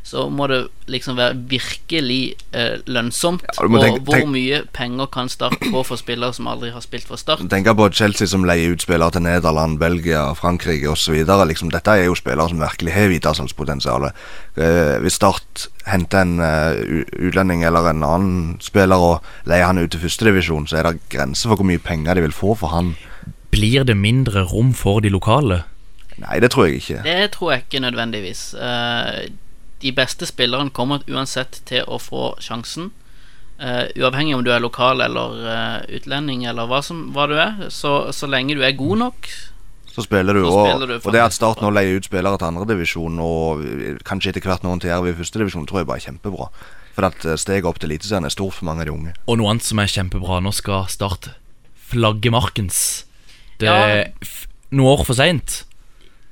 så 0.07 0.29
må 0.31 0.45
det 0.47 0.61
liksom 0.87 1.17
være 1.17 1.35
virkelig 1.51 2.35
eh, 2.55 2.77
lønnsomt. 2.87 3.43
Ja, 3.43 3.65
og 3.65 3.73
tenke- 3.83 4.03
hvor 4.07 4.15
tenk- 4.15 4.31
mye 4.31 4.61
penger 4.73 5.09
kan 5.11 5.27
Start 5.29 5.57
få 5.71 5.81
for 5.83 5.99
spillere 5.99 6.33
som 6.33 6.47
aldri 6.47 6.69
har 6.71 6.79
spilt 6.81 7.03
for 7.09 7.19
Start? 7.19 7.43
Tenk 7.51 7.67
på 7.67 7.89
Chelsea 7.91 8.27
som 8.27 8.45
leier 8.47 8.71
ut 8.71 8.81
spillere 8.85 9.11
til 9.11 9.21
Nederland, 9.25 9.79
Belgia, 9.79 10.33
Frankrike 10.33 10.87
osv. 10.87 11.25
Liksom, 11.51 11.71
dette 11.71 11.91
er 11.91 12.05
jo 12.07 12.15
spillere 12.15 12.47
som 12.49 12.59
virkelig 12.63 12.93
har 12.95 13.11
videresalgspotensial. 13.11 14.07
Eh, 14.55 14.95
hvis 15.03 15.19
Start 15.19 15.67
henter 15.87 16.21
en 16.23 16.39
uh, 16.39 16.75
utlending 17.27 17.63
eller 17.63 17.89
en 17.89 18.03
annen 18.03 18.57
spiller 18.63 18.95
og 18.99 19.23
leier 19.47 19.65
han 19.65 19.77
ut 19.79 19.91
til 19.91 20.01
førstedivisjon, 20.03 20.67
så 20.67 20.79
er 20.79 20.83
det 20.91 20.99
grenser 21.11 21.49
for 21.51 21.59
hvor 21.59 21.67
mye 21.67 21.79
penger 21.83 22.15
de 22.15 22.21
vil 22.27 22.35
få 22.35 22.55
for 22.59 22.71
han. 22.75 22.95
Blir 23.57 23.87
det 23.87 23.97
mindre 23.97 24.45
rom 24.51 24.71
for 24.77 25.01
de 25.01 25.11
lokale? 25.13 25.63
Nei, 26.21 26.39
det 26.41 26.51
tror 26.53 26.67
jeg 26.67 26.81
ikke. 26.81 27.01
Det 27.05 27.31
tror 27.35 27.51
jeg 27.53 27.65
ikke 27.65 27.83
nødvendigvis. 27.83 28.43
Eh, 28.57 29.27
de 29.81 29.91
beste 29.93 30.25
spillerne 30.29 30.73
kommer 30.73 31.03
uansett 31.09 31.61
til 31.69 31.85
å 31.85 31.99
få 32.01 32.31
sjansen. 32.41 32.89
Eh, 33.57 33.89
uavhengig 33.97 34.35
om 34.37 34.43
du 34.45 34.51
er 34.53 34.61
lokal 34.61 35.01
eller 35.01 35.37
eh, 35.49 35.97
utlending 35.97 36.45
eller 36.49 36.69
hva, 36.69 36.81
som, 36.85 37.07
hva 37.13 37.27
du 37.29 37.35
er. 37.37 37.67
Så, 37.73 38.09
så 38.13 38.29
lenge 38.29 38.57
du 38.57 38.65
er 38.65 38.77
god 38.77 39.03
nok, 39.05 39.29
Så 39.97 40.03
spiller 40.05 40.37
du, 40.37 40.43
Så 40.45 40.53
og, 40.53 40.67
spiller 40.67 40.91
du 40.91 40.95
og 40.99 41.13
det 41.13 41.21
at 41.23 41.33
Start 41.33 41.61
nå 41.63 41.71
leier 41.73 41.97
ut 41.97 42.05
spillere 42.05 42.37
til 42.37 42.51
andredivisjon, 42.51 43.15
og 43.17 43.63
kanskje 44.05 44.29
etter 44.29 44.45
hvert 44.45 44.65
noen 44.65 44.81
til 44.81 44.91
Jerv 44.91 45.09
i 45.09 45.15
førstedivisjon, 45.17 45.65
tror 45.69 45.81
jeg 45.81 45.89
bare 45.89 46.03
er 46.03 46.09
kjempebra. 46.11 46.51
For 46.93 47.07
at 47.09 47.25
steget 47.41 47.65
opp 47.65 47.79
til 47.81 47.89
Eliteserien 47.89 48.25
er 48.25 48.33
stort 48.33 48.57
for 48.57 48.69
mange 48.69 48.85
av 48.85 48.89
de 48.89 48.93
unge. 48.93 49.15
Og 49.25 49.37
noe 49.41 49.53
annet 49.53 49.65
som 49.65 49.81
er 49.81 49.89
kjempebra, 49.89 50.37
nå 50.41 50.53
skal 50.53 50.85
Start 50.93 51.31
flagge 51.87 52.29
markens. 52.33 53.07
Det 53.59 53.65
Ja. 53.67 53.75
er 53.87 54.13
noen 54.71 54.97
år 54.99 55.05
for 55.05 55.13
seint. 55.17 55.63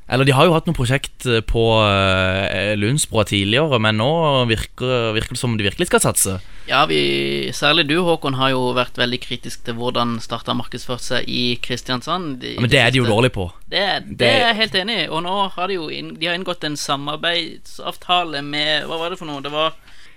Eller 0.07 0.23
de 0.23 0.33
har 0.37 0.45
jo 0.45 0.53
hatt 0.53 0.67
noe 0.67 0.75
prosjekt 0.77 1.25
eh, 1.25 1.39
på 1.41 1.61
uh, 1.81 2.75
Lundsbroa 2.77 3.23
tidligere, 3.25 3.79
men 3.81 3.97
nå 3.97 4.45
virker, 4.45 5.13
virker 5.15 5.33
det 5.33 5.39
som 5.41 5.55
de 5.57 5.65
virkelig 5.65 5.87
skal 5.89 5.99
satse. 6.03 6.35
Ja, 6.69 6.83
vi, 6.85 7.49
særlig 7.57 7.87
du 7.89 7.95
Håkon 8.05 8.37
har 8.37 8.51
jo 8.53 8.67
vært 8.77 8.99
veldig 9.01 9.17
kritisk 9.23 9.63
til 9.65 9.73
hvordan 9.79 10.19
Starta 10.21 10.53
har 10.53 10.59
markedsført 10.59 11.01
seg 11.01 11.25
i 11.25 11.57
Kristiansand. 11.57 12.43
i 12.45 12.53
Ja, 12.53 12.61
men 12.61 12.69
det 12.69 12.79
er 12.83 12.91
de 12.93 13.01
jo 13.01 13.05
dårlige 13.09 13.33
på. 13.33 13.47
Det, 13.67 13.81
det, 14.05 14.17
Det- 14.21 14.29
er 14.29 14.45
jeg 14.53 14.55
helt 14.61 14.75
enig 14.75 14.99
i. 15.05 15.07
Og 15.09 15.23
nå 15.25 15.49
har 15.57 15.67
de 15.67 15.73
jo 15.79 15.89
inn, 15.89 16.13
de 16.21 16.27
har 16.29 16.35
inngått 16.37 16.63
en 16.69 16.77
samarbeidsavtale 16.77 18.43
med 18.45 18.85
Hva 18.85 18.99
var 18.99 19.09
det 19.09 19.17
for 19.19 19.25
noe? 19.29 19.41
Det 19.41 19.51
var 19.53 19.73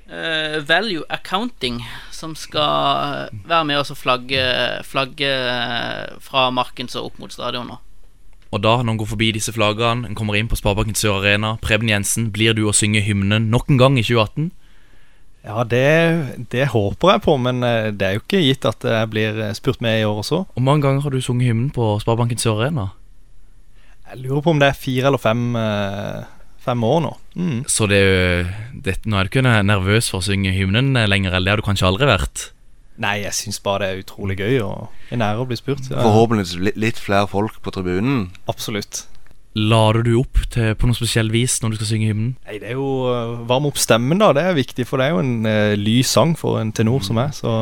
eh, 0.08 0.58
Value 0.68 1.04
Accounting 1.08 1.82
som 2.12 2.34
skal 2.36 3.28
være 3.46 3.64
med 3.68 3.78
oss 3.80 3.92
og 3.94 4.00
flagge, 4.00 4.42
flagge 4.84 5.30
fra 6.24 6.48
Markens 6.50 6.96
og 6.98 7.12
opp 7.12 7.22
mot 7.22 7.34
stadion 7.34 7.68
nå. 7.70 7.78
Og 8.48 8.62
da, 8.64 8.78
når 8.80 8.94
en 8.94 9.00
går 9.02 9.10
forbi 9.10 9.32
disse 9.36 9.52
flaggene, 9.52 10.08
en 10.08 10.16
kommer 10.16 10.38
inn 10.38 10.48
på 10.48 10.56
Sparebanken 10.56 10.96
Sør 10.96 11.20
Arena, 11.20 11.58
Preben 11.60 11.90
Jensen, 11.92 12.30
blir 12.32 12.56
du 12.56 12.64
å 12.64 12.72
synge 12.72 13.02
hymnen 13.04 13.50
nok 13.52 13.68
en 13.68 13.80
gang 13.80 13.98
i 14.00 14.04
2018? 14.06 14.48
Ja, 15.48 15.62
det, 15.68 16.48
det 16.52 16.70
håper 16.72 17.12
jeg 17.12 17.22
på, 17.24 17.36
men 17.40 17.62
eh, 17.64 17.90
det 17.94 18.06
er 18.06 18.16
jo 18.16 18.24
ikke 18.24 18.40
gitt 18.42 18.66
at 18.68 18.84
jeg 18.84 19.10
blir 19.12 19.36
eh, 19.44 19.54
spurt 19.56 19.82
med 19.84 20.00
i 20.00 20.06
år 20.08 20.22
også. 20.24 20.42
Hvor 20.54 20.64
mange 20.64 20.84
ganger 20.84 21.04
har 21.04 21.14
du 21.14 21.20
sunget 21.24 21.52
hymnen 21.52 21.70
på 21.72 21.94
Sparebanken 22.02 22.40
Sør 22.40 22.64
Arena? 22.64 22.88
Jeg 24.08 24.24
lurer 24.24 24.42
på 24.44 24.52
om 24.56 24.60
det 24.60 24.72
er 24.72 24.80
fire 24.80 25.10
eller 25.10 25.20
fem, 25.20 25.44
eh, 25.60 26.24
fem 26.68 26.84
år 26.86 27.02
nå. 27.06 27.16
Mm. 27.38 27.58
Så 27.70 27.88
det, 27.90 28.04
det, 28.72 29.00
nå 29.08 29.18
er 29.18 29.26
du 29.26 29.32
ikke 29.32 29.44
nervøs 29.66 30.12
for 30.12 30.20
å 30.20 30.28
synge 30.28 30.54
hymnen 30.54 30.94
lenger, 31.08 31.34
eller 31.34 31.48
det 31.48 31.56
har 31.56 31.62
du 31.62 31.68
kanskje 31.68 31.88
aldri 31.90 32.08
vært? 32.10 32.50
Nei, 32.98 33.20
jeg 33.22 33.34
syns 33.36 33.60
bare 33.62 33.84
det 33.84 33.90
er 33.90 34.00
utrolig 34.02 34.38
gøy 34.40 34.56
og 34.64 35.12
en 35.14 35.22
ære 35.22 35.44
å 35.44 35.46
bli 35.46 35.58
spurt. 35.58 35.86
Ja, 35.86 36.02
Forhåpentligvis 36.02 36.56
litt, 36.66 36.80
litt 36.82 36.98
flere 36.98 37.28
folk 37.30 37.60
på 37.62 37.72
tribunen. 37.74 38.26
Absolutt. 38.50 39.04
Lader 39.58 40.04
du 40.06 40.12
opp 40.20 40.40
til, 40.52 40.74
på 40.78 40.90
noe 40.90 40.98
spesielt 40.98 41.32
vis 41.34 41.56
når 41.62 41.72
du 41.72 41.78
skal 41.78 41.92
synge 41.92 42.10
hymnen? 42.10 42.34
Nei, 42.46 42.58
det 42.62 42.72
er 42.72 42.76
jo 42.78 42.90
uh, 43.06 43.38
Varme 43.48 43.70
opp 43.70 43.78
stemmen, 43.80 44.20
da. 44.20 44.32
Det 44.36 44.44
er 44.44 44.58
viktig, 44.58 44.86
for 44.86 45.00
det 45.00 45.08
er 45.08 45.14
jo 45.14 45.22
en 45.22 45.48
uh, 45.48 45.78
lys 45.78 46.10
sang 46.14 46.34
for 46.38 46.60
en 46.60 46.74
tenor 46.74 47.06
som 47.06 47.18
meg, 47.18 47.32
så 47.38 47.54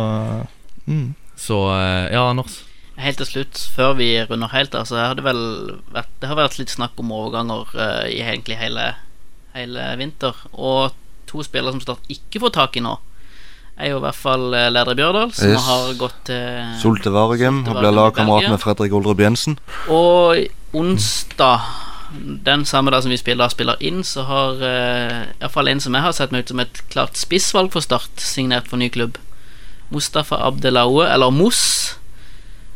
mm. 0.88 1.06
Så 1.36 1.58
eh, 1.68 2.12
ja, 2.14 2.30
Anders. 2.30 2.62
Helt 2.96 3.18
til 3.20 3.28
slutt, 3.28 3.58
før 3.76 3.92
vi 3.98 4.08
runder 4.24 4.48
helt, 4.54 4.74
av, 4.74 4.86
så 4.88 4.96
har 4.96 5.16
det 5.18 5.24
vel 5.26 5.40
vært, 5.92 6.08
det 6.22 6.30
har 6.30 6.38
vært 6.38 6.56
litt 6.60 6.72
snakk 6.72 6.96
om 7.02 7.10
overganger 7.12 7.68
uh, 7.76 8.06
i 8.08 8.22
egentlig 8.24 8.56
hele, 8.56 8.94
hele 9.52 9.90
vinter. 10.00 10.38
Og 10.52 10.94
to 11.28 11.42
spillere 11.44 11.74
som 11.76 11.82
Start 11.84 12.08
ikke 12.12 12.40
får 12.46 12.54
tak 12.56 12.78
i 12.80 12.84
nå, 12.84 12.94
er 13.76 13.90
jo 13.92 13.98
i 13.98 14.04
hvert 14.06 14.16
fall 14.16 14.54
eh, 14.56 14.70
Lerdre 14.72 14.94
Bjørdal, 14.96 15.32
som 15.36 15.50
Yes. 15.52 15.66
har 15.66 15.90
gått 16.00 16.14
til 16.30 16.70
Solte 16.80 17.10
Varegem 17.12 17.58
og 17.60 17.66
Solte 17.68 17.82
blir 17.82 17.92
lagkamerat 17.92 18.48
med 18.54 18.62
Fredrik 18.62 18.94
Oldrup 18.96 19.20
Jensen. 19.20 19.58
Og 19.92 20.46
onsdag, 20.72 21.66
den 22.46 22.64
samme 22.64 22.94
dag 22.94 23.02
som 23.04 23.12
vi 23.12 23.18
spiller, 23.20 23.52
spiller 23.52 23.76
inn, 23.84 24.00
så 24.06 24.24
har 24.24 24.62
uh, 24.64 25.18
iallfall 25.42 25.68
en 25.68 25.82
som 25.84 25.92
jeg 25.98 26.06
har 26.06 26.16
sett 26.16 26.32
meg 26.32 26.46
ut 26.46 26.54
som 26.54 26.64
et 26.64 26.80
klart 26.88 27.20
spissvalg 27.20 27.68
for 27.76 27.84
Start, 27.84 28.16
signert 28.16 28.70
for 28.72 28.80
ny 28.80 28.88
klubb. 28.88 29.20
Mustafa 29.92 30.40
Abdelaoue, 30.48 31.04
eller 31.12 31.30
Moss, 31.30 31.60
eh, 31.92 32.05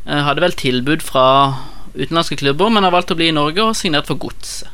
hadde 0.07 0.42
vel 0.44 0.57
tilbud 0.57 1.05
fra 1.05 1.26
utenlandske 1.94 2.38
klubber, 2.40 2.70
men 2.72 2.86
har 2.86 2.94
valgt 2.94 3.12
å 3.12 3.18
bli 3.18 3.30
i 3.30 3.34
Norge 3.36 3.64
og 3.64 3.76
signert 3.78 4.09
for 4.11 4.20
Godset. 4.20 4.70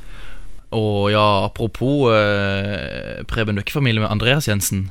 Og 0.77 1.13
ja, 1.13 1.47
apropos 1.47 2.11
eh, 2.13 3.23
Preben, 3.31 3.55
du 3.55 3.63
er 3.63 3.67
ikke 3.67 3.79
familie 3.79 4.03
med 4.03 4.11
Andreas 4.11 4.49
Jensen? 4.49 4.89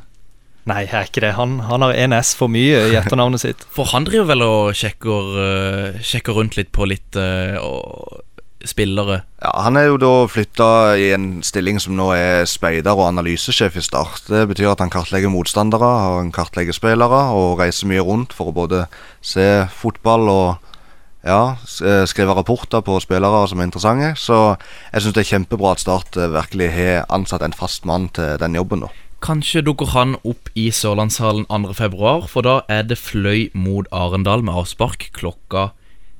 Nei, 0.65 0.85
jeg 0.87 0.95
er 0.97 1.09
ikke 1.09 1.21
det. 1.21 1.33
Han, 1.37 1.59
han 1.67 1.83
har 1.85 1.93
en 1.93 2.15
S 2.17 2.31
for 2.37 2.49
mye 2.49 2.79
i 2.89 2.95
etternavnet 2.97 3.43
sitt. 3.43 3.65
For 3.75 3.91
han 3.91 4.07
driver 4.07 4.31
vel 4.31 4.45
og 4.45 4.71
sjekker, 4.77 5.27
uh, 5.37 5.99
sjekker 6.01 6.33
rundt 6.39 6.57
litt 6.57 6.71
på 6.73 6.87
litt 6.89 7.19
uh, 7.19 7.59
og 7.61 8.23
spillere. 8.69 9.21
Ja, 9.41 9.51
Han 9.63 9.77
er 9.77 9.89
jo 9.89 9.97
da 10.01 10.11
flytta 10.27 10.97
i 10.97 11.11
en 11.15 11.41
stilling 11.43 11.79
som 11.81 11.95
nå 11.97 12.11
er 12.15 12.45
speider 12.49 12.95
og 12.97 13.09
analysesjef 13.09 13.77
i 13.77 13.83
Start. 13.85 14.27
Det 14.27 14.47
betyr 14.49 14.73
at 14.73 14.83
han 14.83 14.93
kartlegger 14.93 15.33
motstandere, 15.33 15.85
og 15.85 16.19
han 16.23 16.31
kartlegger 16.35 16.75
spillere 16.75 17.21
og 17.35 17.59
reiser 17.59 17.89
mye 17.91 18.03
rundt 18.05 18.33
for 18.33 18.51
å 18.51 18.55
både 18.55 18.85
se 19.21 19.65
fotball 19.73 20.29
og 20.29 20.73
ja, 21.25 21.57
eh, 21.81 22.03
skrive 22.05 22.35
rapporter 22.37 22.83
på 22.85 22.99
spillere 23.01 23.47
som 23.49 23.59
er 23.59 23.69
interessante. 23.69 24.13
Så 24.17 24.57
jeg 24.93 25.01
syns 25.01 25.15
det 25.15 25.25
er 25.25 25.31
kjempebra 25.33 25.73
at 25.73 25.81
Start 25.81 26.17
eh, 26.17 26.29
virkelig 26.29 26.69
har 26.75 27.07
ansatt 27.09 27.41
en 27.41 27.55
fast 27.55 27.85
mann 27.85 28.09
til 28.13 28.37
den 28.39 28.55
jobben. 28.55 28.85
da 28.85 28.93
Kanskje 29.25 29.63
dukker 29.65 29.89
han 29.95 30.17
opp 30.21 30.51
i 30.53 30.69
Sørlandshallen 30.69 31.47
2.2, 31.49 32.27
for 32.29 32.45
da 32.45 32.59
er 32.69 32.83
det 32.85 32.99
Fløy 33.01 33.49
mot 33.57 33.87
Arendal 33.91 34.43
med 34.45 34.53
avspark 34.53 35.09
klokka 35.17 35.71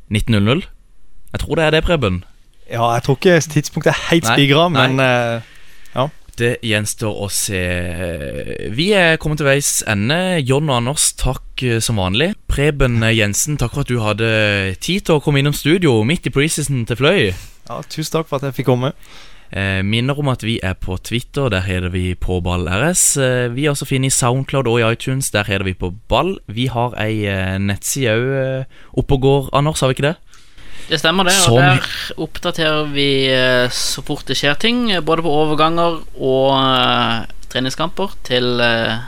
19.00. 0.10 0.66
Jeg 1.36 1.44
tror 1.44 1.60
det 1.60 1.66
er 1.66 1.76
det, 1.76 1.84
Preben. 1.86 2.24
Ja, 2.72 2.88
jeg 2.96 3.04
tror 3.06 3.18
ikke 3.20 3.40
tidspunktet 3.54 3.92
er 3.94 4.06
helt 4.10 4.26
spigra, 4.26 4.68
men 4.74 5.00
eh, 5.04 5.42
ja. 5.96 6.08
Det 6.36 6.58
gjenstår 6.68 7.20
å 7.24 7.30
se. 7.32 7.62
Vi 8.76 8.90
er 8.98 9.20
kommet 9.22 9.40
til 9.40 9.48
veis 9.48 9.70
ende. 9.88 10.18
John 10.44 10.68
og 10.68 10.82
Anders, 10.82 11.12
takk 11.20 11.64
eh, 11.64 11.78
som 11.84 12.02
vanlig. 12.02 12.34
Preben 12.52 13.00
Jensen, 13.16 13.56
takk 13.62 13.78
for 13.78 13.86
at 13.86 13.92
du 13.94 14.02
hadde 14.04 14.32
tid 14.84 15.06
til 15.08 15.20
å 15.20 15.24
komme 15.24 15.40
innom 15.44 15.56
studio 15.56 16.02
midt 16.08 16.28
i 16.28 16.34
preseason 16.36 16.84
til 16.90 17.00
Fløy. 17.00 17.22
ja, 17.70 17.80
Tusen 17.88 18.18
takk 18.18 18.28
for 18.28 18.42
at 18.42 18.50
jeg 18.50 18.60
fikk 18.60 18.72
komme. 18.74 18.92
Eh, 19.56 19.80
minner 19.86 20.18
om 20.20 20.28
at 20.34 20.44
vi 20.44 20.58
er 20.64 20.74
på 20.74 20.98
Twitter, 21.06 21.48
der 21.54 21.64
heter 21.64 21.94
vi 21.94 22.16
på 22.20 22.42
Ball 22.44 22.66
RS. 22.68 23.06
Eh, 23.22 23.48
vi 23.56 23.68
er 23.68 23.72
også 23.72 23.88
finne 23.88 24.10
i 24.10 24.14
Soundcloud 24.14 24.68
og 24.68 24.82
i 24.82 24.88
iTunes, 24.92 25.30
der 25.32 25.46
heter 25.48 25.64
vi 25.64 25.78
på 25.78 25.94
Ball. 26.10 26.36
Vi 26.52 26.66
har 26.74 26.98
ei 27.00 27.24
eh, 27.30 27.56
nettside 27.62 28.18
òg 28.18 28.26
eh, 28.42 28.80
oppe 28.98 29.16
og 29.16 29.22
går, 29.22 29.50
Anders, 29.56 29.80
har 29.86 29.94
vi 29.94 30.00
ikke 30.00 30.10
det? 30.10 30.18
Det 30.90 31.00
stemmer, 31.02 31.24
det. 31.26 31.34
Som- 31.34 31.54
Og 31.54 31.60
der 31.60 31.82
oppdaterer 32.22 32.86
vi 32.94 33.28
eh, 33.34 33.70
så 33.74 34.04
fort 34.06 34.26
det 34.28 34.38
skjer 34.38 34.54
ting, 34.60 34.92
eh, 34.92 35.02
både 35.02 35.22
på 35.26 35.32
overganger 35.34 36.04
og 36.22 36.50
uh, 36.54 37.26
treningskamper 37.50 38.14
til 38.24 38.62
uh, 38.62 39.00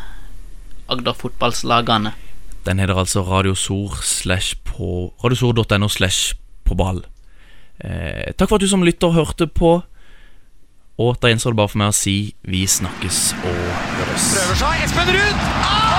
Agder 0.89 1.13
fotballslagene. 1.13 2.13
Den 2.65 2.79
heter 2.79 2.97
altså 2.97 3.21
radiosor.no 3.23 3.97
slash 3.99 4.55
på 4.65 5.13
på 6.67 6.75
ball. 6.75 7.03
Eh, 7.79 8.33
takk 8.35 8.49
for 8.49 8.55
at 8.57 8.61
du 8.61 8.67
som 8.67 8.83
lytter 8.83 9.13
hørte 9.13 9.47
på. 9.47 9.83
Og 10.97 11.19
da 11.21 11.29
gjenstår 11.29 11.53
det 11.53 11.59
bare 11.61 11.69
for 11.69 11.77
meg 11.83 11.93
å 11.93 11.95
si 11.95 12.33
vi 12.49 12.63
snakkes 12.65 13.19
og 13.37 13.61
høres. 13.99 14.31
Prøver 14.33 14.59
seg. 14.63 14.83
Espen 14.87 15.13
Ruud! 15.13 15.45
Ah! 15.61 15.96